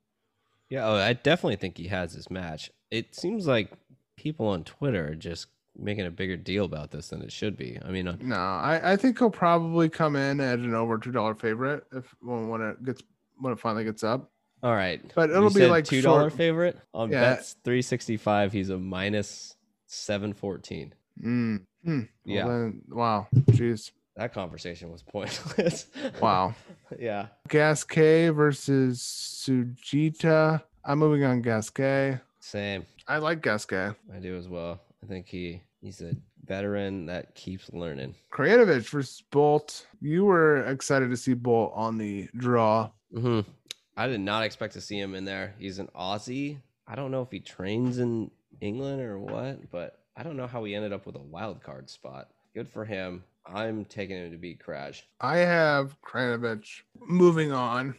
Yeah, 0.70 0.88
oh, 0.88 0.96
I 0.96 1.14
definitely 1.14 1.58
think 1.58 1.78
he 1.78 1.88
has 1.88 2.14
his 2.14 2.30
match. 2.30 2.72
It 2.92 3.16
seems 3.16 3.48
like 3.48 3.72
people 4.16 4.48
on 4.48 4.64
Twitter 4.64 5.10
are 5.10 5.16
just 5.16 5.48
making 5.78 6.06
a 6.06 6.12
bigger 6.12 6.38
deal 6.38 6.66
about 6.66 6.92
this 6.92 7.10
than 7.10 7.22
it 7.22 7.32
should 7.32 7.58
be. 7.58 7.78
I 7.84 7.92
mean, 7.92 8.08
uh, 8.08 8.18
no, 8.22 8.36
I, 8.36 8.94
I 8.94 8.96
think 8.96 9.18
he'll 9.20 9.30
probably 9.30 9.90
come 9.90 10.16
in 10.16 10.40
at 10.40 10.60
an 10.60 10.74
over 10.74 10.98
two 10.98 11.12
dollar 11.12 11.36
favorite 11.36 11.86
if 11.92 12.14
when, 12.22 12.48
when 12.50 12.62
it 12.62 12.84
gets 12.86 13.02
when 13.40 13.52
it 13.54 13.60
finally 13.60 13.84
gets 13.84 14.04
up. 14.04 14.30
All 14.64 14.74
right, 14.74 15.02
but 15.16 15.30
it'll 15.30 15.52
you 15.52 15.60
be 15.62 15.68
like 15.68 15.86
two 15.86 16.02
dollar 16.02 16.30
favorite 16.30 16.80
on 16.94 17.10
yeah. 17.12 17.22
bets 17.22 17.56
three 17.64 17.82
sixty 17.82 18.18
five. 18.18 18.54
He's 18.54 18.70
a 18.70 18.78
minus 18.78 19.56
seven 19.88 20.34
fourteen. 20.34 20.94
Mm. 21.22 21.62
Hmm. 21.84 22.02
Yeah. 22.26 22.46
Well, 22.46 22.60
then, 22.60 22.82
wow. 22.90 23.28
Jeez. 23.52 23.92
That 24.16 24.34
conversation 24.34 24.92
was 24.92 25.04
pointless. 25.04 25.88
wow. 26.22 26.54
yeah. 27.00 27.28
Gasquet 27.48 28.30
versus 28.30 29.00
Sugita. 29.00 30.62
I'm 30.84 31.00
moving 31.00 31.24
on 31.24 31.42
Gasquet. 31.42 32.20
Same. 32.40 32.86
I 33.08 33.18
like 33.18 33.42
Gasquet. 33.42 33.92
I 34.14 34.20
do 34.20 34.36
as 34.36 34.48
well. 34.48 34.82
I 35.04 35.08
think 35.08 35.28
he 35.28 35.62
he's 35.82 36.02
a 36.02 36.16
veteran 36.46 37.06
that 37.06 37.36
keeps 37.36 37.72
learning. 37.72 38.16
Krajinovic 38.32 38.90
versus 38.90 39.24
Bolt. 39.32 39.88
You 40.02 40.26
were 40.26 40.66
excited 40.66 41.10
to 41.10 41.18
see 41.18 41.34
Bolt 41.34 41.72
on 41.76 41.98
the 41.98 42.30
draw. 42.36 42.90
Mm-hmm. 43.14 43.50
I 43.98 44.08
did 44.08 44.22
not 44.22 44.44
expect 44.44 44.74
to 44.74 44.82
see 44.82 45.00
him 45.00 45.16
in 45.16 45.26
there. 45.26 45.54
He's 45.60 45.80
an 45.80 45.90
Aussie. 45.96 46.58
I 46.88 46.96
don't 46.96 47.12
know 47.12 47.22
if 47.22 47.32
he 47.32 47.40
trains 47.40 48.00
in 48.00 48.32
England 48.60 49.02
or 49.02 49.20
what, 49.20 49.70
but 49.72 50.00
I 50.16 50.24
don't 50.24 50.38
know 50.38 50.48
how 50.48 50.64
he 50.64 50.76
ended 50.76 50.94
up 50.94 51.06
with 51.06 51.16
a 51.16 51.20
wild 51.20 51.62
card 51.62 51.90
spot. 51.90 52.30
Good 52.54 52.68
for 52.68 52.86
him. 52.86 53.24
I'm 53.46 53.86
taking 53.86 54.18
him 54.18 54.32
to 54.32 54.38
beat 54.38 54.60
Crash. 54.60 55.06
I 55.20 55.38
have 55.38 55.96
Krajinovic 56.02 56.66
moving 57.00 57.52
on, 57.52 57.96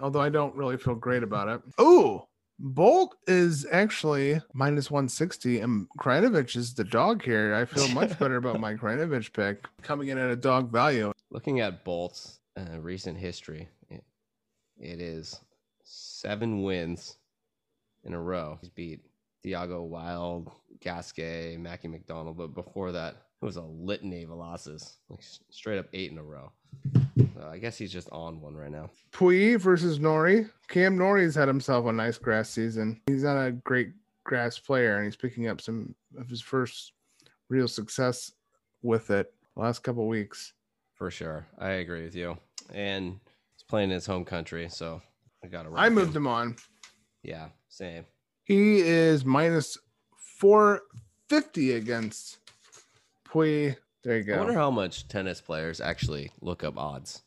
although 0.00 0.20
I 0.20 0.28
don't 0.28 0.54
really 0.54 0.76
feel 0.76 0.94
great 0.94 1.22
about 1.22 1.48
it. 1.48 1.60
Oh, 1.78 2.26
Bolt 2.58 3.16
is 3.26 3.66
actually 3.72 4.40
minus 4.52 4.90
160, 4.90 5.60
and 5.60 5.88
Krajinovic 5.98 6.56
is 6.56 6.74
the 6.74 6.84
dog 6.84 7.22
here. 7.22 7.54
I 7.54 7.64
feel 7.64 7.88
much 7.88 8.18
better 8.18 8.36
about 8.36 8.60
my 8.60 8.74
Krajinovic 8.76 9.32
pick 9.32 9.66
coming 9.82 10.08
in 10.08 10.18
at 10.18 10.30
a 10.30 10.36
dog 10.36 10.70
value. 10.70 11.12
Looking 11.30 11.60
at 11.60 11.84
Bolt's 11.84 12.40
uh, 12.56 12.78
recent 12.78 13.16
history, 13.16 13.68
it, 13.88 14.04
it 14.78 15.00
is 15.00 15.40
seven 15.84 16.62
wins 16.62 17.16
in 18.04 18.12
a 18.12 18.20
row. 18.20 18.58
He's 18.60 18.70
beat 18.70 19.00
Thiago 19.44 19.86
Wild, 19.86 20.50
Gasquet, 20.80 21.56
Mackie 21.58 21.88
McDonald, 21.88 22.36
but 22.36 22.54
before 22.54 22.92
that, 22.92 23.16
it 23.40 23.44
was 23.44 23.56
a 23.56 23.62
litany 23.62 24.24
of 24.24 24.30
losses, 24.30 24.98
like 25.08 25.20
straight 25.50 25.78
up 25.78 25.86
eight 25.92 26.10
in 26.10 26.18
a 26.18 26.22
row. 26.22 26.52
So 27.16 27.48
I 27.50 27.58
guess 27.58 27.78
he's 27.78 27.92
just 27.92 28.08
on 28.10 28.40
one 28.40 28.54
right 28.54 28.70
now. 28.70 28.90
Pouille 29.12 29.58
versus 29.58 29.98
Norrie. 29.98 30.46
Cam 30.68 30.96
Norrie's 30.96 31.34
had 31.34 31.48
himself 31.48 31.86
a 31.86 31.92
nice 31.92 32.18
grass 32.18 32.50
season. 32.50 33.00
He's 33.06 33.24
not 33.24 33.40
a 33.42 33.52
great 33.52 33.92
grass 34.24 34.58
player, 34.58 34.96
and 34.96 35.04
he's 35.06 35.16
picking 35.16 35.48
up 35.48 35.60
some 35.60 35.94
of 36.18 36.28
his 36.28 36.42
first 36.42 36.92
real 37.48 37.66
success 37.66 38.32
with 38.82 39.10
it 39.10 39.32
last 39.56 39.82
couple 39.82 40.06
weeks. 40.06 40.52
For 40.94 41.10
sure, 41.10 41.46
I 41.58 41.70
agree 41.70 42.04
with 42.04 42.14
you. 42.14 42.36
And 42.74 43.18
he's 43.56 43.64
playing 43.66 43.90
in 43.90 43.94
his 43.94 44.06
home 44.06 44.24
country, 44.24 44.68
so 44.68 45.00
I 45.42 45.46
got 45.46 45.62
to. 45.62 45.72
I 45.74 45.88
moved 45.88 46.14
him. 46.14 46.24
him 46.24 46.26
on. 46.26 46.56
Yeah, 47.22 47.48
same. 47.68 48.04
He 48.44 48.80
is 48.80 49.24
minus 49.24 49.78
450 50.38 51.72
against 51.72 52.39
Pouille. 53.30 53.76
There 54.02 54.16
you 54.16 54.24
go. 54.24 54.34
I 54.34 54.38
wonder 54.38 54.54
how 54.54 54.70
much 54.70 55.08
tennis 55.08 55.40
players 55.40 55.80
actually 55.80 56.30
look 56.40 56.64
up 56.64 56.78
odds. 56.78 57.22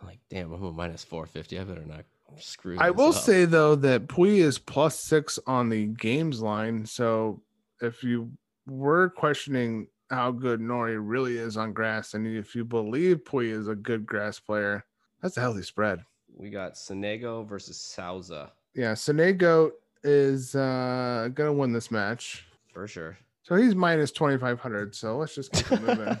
I'm 0.00 0.06
like, 0.06 0.20
damn, 0.30 0.52
I'm 0.52 0.62
a 0.64 0.72
minus 0.72 1.04
450. 1.04 1.58
I 1.58 1.64
better 1.64 1.84
not 1.84 2.04
screw 2.38 2.76
I 2.78 2.90
will 2.90 3.10
up. 3.10 3.14
say, 3.14 3.44
though, 3.44 3.74
that 3.76 4.08
Pouille 4.08 4.38
is 4.38 4.58
plus 4.58 4.98
six 4.98 5.38
on 5.46 5.68
the 5.68 5.86
games 5.86 6.40
line. 6.40 6.84
So 6.86 7.42
if 7.80 8.02
you 8.02 8.30
were 8.66 9.10
questioning 9.10 9.88
how 10.10 10.30
good 10.30 10.60
Norrie 10.60 10.98
really 10.98 11.36
is 11.38 11.56
on 11.56 11.72
grass, 11.72 12.14
and 12.14 12.26
if 12.26 12.54
you 12.54 12.64
believe 12.64 13.24
Pouille 13.24 13.52
is 13.52 13.68
a 13.68 13.74
good 13.74 14.06
grass 14.06 14.38
player, 14.38 14.84
that's 15.22 15.36
a 15.36 15.40
healthy 15.40 15.62
spread. 15.62 16.00
We 16.36 16.50
got 16.50 16.74
Sonego 16.74 17.46
versus 17.48 17.78
Souza. 17.78 18.52
Yeah, 18.74 18.92
Sonego 18.92 19.70
is 20.04 20.54
uh 20.54 21.28
gonna 21.34 21.52
win 21.52 21.72
this 21.72 21.90
match 21.90 22.46
for 22.72 22.86
sure. 22.86 23.18
So 23.48 23.56
he's 23.56 23.74
minus 23.74 24.12
twenty 24.12 24.36
five 24.36 24.60
hundred. 24.60 24.94
So 24.94 25.16
let's 25.16 25.34
just 25.34 25.52
keep 25.52 25.80
moving. 25.80 26.18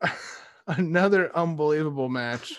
Another 0.66 1.30
unbelievable 1.36 2.08
match, 2.08 2.58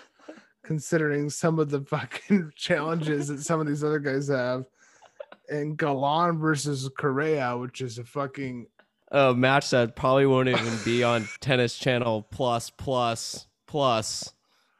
considering 0.63 1.29
some 1.29 1.59
of 1.59 1.69
the 1.69 1.81
fucking 1.81 2.53
challenges 2.55 3.27
that 3.27 3.41
some 3.41 3.59
of 3.59 3.67
these 3.67 3.83
other 3.83 3.99
guys 3.99 4.29
have. 4.29 4.63
And 5.49 5.77
Galan 5.77 6.39
versus 6.39 6.89
Correa, 6.97 7.57
which 7.57 7.81
is 7.81 7.97
a 7.97 8.05
fucking 8.05 8.67
a 9.11 9.33
match 9.33 9.69
that 9.71 9.97
probably 9.97 10.25
won't 10.25 10.47
even 10.47 10.77
be 10.85 11.03
on 11.03 11.27
Tennis 11.41 11.77
Channel 11.77 12.25
Plus 12.31 12.69
Plus 12.69 13.45
Plus 13.67 14.33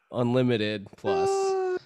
Unlimited 0.09 0.87
Plus. 0.95 1.29
Uh, 1.29 1.77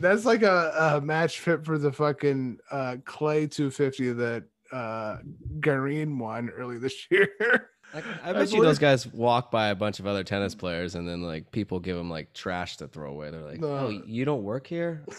that's 0.00 0.24
like 0.24 0.42
a, 0.42 0.94
a 0.96 1.00
match 1.02 1.40
fit 1.40 1.66
for 1.66 1.76
the 1.76 1.92
fucking 1.92 2.58
uh, 2.70 2.96
Clay 3.04 3.46
250 3.46 4.12
that 4.12 4.44
uh, 4.72 5.18
Garin 5.60 6.18
won 6.18 6.50
early 6.50 6.78
this 6.78 7.06
year. 7.10 7.70
I, 7.94 8.02
I 8.22 8.32
bet 8.32 8.52
you 8.52 8.62
those 8.62 8.78
guys 8.78 9.06
walk 9.06 9.50
by 9.50 9.68
a 9.68 9.74
bunch 9.74 9.98
of 9.98 10.06
other 10.06 10.22
tennis 10.22 10.54
players 10.54 10.94
and 10.94 11.08
then 11.08 11.22
like 11.22 11.50
people 11.52 11.80
give 11.80 11.96
them 11.96 12.10
like 12.10 12.34
trash 12.34 12.76
to 12.78 12.88
throw 12.88 13.10
away. 13.10 13.30
They're 13.30 13.40
like, 13.40 13.62
"Oh, 13.62 13.88
you 13.88 14.24
don't 14.24 14.42
work 14.42 14.66
here? 14.66 15.04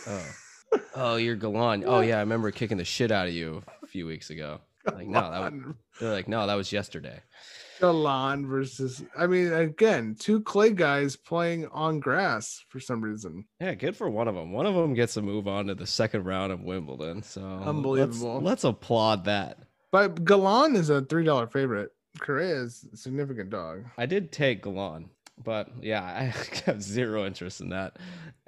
Oh, 0.72 0.80
oh, 0.94 1.16
you're 1.16 1.36
Galan. 1.36 1.84
Oh 1.84 2.02
yeah, 2.02 2.18
I 2.18 2.20
remember 2.20 2.52
kicking 2.52 2.78
the 2.78 2.86
shit 2.86 3.10
out 3.10 3.28
of 3.28 3.34
you 3.34 3.64
a 3.82 3.88
few 3.88 4.06
weeks 4.06 4.30
ago." 4.30 4.60
Like 4.86 5.08
no, 5.08 5.32
that 5.32 5.42
was, 5.52 5.74
they're 6.00 6.12
like 6.12 6.28
no, 6.28 6.46
that 6.46 6.54
was 6.54 6.72
yesterday. 6.72 7.20
Galan 7.80 8.48
versus. 8.48 9.04
I 9.18 9.28
mean, 9.28 9.52
again, 9.54 10.16
two 10.20 10.42
clay 10.42 10.72
guys 10.72 11.16
playing 11.16 11.68
on 11.68 12.00
grass 12.00 12.64
for 12.70 12.80
some 12.80 13.02
reason. 13.02 13.46
Yeah, 13.60 13.74
good 13.76 13.96
for 13.96 14.10
one 14.10 14.28
of 14.28 14.36
them. 14.36 14.52
One 14.52 14.66
of 14.66 14.76
them 14.76 14.94
gets 14.94 15.14
to 15.16 15.22
move 15.22 15.48
on 15.48 15.68
to 15.68 15.76
the 15.76 15.88
second 15.88 16.26
round 16.26 16.52
of 16.52 16.62
Wimbledon. 16.62 17.24
So 17.24 17.42
Unbelievable. 17.42 18.36
Let's, 18.36 18.46
let's 18.46 18.64
applaud 18.64 19.26
that. 19.26 19.60
But 19.92 20.24
Galan 20.24 20.76
is 20.76 20.90
a 20.90 21.02
three 21.02 21.24
dollar 21.24 21.48
favorite. 21.48 21.92
Correa 22.20 22.64
is 22.64 22.86
a 22.94 22.98
significant 22.98 23.50
dog. 23.50 23.86
I 23.98 24.06
did 24.06 24.32
take 24.32 24.64
Galan, 24.64 25.10
but 25.44 25.70
yeah, 25.82 26.04
I 26.04 26.34
have 26.66 26.82
zero 26.82 27.26
interest 27.26 27.62
in 27.62 27.70
that. 27.70 27.98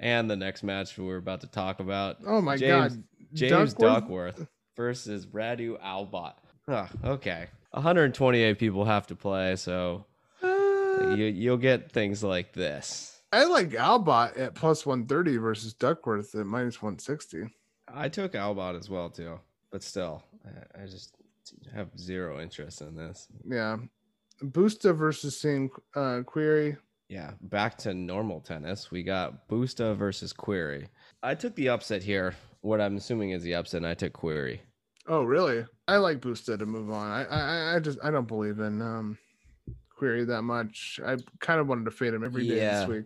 And 0.00 0.30
the 0.30 0.36
next 0.36 0.62
match 0.62 0.96
we 0.98 1.08
are 1.10 1.16
about 1.16 1.40
to 1.42 1.46
talk 1.46 1.80
about. 1.80 2.18
Oh 2.26 2.40
my 2.40 2.56
James, 2.56 2.96
god, 2.96 3.04
James 3.32 3.74
Duckworth? 3.74 4.36
Duckworth 4.36 4.48
versus 4.76 5.26
Radu 5.26 5.80
Albot. 5.82 6.34
Okay, 7.04 7.46
128 7.72 8.58
people 8.58 8.84
have 8.84 9.06
to 9.08 9.16
play, 9.16 9.56
so 9.56 10.06
Uh, 10.42 11.14
you 11.16 11.24
you'll 11.26 11.56
get 11.56 11.90
things 11.90 12.22
like 12.22 12.52
this. 12.52 13.22
I 13.32 13.44
like 13.44 13.70
Albot 13.70 14.38
at 14.38 14.54
plus 14.54 14.84
one 14.84 15.06
thirty 15.06 15.36
versus 15.38 15.72
Duckworth 15.72 16.34
at 16.34 16.46
minus 16.46 16.82
one 16.82 16.98
sixty. 16.98 17.44
I 17.88 18.08
took 18.08 18.32
Albot 18.32 18.78
as 18.78 18.90
well 18.90 19.08
too, 19.10 19.40
but 19.70 19.82
still, 19.82 20.22
I, 20.44 20.82
I 20.82 20.86
just 20.86 21.14
have 21.74 21.88
zero 21.98 22.40
interest 22.40 22.82
in 22.82 22.94
this. 22.94 23.26
Yeah, 23.48 23.78
Busta 24.42 24.94
versus 24.94 25.36
same 25.40 25.70
uh, 25.94 26.20
Querrey. 26.24 26.76
Yeah, 27.08 27.32
back 27.40 27.76
to 27.78 27.94
normal 27.94 28.40
tennis. 28.40 28.90
We 28.90 29.02
got 29.02 29.48
Busta 29.48 29.96
versus 29.96 30.32
Querrey. 30.32 30.88
I 31.22 31.34
took 31.34 31.54
the 31.54 31.68
upset 31.70 32.02
here. 32.02 32.34
What 32.60 32.80
I'm 32.80 32.96
assuming 32.96 33.30
is 33.30 33.42
the 33.42 33.54
upset, 33.54 33.78
and 33.78 33.86
I 33.86 33.94
took 33.94 34.12
Querrey. 34.12 34.60
Oh, 35.08 35.22
really? 35.24 35.64
I 35.88 35.96
like 35.96 36.20
Busta 36.20 36.58
to 36.58 36.66
move 36.66 36.90
on. 36.90 37.10
I, 37.10 37.24
I, 37.24 37.76
I 37.76 37.80
just, 37.80 37.98
I 38.04 38.10
don't 38.10 38.28
believe 38.28 38.60
in 38.60 38.80
um, 38.80 39.18
Querrey 40.00 40.26
that 40.28 40.42
much. 40.42 41.00
I 41.04 41.16
kind 41.40 41.60
of 41.60 41.66
wanted 41.66 41.84
to 41.86 41.90
fade 41.90 42.14
him 42.14 42.24
every 42.24 42.46
day 42.46 42.56
Yeah. 42.58 42.80
this 42.80 42.88
week. 42.88 43.04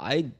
I 0.00 0.32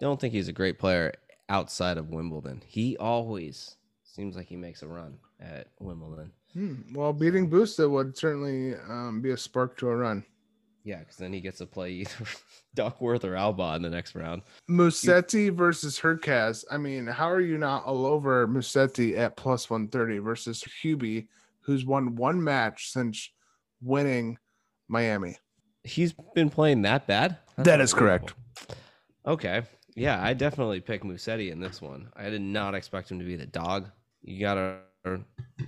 don't 0.00 0.18
think 0.20 0.32
he's 0.32 0.48
a 0.48 0.52
great 0.52 0.78
player 0.78 1.12
outside 1.48 1.98
of 1.98 2.08
Wimbledon. 2.10 2.62
He 2.66 2.96
always 2.96 3.76
seems 4.04 4.36
like 4.36 4.46
he 4.46 4.56
makes 4.56 4.82
a 4.82 4.88
run 4.88 5.18
at 5.40 5.68
Wimbledon. 5.78 6.32
Hmm. 6.54 6.74
Well, 6.94 7.12
beating 7.12 7.50
Busta 7.50 7.90
would 7.90 8.16
certainly 8.16 8.74
um, 8.88 9.20
be 9.20 9.32
a 9.32 9.36
spark 9.36 9.76
to 9.78 9.88
a 9.88 9.96
run. 9.96 10.24
Yeah, 10.84 10.98
because 10.98 11.16
then 11.16 11.32
he 11.32 11.40
gets 11.40 11.58
to 11.58 11.66
play 11.66 11.90
either 11.92 12.26
Duckworth 12.74 13.24
or 13.24 13.32
Albot 13.32 13.76
in 13.76 13.82
the 13.82 13.90
next 13.90 14.14
round. 14.14 14.42
Musetti 14.68 15.50
versus 15.50 15.98
Hurkacz. 15.98 16.64
I 16.70 16.76
mean, 16.76 17.06
how 17.06 17.30
are 17.30 17.40
you 17.40 17.56
not 17.56 17.84
all 17.84 18.04
over 18.04 18.46
Musetti 18.46 19.16
at 19.16 19.36
plus 19.36 19.70
130 19.70 20.18
versus 20.18 20.62
Hubie, 20.82 21.26
who's 21.62 21.86
won 21.86 22.14
one 22.16 22.42
match 22.42 22.92
since 22.92 23.30
winning 23.80 24.36
Miami? 24.88 25.38
He's 25.84 26.14
been 26.34 26.50
playing 26.50 26.82
that 26.82 27.06
bad? 27.06 27.38
That 27.56 27.80
is 27.80 27.94
correct. 27.94 28.34
Okay. 29.26 29.62
Yeah, 29.96 30.22
I 30.22 30.34
definitely 30.34 30.80
pick 30.80 31.02
Musetti 31.02 31.50
in 31.50 31.60
this 31.60 31.80
one. 31.80 32.10
I 32.14 32.28
did 32.28 32.42
not 32.42 32.74
expect 32.74 33.10
him 33.10 33.18
to 33.20 33.24
be 33.24 33.36
the 33.36 33.46
dog. 33.46 33.88
You 34.22 34.40
gotta 34.40 34.80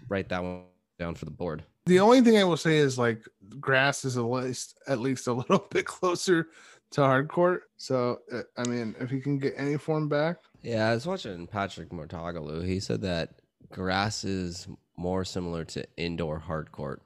write 0.09 0.29
that 0.29 0.43
one 0.43 0.65
down 0.99 1.15
for 1.15 1.25
the 1.25 1.31
board. 1.31 1.63
The 1.87 2.01
only 2.01 2.21
thing 2.21 2.37
I 2.37 2.45
will 2.45 2.57
say 2.57 2.79
is 2.79 2.99
like 2.99 3.21
grass 3.61 4.05
is 4.05 4.17
at 4.17 4.23
least 4.25 4.79
at 4.89 4.99
least 4.99 5.27
a 5.29 5.33
little 5.41 5.67
bit 5.71 5.87
closer 5.87 6.49
to 6.91 7.03
hard 7.03 7.29
court. 7.29 7.65
So 7.77 8.21
uh, 8.33 8.43
I 8.57 8.67
mean, 8.69 8.95
if 9.01 9.09
he 9.11 9.21
can 9.21 9.39
get 9.39 9.55
any 9.57 9.77
form 9.79 10.09
back, 10.09 10.39
Yeah, 10.63 10.89
I 10.91 10.95
was 10.95 11.07
watching 11.07 11.47
Patrick 11.47 11.91
Mouratoglou. 11.91 12.67
He 12.67 12.81
said 12.81 13.03
that 13.03 13.41
grass 13.71 14.25
is 14.25 14.69
more 14.97 15.25
similar 15.25 15.65
to 15.65 15.87
indoor 15.97 16.39
hard 16.39 16.73
court, 16.73 17.03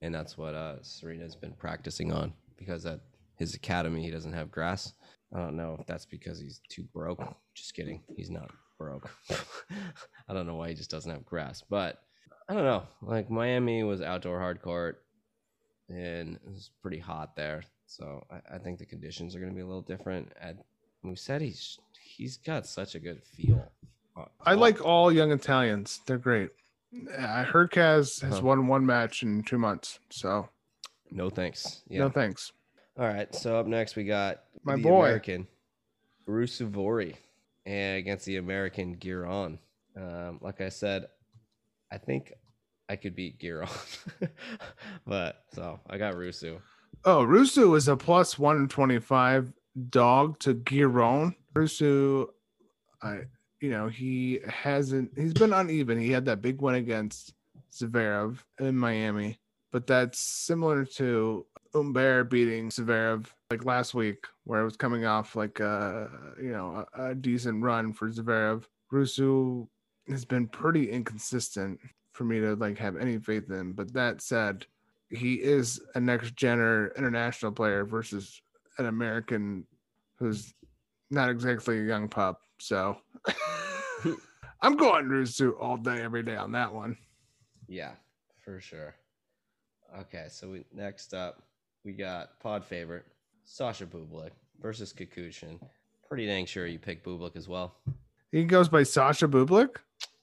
and 0.00 0.14
that's 0.14 0.38
what 0.38 0.54
uh, 0.54 0.82
Serena's 0.82 1.34
been 1.36 1.52
practicing 1.52 2.12
on 2.12 2.32
because 2.56 2.86
at 2.86 3.00
his 3.36 3.54
academy 3.54 4.02
he 4.02 4.10
doesn't 4.10 4.34
have 4.34 4.52
grass. 4.52 4.94
I 5.34 5.38
don't 5.38 5.56
know 5.56 5.76
if 5.80 5.86
that's 5.86 6.06
because 6.06 6.38
he's 6.38 6.60
too 6.68 6.84
broke. 6.92 7.20
Just 7.54 7.74
kidding. 7.74 8.02
He's 8.16 8.30
not 8.30 8.50
broke. 8.78 9.10
I 10.28 10.34
don't 10.34 10.46
know 10.46 10.56
why 10.56 10.68
he 10.68 10.74
just 10.74 10.90
doesn't 10.90 11.10
have 11.10 11.24
grass, 11.24 11.62
but 11.68 12.02
I 12.48 12.54
don't 12.54 12.64
know. 12.64 12.82
Like 13.02 13.30
Miami 13.30 13.82
was 13.84 14.02
outdoor 14.02 14.38
hard 14.40 14.60
court, 14.62 15.02
and 15.88 16.34
it 16.36 16.40
was 16.50 16.70
pretty 16.82 16.98
hot 16.98 17.36
there. 17.36 17.62
So 17.86 18.24
I, 18.30 18.56
I 18.56 18.58
think 18.58 18.78
the 18.78 18.86
conditions 18.86 19.34
are 19.34 19.38
going 19.38 19.50
to 19.50 19.54
be 19.56 19.62
a 19.62 19.66
little 19.66 19.82
different. 19.82 20.32
At 20.40 20.56
Musetti's, 21.04 21.78
he's 22.00 22.36
got 22.36 22.66
such 22.66 22.94
a 22.94 22.98
good 22.98 23.22
feel. 23.22 23.70
Uh, 24.16 24.24
I 24.44 24.54
like 24.54 24.84
all 24.84 25.10
young 25.12 25.30
Italians. 25.32 26.00
They're 26.06 26.18
great. 26.18 26.50
I 27.18 27.42
heard 27.44 27.70
Hurkacz 27.70 28.20
has 28.22 28.34
Huh. 28.38 28.40
won 28.42 28.66
one 28.66 28.84
match 28.84 29.22
in 29.22 29.42
two 29.42 29.56
months. 29.58 29.98
So 30.10 30.48
No 31.10 31.30
thanks. 31.30 31.82
Yeah. 31.88 32.00
no 32.00 32.10
thanks. 32.10 32.52
All 32.98 33.06
right. 33.06 33.34
So 33.34 33.58
up 33.58 33.66
next 33.66 33.96
we 33.96 34.04
got 34.04 34.42
My 34.64 34.76
the 34.76 34.82
boy. 34.82 35.04
American 35.06 35.46
Ruusuvuori 36.28 37.14
against 37.66 38.26
the 38.26 38.36
American 38.36 38.96
Giron. 38.96 39.58
Um, 39.96 40.38
like 40.42 40.60
I 40.60 40.68
said, 40.68 41.06
I 41.92 41.98
think 41.98 42.32
I 42.88 42.96
could 42.96 43.14
beat 43.14 43.38
Giron, 43.38 43.70
but 45.06 45.44
so 45.52 45.78
I 45.88 45.98
got 45.98 46.14
Rusu. 46.14 46.58
Oh, 47.04 47.24
Rusu 47.24 47.76
is 47.76 47.88
a 47.88 47.96
plus 47.96 48.38
125 48.38 49.52
dog 49.90 50.38
to 50.40 50.54
Giron. 50.54 51.34
Rusu, 51.54 52.28
I, 53.02 53.20
you 53.60 53.70
know, 53.70 53.88
he 53.88 54.40
hasn't, 54.48 55.10
he's 55.16 55.34
been 55.34 55.52
uneven. 55.52 56.00
He 56.00 56.10
had 56.10 56.24
that 56.24 56.40
big 56.40 56.62
win 56.62 56.76
against 56.76 57.34
Zverev 57.72 58.38
in 58.58 58.76
Miami, 58.76 59.38
but 59.70 59.86
that's 59.86 60.18
similar 60.18 60.86
to 60.96 61.44
Humbert 61.74 62.30
beating 62.30 62.70
Zverev 62.70 63.26
like 63.50 63.66
last 63.66 63.92
week, 63.92 64.24
where 64.44 64.62
it 64.62 64.64
was 64.64 64.76
coming 64.76 65.04
off 65.04 65.36
like 65.36 65.60
a, 65.60 66.08
you 66.40 66.52
know, 66.52 66.86
a, 66.94 67.10
a 67.10 67.14
decent 67.14 67.62
run 67.62 67.92
for 67.92 68.10
Zverev. 68.10 68.64
Rusu 68.92 69.68
has 70.08 70.24
been 70.24 70.46
pretty 70.48 70.90
inconsistent 70.90 71.78
for 72.12 72.24
me 72.24 72.40
to 72.40 72.54
like 72.56 72.78
have 72.78 72.96
any 72.96 73.18
faith 73.18 73.50
in. 73.50 73.72
But 73.72 73.92
that 73.94 74.20
said, 74.20 74.66
he 75.10 75.34
is 75.34 75.80
a 75.94 76.00
next 76.00 76.34
gener 76.36 76.94
international 76.96 77.52
player 77.52 77.84
versus 77.84 78.40
an 78.78 78.86
American 78.86 79.66
who's 80.18 80.54
not 81.10 81.28
exactly 81.28 81.78
a 81.78 81.84
young 81.84 82.08
pup. 82.08 82.40
So 82.58 82.96
I'm 84.62 84.76
going 84.76 85.06
Rusu 85.06 85.52
all 85.60 85.76
day, 85.76 86.02
every 86.02 86.22
day 86.22 86.36
on 86.36 86.52
that 86.52 86.72
one. 86.72 86.96
Yeah, 87.68 87.92
for 88.44 88.60
sure. 88.60 88.94
Okay, 90.00 90.26
so 90.30 90.50
we 90.50 90.64
next 90.72 91.14
up 91.14 91.42
we 91.84 91.92
got 91.92 92.40
pod 92.40 92.64
favorite 92.64 93.04
Sasha 93.44 93.86
Bublik 93.86 94.30
versus 94.60 94.92
Kukushkin. 94.92 95.60
Pretty 96.08 96.26
dang 96.26 96.46
sure 96.46 96.66
you 96.66 96.78
picked 96.78 97.04
Bublik 97.04 97.36
as 97.36 97.48
well. 97.48 97.74
He 98.30 98.44
goes 98.44 98.68
by 98.68 98.82
Sasha 98.82 99.28
Bublik. 99.28 99.76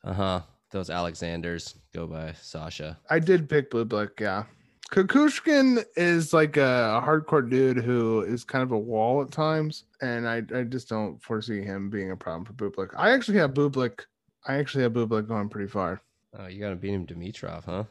Uh 0.03 0.13
huh. 0.13 0.41
Those 0.71 0.89
Alexanders 0.89 1.75
go 1.93 2.05
by 2.05 2.33
Sasha. 2.33 2.97
I 3.09 3.19
did 3.19 3.49
pick 3.49 3.71
Bublik, 3.71 4.19
yeah. 4.19 4.43
Kukushkin 4.91 5.83
is 5.95 6.33
like 6.33 6.57
a 6.57 7.01
hardcore 7.03 7.47
dude 7.47 7.77
who 7.77 8.21
is 8.21 8.43
kind 8.43 8.63
of 8.63 8.71
a 8.71 8.77
wall 8.77 9.21
at 9.21 9.31
times, 9.31 9.85
and 10.01 10.27
I, 10.27 10.41
I 10.55 10.63
just 10.63 10.89
don't 10.89 11.21
foresee 11.21 11.61
him 11.61 11.89
being 11.89 12.11
a 12.11 12.15
problem 12.15 12.45
for 12.45 12.53
Bublik. 12.53 12.89
I 12.97 13.11
actually 13.11 13.37
have 13.37 13.53
Bublik. 13.53 14.01
I 14.47 14.55
actually 14.55 14.83
have 14.83 14.93
Bublik 14.93 15.27
going 15.27 15.49
pretty 15.49 15.69
far. 15.69 16.01
Oh, 16.37 16.47
you 16.47 16.59
got 16.59 16.69
to 16.69 16.75
beat 16.75 16.93
him 16.93 17.05
Dimitrov, 17.05 17.65
huh? 17.65 17.83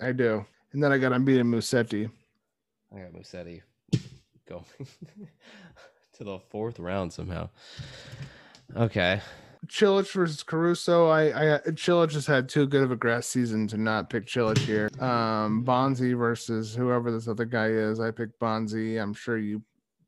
I 0.00 0.12
do. 0.12 0.44
And 0.72 0.82
then 0.82 0.92
I 0.92 0.98
got 0.98 1.10
to 1.10 1.18
beat 1.18 1.38
him 1.38 1.52
Musetti. 1.52 2.10
I 2.94 3.00
got 3.00 3.12
Musetti 3.12 3.62
going 4.48 4.64
to 6.14 6.24
the 6.24 6.38
fourth 6.50 6.78
round 6.78 7.12
somehow. 7.12 7.48
Okay. 8.74 9.20
Cilic 9.66 10.10
versus 10.12 10.42
Caruso. 10.42 11.08
I, 11.08 11.56
I 11.56 11.58
Cilic 11.70 12.12
has 12.12 12.26
had 12.26 12.48
too 12.48 12.66
good 12.66 12.82
of 12.82 12.90
a 12.92 12.96
grass 12.96 13.26
season 13.26 13.66
to 13.68 13.76
not 13.76 14.10
pick 14.10 14.26
Cilic 14.26 14.58
here. 14.58 14.88
Um, 15.00 15.64
Bonzi 15.64 16.16
versus 16.16 16.74
whoever 16.74 17.10
this 17.10 17.28
other 17.28 17.44
guy 17.44 17.66
is. 17.68 17.98
I 18.00 18.10
picked 18.10 18.38
Bonzi. 18.40 19.00
I'm 19.00 19.14
sure 19.14 19.38
you 19.38 19.62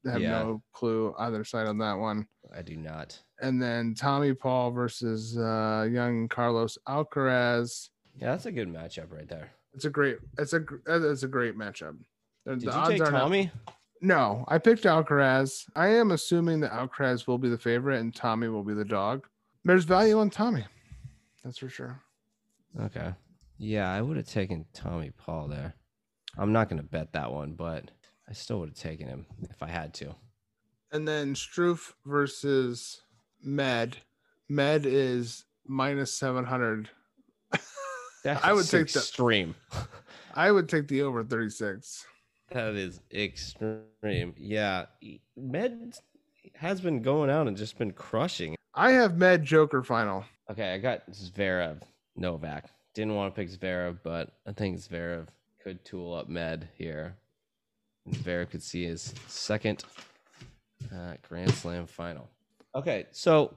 have 0.07 0.21
Yeah. 0.21 0.31
no 0.43 0.63
clue 0.73 1.15
either 1.19 1.45
side 1.45 1.67
on 1.67 1.79
that 1.79 1.95
one. 1.95 2.27
I 2.55 2.63
do 2.63 2.77
not. 2.77 3.19
And 3.41 3.61
then 3.61 3.95
Tommy 3.95 4.33
Paul 4.35 4.71
versus 4.71 5.37
uh, 5.37 5.89
young 5.91 6.29
Carlos 6.29 6.79
Alcaraz. 6.89 7.91
Yeah, 8.17 8.31
that's 8.33 8.47
a 8.47 8.53
good 8.53 8.69
matchup 8.69 9.13
right 9.13 9.29
there. 9.29 9.51
It's 9.75 9.85
a 9.85 9.91
great. 9.91 10.19
It's 10.39 10.53
a. 10.55 10.65
It's 10.87 11.23
a 11.23 11.29
great 11.29 11.57
matchup. 11.57 11.97
Did 12.47 12.61
the 12.63 12.67
you 12.67 12.89
take 12.89 13.01
are 13.03 13.11
not- 13.13 13.21
Tommy? 13.21 13.51
No, 14.01 14.45
I 14.49 14.59
picked 14.59 14.85
Alcaraz. 14.85 15.65
I 15.75 15.89
am 15.89 16.13
assuming 16.13 16.61
that 16.61 16.71
Alcaraz 16.73 17.27
will 17.27 17.37
be 17.39 17.49
the 17.49 17.59
favorite 17.59 17.99
and 17.99 18.15
Tommy 18.15 18.47
will 18.49 18.63
be 18.63 18.73
the 18.75 18.85
dog. 18.85 19.27
There's 19.69 19.85
value 19.85 20.19
on 20.19 20.31
Tommy. 20.31 20.65
That's 21.45 21.59
for 21.59 21.69
sure. 21.69 22.01
Okay. 22.81 23.13
Yeah, 23.59 23.93
I 23.93 24.01
would 24.01 24.17
have 24.17 24.27
taken 24.27 24.65
Tommy 24.73 25.11
Paul 25.11 25.47
there. 25.49 25.75
I'm 26.39 26.55
not 26.55 26.71
going 26.71 26.81
to 26.81 26.89
bet 26.89 27.13
that 27.13 27.31
one, 27.31 27.53
but 27.53 27.91
I 28.27 28.33
still 28.33 28.61
would 28.61 28.71
have 28.71 28.79
taken 28.79 29.07
him 29.07 29.27
if 29.51 29.63
I 29.63 29.69
had 29.69 29.93
to. 29.95 30.15
And 30.91 31.07
then 31.07 31.35
Struff 31.35 31.93
versus 32.07 33.03
Med. 33.43 33.99
Med 34.49 34.87
is 34.87 35.45
minus 35.67 36.15
700. 36.15 36.89
That's 38.25 38.43
I 38.43 38.55
would 38.55 38.65
take 38.65 38.91
the- 38.91 39.01
extreme. 39.01 39.55
I 40.35 40.51
would 40.51 40.71
take 40.71 40.89
the 40.89 41.03
over 41.03 41.23
36. 41.23 42.07
That 42.53 42.75
is 42.75 43.01
extreme. 43.13 44.33
Yeah, 44.39 44.87
Med 45.37 45.95
has 46.55 46.81
been 46.81 47.03
going 47.03 47.29
out 47.29 47.47
and 47.49 47.55
just 47.55 47.77
been 47.77 47.93
crushing. 47.93 48.57
I 48.79 48.93
have 48.93 49.19
Med 49.19 49.45
Joker 49.45 49.83
final. 49.83 50.25
Okay, 50.49 50.73
I 50.73 50.79
got 50.79 51.11
Zverev, 51.11 51.83
Novak. 52.15 52.67
Didn't 52.95 53.17
want 53.17 53.35
to 53.35 53.37
pick 53.37 53.51
Zverev, 53.51 53.99
but 54.05 54.31
I 54.47 54.53
think 54.53 54.79
Zverev 54.79 55.27
could 55.61 55.85
tool 55.85 56.15
up 56.15 56.29
Med 56.29 56.69
here. 56.79 57.17
And 58.07 58.15
Zverev 58.15 58.51
could 58.51 58.63
see 58.63 58.85
his 58.85 59.13
second 59.27 59.83
uh, 60.95 61.15
Grand 61.29 61.53
Slam 61.55 61.87
final. 61.87 62.31
Okay, 62.73 63.07
so 63.11 63.53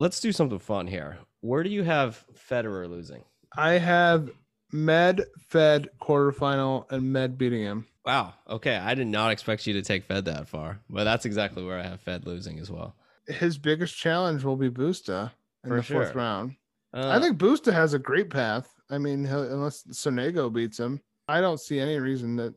let's 0.00 0.18
do 0.18 0.32
something 0.32 0.58
fun 0.58 0.88
here. 0.88 1.18
Where 1.40 1.62
do 1.62 1.70
you 1.70 1.84
have 1.84 2.24
Federer 2.50 2.90
losing? 2.90 3.22
I 3.56 3.74
have 3.74 4.28
Med 4.72 5.24
Fed 5.50 5.88
quarterfinal 6.02 6.90
and 6.90 7.12
Med 7.12 7.38
beating 7.38 7.62
him. 7.62 7.86
Wow. 8.04 8.34
Okay, 8.50 8.74
I 8.74 8.96
did 8.96 9.06
not 9.06 9.30
expect 9.30 9.68
you 9.68 9.74
to 9.74 9.82
take 9.82 10.02
Fed 10.02 10.24
that 10.24 10.48
far, 10.48 10.80
but 10.90 11.04
that's 11.04 11.26
exactly 11.26 11.64
where 11.64 11.78
I 11.78 11.84
have 11.84 12.00
Fed 12.00 12.26
losing 12.26 12.58
as 12.58 12.72
well. 12.72 12.96
His 13.26 13.58
biggest 13.58 13.96
challenge 13.96 14.44
will 14.44 14.56
be 14.56 14.70
Busta 14.70 15.32
in 15.64 15.70
For 15.70 15.76
the 15.76 15.82
fourth 15.82 16.14
round. 16.14 16.56
Uh, 16.92 17.08
I 17.08 17.20
think 17.20 17.38
Busta 17.38 17.72
has 17.72 17.94
a 17.94 17.98
great 17.98 18.30
path. 18.30 18.68
I 18.90 18.98
mean, 18.98 19.24
unless 19.26 19.82
Sonego 19.84 20.52
beats 20.52 20.78
him, 20.78 21.00
I 21.26 21.40
don't 21.40 21.58
see 21.60 21.78
any 21.80 21.98
reason 21.98 22.36
that 22.36 22.54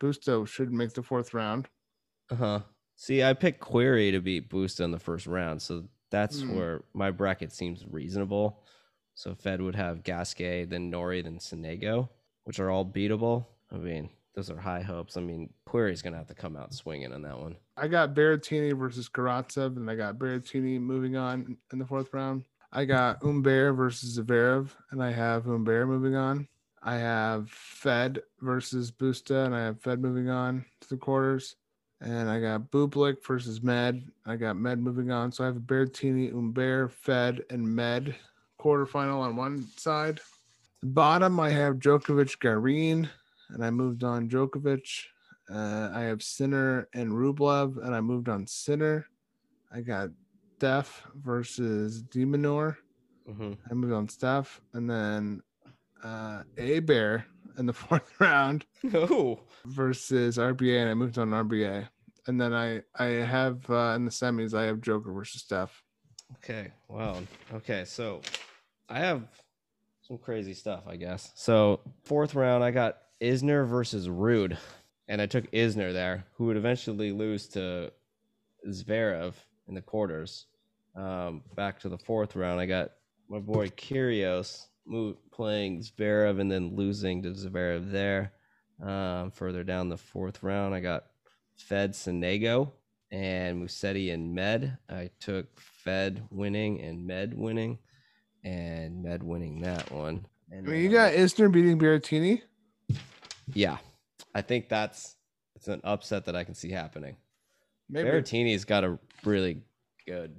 Busta 0.00 0.46
should 0.46 0.72
make 0.72 0.92
the 0.92 1.02
fourth 1.02 1.34
round. 1.34 1.68
Uh 2.30 2.36
huh. 2.36 2.60
See, 2.96 3.22
I 3.24 3.32
picked 3.34 3.60
Querrey 3.60 4.12
to 4.12 4.20
beat 4.20 4.48
Busta 4.48 4.80
in 4.84 4.92
the 4.92 4.98
first 5.00 5.26
round, 5.26 5.60
so 5.60 5.84
that's 6.10 6.40
Hmm. 6.42 6.56
where 6.56 6.84
my 6.94 7.10
bracket 7.10 7.52
seems 7.52 7.84
reasonable. 7.90 8.62
So 9.16 9.34
Fed 9.34 9.60
would 9.60 9.74
have 9.76 10.02
Gasquet, 10.04 10.64
then 10.66 10.90
Norrie, 10.90 11.22
then 11.22 11.38
Sonego, 11.38 12.08
which 12.44 12.60
are 12.60 12.70
all 12.70 12.84
beatable. 12.84 13.46
I 13.70 13.76
mean, 13.76 14.10
those 14.34 14.50
are 14.50 14.58
high 14.58 14.82
hopes. 14.82 15.16
I 15.16 15.20
mean, 15.20 15.52
Querrey's 15.68 16.02
gonna 16.02 16.16
have 16.16 16.26
to 16.28 16.34
come 16.34 16.56
out 16.56 16.74
swinging 16.74 17.12
on 17.12 17.22
that 17.22 17.38
one. 17.38 17.56
I 17.76 17.88
got 17.88 18.14
Berrettini 18.14 18.76
versus 18.76 19.08
Karatsev, 19.08 19.76
and 19.76 19.90
I 19.90 19.94
got 19.94 20.18
Berrettini 20.18 20.80
moving 20.80 21.16
on 21.16 21.56
in 21.72 21.78
the 21.78 21.86
fourth 21.86 22.12
round. 22.12 22.44
I 22.72 22.84
got 22.84 23.22
Humbert 23.22 23.76
versus 23.76 24.18
Zverev, 24.18 24.68
and 24.90 25.02
I 25.02 25.12
have 25.12 25.44
Humbert 25.44 25.86
moving 25.86 26.16
on. 26.16 26.48
I 26.82 26.96
have 26.96 27.48
Fed 27.48 28.20
versus 28.40 28.90
Busta, 28.90 29.46
and 29.46 29.54
I 29.54 29.62
have 29.62 29.80
Fed 29.80 30.02
moving 30.02 30.28
on 30.28 30.64
to 30.80 30.88
the 30.88 30.96
quarters. 30.96 31.56
And 32.00 32.28
I 32.28 32.40
got 32.40 32.70
Bublik 32.70 33.24
versus 33.24 33.62
Med. 33.62 34.10
I 34.26 34.36
got 34.36 34.56
Med 34.56 34.78
moving 34.80 35.10
on. 35.10 35.32
So 35.32 35.44
I 35.44 35.46
have 35.46 35.56
Berrettini, 35.56 36.30
Humbert, 36.30 36.92
Fed, 36.92 37.44
and 37.48 37.66
Med 37.66 38.14
quarterfinal 38.60 39.20
on 39.20 39.36
one 39.36 39.66
side. 39.76 40.20
Bottom, 40.82 41.40
I 41.40 41.50
have 41.50 41.76
Djokovic, 41.76 42.38
Garin, 42.40 43.08
and 43.50 43.64
I 43.64 43.70
moved 43.70 44.04
on 44.04 44.28
Djokovic. 44.28 45.06
Uh, 45.50 45.90
I 45.94 46.02
have 46.02 46.22
Sinner 46.22 46.88
and 46.94 47.12
Rublev, 47.12 47.76
and 47.84 47.94
I 47.94 48.00
moved 48.00 48.28
on 48.28 48.46
Sinner. 48.46 49.06
I 49.72 49.80
got 49.80 50.10
Steph 50.56 51.02
versus 51.16 52.02
de 52.02 52.24
Minaur. 52.24 52.76
Mm-hmm. 53.28 53.52
I 53.70 53.74
moved 53.74 53.92
on 53.92 54.08
Steph, 54.08 54.60
and 54.72 54.88
then 54.88 55.42
uh, 56.02 56.42
A 56.58 56.80
Bear 56.80 57.26
in 57.58 57.66
the 57.66 57.72
fourth 57.82 58.10
round 58.20 58.64
Oh, 58.94 59.40
versus 59.66 60.38
RBA, 60.38 60.80
and 60.80 60.90
I 60.90 60.94
moved 60.94 61.18
on 61.18 61.30
RBA. 61.30 61.88
And 62.26 62.40
then 62.40 62.54
I 62.54 62.80
I 62.96 63.06
have 63.06 63.68
uh, 63.68 63.92
in 63.96 64.06
the 64.06 64.10
semis, 64.10 64.54
I 64.54 64.64
have 64.64 64.80
Joker 64.80 65.12
versus 65.12 65.42
Steph. 65.42 65.82
okay. 66.36 66.72
Wow. 66.88 67.18
Okay, 67.52 67.84
so 67.84 68.22
I 68.88 68.98
have 69.00 69.22
some 70.00 70.16
crazy 70.18 70.54
stuff, 70.54 70.84
I 70.86 70.96
guess. 70.96 71.32
So 71.34 71.80
fourth 72.04 72.34
round, 72.34 72.64
I 72.64 72.70
got 72.70 72.98
Isner 73.24 73.66
versus 73.66 74.06
Ruud, 74.06 74.58
and 75.08 75.20
I 75.22 75.26
took 75.26 75.50
Isner 75.50 75.92
there, 75.92 76.26
who 76.34 76.44
would 76.46 76.58
eventually 76.58 77.10
lose 77.10 77.48
to 77.48 77.90
Zverev 78.68 79.32
in 79.66 79.74
the 79.74 79.80
quarters. 79.80 80.46
Um, 80.94 81.42
back 81.56 81.80
to 81.80 81.88
the 81.88 81.98
fourth 81.98 82.36
round, 82.36 82.60
I 82.60 82.66
got 82.66 82.90
my 83.28 83.38
boy 83.38 83.68
Kyrgios 83.68 84.66
move, 84.86 85.16
playing 85.32 85.80
Zverev 85.80 86.38
and 86.38 86.52
then 86.52 86.76
losing 86.76 87.22
to 87.22 87.30
Zverev 87.30 87.90
there. 87.90 88.32
Um, 88.82 89.30
further 89.30 89.64
down 89.64 89.88
the 89.88 89.96
fourth 89.96 90.42
round, 90.42 90.74
I 90.74 90.80
got 90.80 91.06
Fed 91.56 91.92
Sonego 91.92 92.72
and 93.10 93.62
Musetti 93.62 94.12
and 94.12 94.34
Med. 94.34 94.76
I 94.90 95.10
took 95.18 95.58
Fed 95.58 96.22
winning 96.30 96.82
and 96.82 97.06
Med 97.06 97.32
winning, 97.32 97.78
and 98.44 99.02
Med 99.02 99.22
winning 99.22 99.62
that 99.62 99.90
one. 99.90 100.26
I 100.52 100.60
mean, 100.60 100.82
you 100.82 100.90
got 100.90 101.14
Isner 101.14 101.50
beating 101.50 101.78
Berrettini. 101.78 102.42
Yeah, 103.52 103.78
I 104.34 104.42
think 104.42 104.68
that's 104.68 105.16
it's 105.56 105.68
an 105.68 105.80
upset 105.84 106.24
that 106.26 106.36
I 106.36 106.44
can 106.44 106.54
see 106.54 106.70
happening. 106.70 107.16
Maybe 107.88 108.08
Berrettini's 108.08 108.64
got 108.64 108.84
a 108.84 108.98
really 109.24 109.62
good 110.06 110.34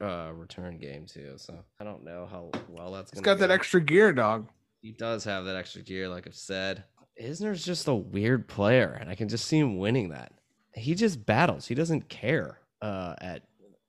uh, 0.00 0.30
return 0.34 0.78
game 0.78 1.06
too, 1.06 1.34
so 1.36 1.58
I 1.80 1.84
don't 1.84 2.04
know 2.04 2.26
how 2.30 2.50
well 2.68 2.92
that's 2.92 3.10
he's 3.12 3.20
got 3.20 3.38
that 3.38 3.50
extra 3.50 3.80
gear, 3.80 4.12
dog. 4.12 4.48
He 4.80 4.92
does 4.92 5.24
have 5.24 5.44
that 5.46 5.56
extra 5.56 5.82
gear, 5.82 6.08
like 6.08 6.26
I've 6.26 6.34
said. 6.34 6.84
Isner's 7.20 7.64
just 7.64 7.88
a 7.88 7.94
weird 7.94 8.48
player, 8.48 8.98
and 9.00 9.08
I 9.08 9.14
can 9.14 9.28
just 9.28 9.46
see 9.46 9.58
him 9.58 9.78
winning 9.78 10.10
that. 10.10 10.32
He 10.74 10.94
just 10.94 11.24
battles. 11.24 11.66
He 11.66 11.74
doesn't 11.74 12.08
care 12.08 12.58
uh, 12.82 13.14
at 13.20 13.42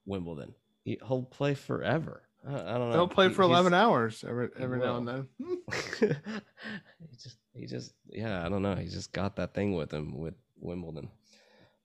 Wimbledon. 0.05 0.53
He, 0.83 0.99
he'll 1.05 1.23
play 1.23 1.55
forever. 1.55 2.21
I, 2.47 2.77
don't 2.77 2.89
know. 2.89 2.91
He'll 2.91 3.07
play 3.07 3.27
He- 3.29 3.33
for 3.33 3.41
11 3.41 3.73
hours 3.73 4.23
every 4.27 4.49
every 4.59 4.79
now 4.79 4.97
and 4.97 5.07
then. 5.07 5.27
he 5.99 7.17
just 7.21 7.37
he 7.53 7.65
just 7.65 7.93
yeah, 8.07 8.45
I 8.45 8.49
don't 8.49 8.61
know. 8.61 8.75
He's 8.75 8.93
just 8.93 9.11
got 9.11 9.35
that 9.37 9.53
thing 9.53 9.75
with 9.75 9.91
him 9.91 10.17
with 10.17 10.35
Wimbledon. 10.59 11.09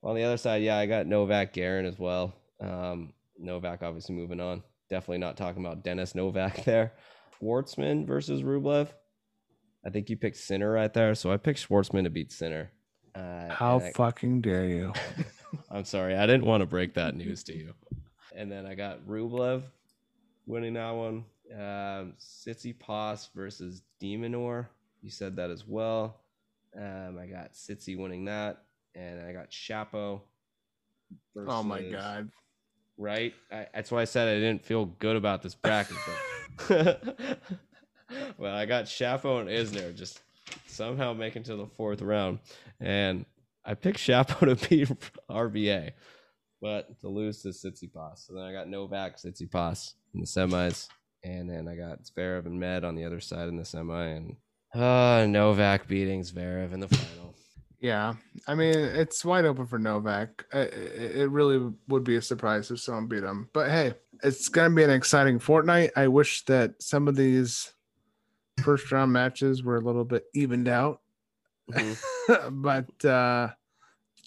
On 0.03 0.15
the 0.15 0.25
other 0.25 0.37
side, 0.37 0.63
yeah, 0.63 0.77
I 0.79 0.87
got 0.87 1.07
Novak 1.07 1.53
Garin 1.53 1.87
as 1.87 1.99
well. 1.99 2.35
Um, 2.61 3.13
Novak 3.39 3.83
obviously 3.83 4.15
moving 4.15 4.41
on. 4.41 4.63
Definitely 4.89 5.19
not 5.19 5.37
talking 5.37 5.65
about 5.65 5.83
Dennis 5.85 6.15
Novak 6.15 6.65
there. 6.65 6.93
Schwartzman 7.41 8.07
versus 8.07 8.43
Rublev. 8.43 8.89
I 9.85 9.91
think 9.91 10.11
you 10.11 10.17
picked 10.17 10.37
Sinner 10.37 10.71
right 10.71 10.93
there, 10.93 11.15
so 11.15 11.33
I 11.33 11.37
picked 11.39 11.67
Schwartzman 11.67 12.05
to 12.05 12.11
beat 12.11 12.33
Sinner. 12.33 12.71
Uh, 13.15 13.49
How 13.49 13.79
I- 13.81 13.93
fucking 13.93 14.43
dare 14.43 14.67
you? 14.67 14.93
I'm 15.71 15.85
sorry, 15.85 16.17
I 16.17 16.27
didn't 16.27 16.45
want 16.45 16.61
to 16.61 16.67
break 16.67 16.95
that 16.95 17.15
news 17.15 17.43
to 17.45 17.57
you. 17.57 17.75
And 18.37 18.53
then 18.53 18.67
I 18.67 18.75
got 18.75 19.07
Rublev 19.07 19.63
winning 20.47 20.75
that 20.75 20.91
one. 20.91 21.25
Um, 21.53 22.15
Tsitsipas 22.19 23.29
versus 23.35 23.83
de 23.99 24.17
Minaur. 24.17 24.67
You 25.03 25.11
said 25.11 25.37
that 25.37 25.51
as 25.51 25.67
well. 25.67 26.21
Um, 26.77 27.19
I 27.21 27.27
got 27.27 27.55
Sitsi 27.55 27.99
winning 27.99 28.27
that, 28.27 28.63
and 28.95 29.21
I 29.21 29.33
got 29.33 29.51
Chapo. 29.51 30.21
Oh 31.37 31.63
my 31.63 31.83
god. 31.83 32.31
Right? 32.97 33.35
I, 33.51 33.67
that's 33.75 33.91
why 33.91 34.03
I 34.03 34.05
said 34.05 34.29
I 34.29 34.39
didn't 34.39 34.65
feel 34.65 34.85
good 34.85 35.17
about 35.17 35.43
this 35.43 35.55
bracket. 35.55 35.97
But 36.69 37.41
well, 38.39 38.55
I 38.55 38.67
got 38.67 38.85
Chapo 38.85 39.41
and 39.41 39.49
Isner 39.49 39.95
just 39.97 40.21
somehow 40.67 41.13
making 41.13 41.45
to 41.45 41.57
the 41.57 41.67
fourth 41.67 42.03
round, 42.03 42.39
and 42.79 43.25
I 43.65 43.75
picked 43.75 43.99
Chapo 43.99 44.41
to 44.41 44.69
beat 44.69 44.89
RBA, 45.29 45.93
but 46.61 46.99
to 47.01 47.09
lose 47.09 47.43
to 47.43 47.49
Tsitsipas. 47.49 48.27
So 48.27 48.35
then 48.35 48.45
I 48.45 48.53
got 48.53 48.69
Novak 48.69 49.17
Tsitsipas 49.17 49.95
in 50.15 50.21
the 50.21 50.27
semis, 50.27 50.89
and 51.25 51.49
then 51.49 51.69
I 51.69 51.77
got 51.77 52.03
Zverev 52.05 52.47
and 52.47 52.59
Med 52.59 52.85
on 52.85 52.95
the 52.95 53.05
other 53.05 53.21
side 53.21 53.49
in 53.49 53.57
the 53.57 53.65
semi, 53.65 54.07
and 54.07 54.37
uh, 54.75 55.27
Novak 55.29 55.89
beating 55.89 56.23
Zverev 56.23 56.73
in 56.73 56.81
the 56.81 56.89
final. 56.89 57.35
Yeah, 57.81 58.15
I 58.47 58.55
mean 58.55 58.75
it's 58.77 59.25
wide 59.25 59.47
open 59.47 59.67
for 59.67 59.79
Novak. 59.79 60.45
It, 60.53 60.75
it 61.17 61.31
really 61.31 61.73
would 61.89 62.05
be 62.05 62.17
a 62.17 62.23
surprise 62.23 62.71
if 62.71 62.81
someone 62.81 63.07
beat 63.07 63.23
him. 63.23 63.49
But 63.55 63.71
hey, 63.71 63.95
it's 64.23 64.49
gonna 64.51 64.75
be 64.75 64.85
an 64.85 64.91
exciting 64.91 65.39
fortnight. 65.39 65.93
I 65.97 66.09
wish 66.09 66.45
that 66.45 66.83
some 66.83 67.09
of 67.09 67.17
these 67.17 67.73
first 68.63 68.93
round 68.93 69.13
matches 69.15 69.63
were 69.63 69.77
a 69.77 69.81
little 69.81 70.05
bit 70.05 70.25
evened 70.35 70.69
out, 70.69 71.01
Mhm. 71.71 71.97
but 72.63 73.09
uh, 73.09 73.49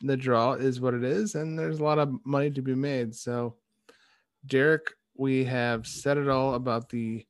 the 0.03 0.17
draw 0.17 0.53
is 0.53 0.81
what 0.81 0.93
it 0.93 1.03
is, 1.03 1.35
and 1.35 1.57
there's 1.57 1.80
a 1.80 1.84
lot 1.84 1.99
of 1.99 2.13
money 2.25 2.51
to 2.51 2.61
be 2.61 2.75
made. 2.75 3.15
So, 3.15 3.55
Derek, 4.45 4.93
we 5.15 5.45
have 5.45 5.88
said 5.88 6.17
it 6.17 6.30
all 6.30 6.55
about 6.55 6.89
the 6.89 7.25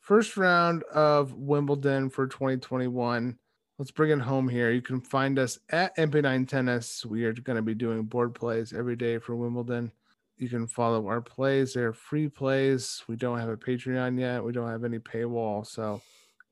first 0.00 0.36
round 0.36 0.82
of 0.84 1.34
Wimbledon 1.34 2.10
for 2.10 2.26
2021 2.26 3.38
let's 3.78 3.90
bring 3.90 4.10
it 4.10 4.22
home 4.22 4.48
here. 4.48 4.70
You 4.70 4.82
can 4.82 5.00
find 5.00 5.38
us 5.38 5.58
at 5.70 5.96
MP9 5.96 6.48
Tennis. 6.48 7.04
We 7.04 7.24
are 7.24 7.32
going 7.32 7.56
to 7.56 7.62
be 7.62 7.74
doing 7.74 8.02
board 8.04 8.34
plays 8.34 8.72
every 8.72 8.96
day 8.96 9.18
for 9.18 9.36
Wimbledon. 9.36 9.92
You 10.38 10.48
can 10.48 10.66
follow 10.66 11.08
our 11.08 11.20
plays. 11.20 11.72
They're 11.72 11.92
free 11.92 12.28
plays. 12.28 13.02
We 13.08 13.16
don't 13.16 13.38
have 13.38 13.48
a 13.48 13.56
Patreon 13.56 14.18
yet. 14.18 14.44
We 14.44 14.52
don't 14.52 14.70
have 14.70 14.84
any 14.84 14.98
paywall. 14.98 15.66
So 15.66 16.02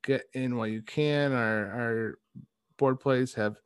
get 0.02 0.24
in 0.32 0.56
while 0.56 0.66
you 0.66 0.82
can. 0.82 1.32
Our 1.32 1.70
our 1.70 2.18
board 2.78 2.98
plays 3.00 3.34
have 3.34 3.56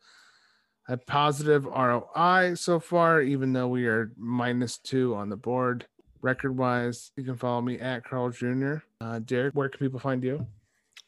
a 0.89 0.97
positive 0.97 1.66
ROI 1.66 2.55
so 2.55 2.81
far, 2.81 3.20
even 3.20 3.52
though 3.52 3.69
we 3.69 3.86
are 3.86 4.10
minus 4.16 4.78
two 4.78 5.15
on 5.15 5.28
the 5.28 5.36
board 5.36 5.86
record 6.23 6.56
wise. 6.56 7.12
You 7.16 7.24
can 7.24 7.36
follow 7.36 7.60
me 7.60 7.78
at 7.78 8.05
Carl 8.05 8.31
Jr. 8.31 8.77
Uh, 9.01 9.19
Derek, 9.20 9.55
where 9.55 9.69
can 9.69 9.78
people 9.78 10.01
find 10.01 10.24
you? 10.24 10.47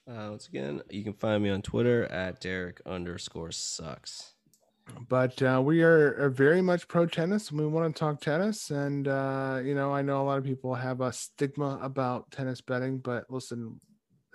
Uh, 0.09 0.29
once 0.31 0.49
again, 0.49 0.83
you 0.91 1.03
can 1.03 1.15
find 1.15 1.43
me 1.43 1.51
on 1.51 1.63
Twitter 1.63 2.05
at 2.07 2.41
Derek 2.41 2.81
underscore 2.85 3.53
sucks. 3.53 4.35
But 5.09 5.41
uh, 5.41 5.63
we 5.65 5.83
are, 5.83 6.17
are, 6.21 6.31
very 6.31 6.61
much 6.61 6.89
pro 6.89 7.07
tennis 7.07 7.51
and 7.51 7.61
we 7.61 7.67
want 7.67 7.95
to 7.95 7.99
talk 7.99 8.21
tennis. 8.21 8.71
And, 8.71 9.07
uh, 9.07 9.61
you 9.65 9.75
know, 9.75 9.93
I 9.93 10.03
know 10.03 10.21
a 10.21 10.25
lot 10.25 10.39
of 10.39 10.45
people 10.45 10.75
have 10.75 11.01
a 11.01 11.13
stigma 11.13 11.79
about 11.81 12.33
tennis 12.33 12.61
betting, 12.61 12.99
but 12.99 13.25
listen, 13.31 13.79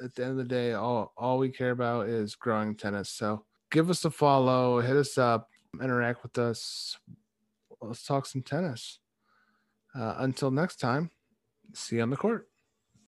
at 0.01 0.15
the 0.15 0.23
end 0.23 0.31
of 0.31 0.37
the 0.37 0.45
day, 0.45 0.71
all, 0.71 1.11
all 1.17 1.39
we 1.39 1.49
care 1.49 1.71
about 1.71 2.07
is 2.07 2.35
growing 2.35 2.75
tennis. 2.75 3.09
So 3.09 3.43
give 3.75 3.89
us 3.89 4.05
a 4.05 4.09
follow, 4.09 4.79
hit 4.79 4.95
us 4.95 5.17
up, 5.17 5.49
interact 5.83 6.23
with 6.23 6.37
us. 6.37 6.97
Let's 7.81 8.05
talk 8.05 8.25
some 8.25 8.41
tennis. 8.41 8.99
Uh, 9.93 10.15
until 10.19 10.49
next 10.49 10.77
time, 10.77 11.11
see 11.73 11.97
you 11.97 12.01
on 12.01 12.09
the 12.09 12.15
court. 12.15 12.47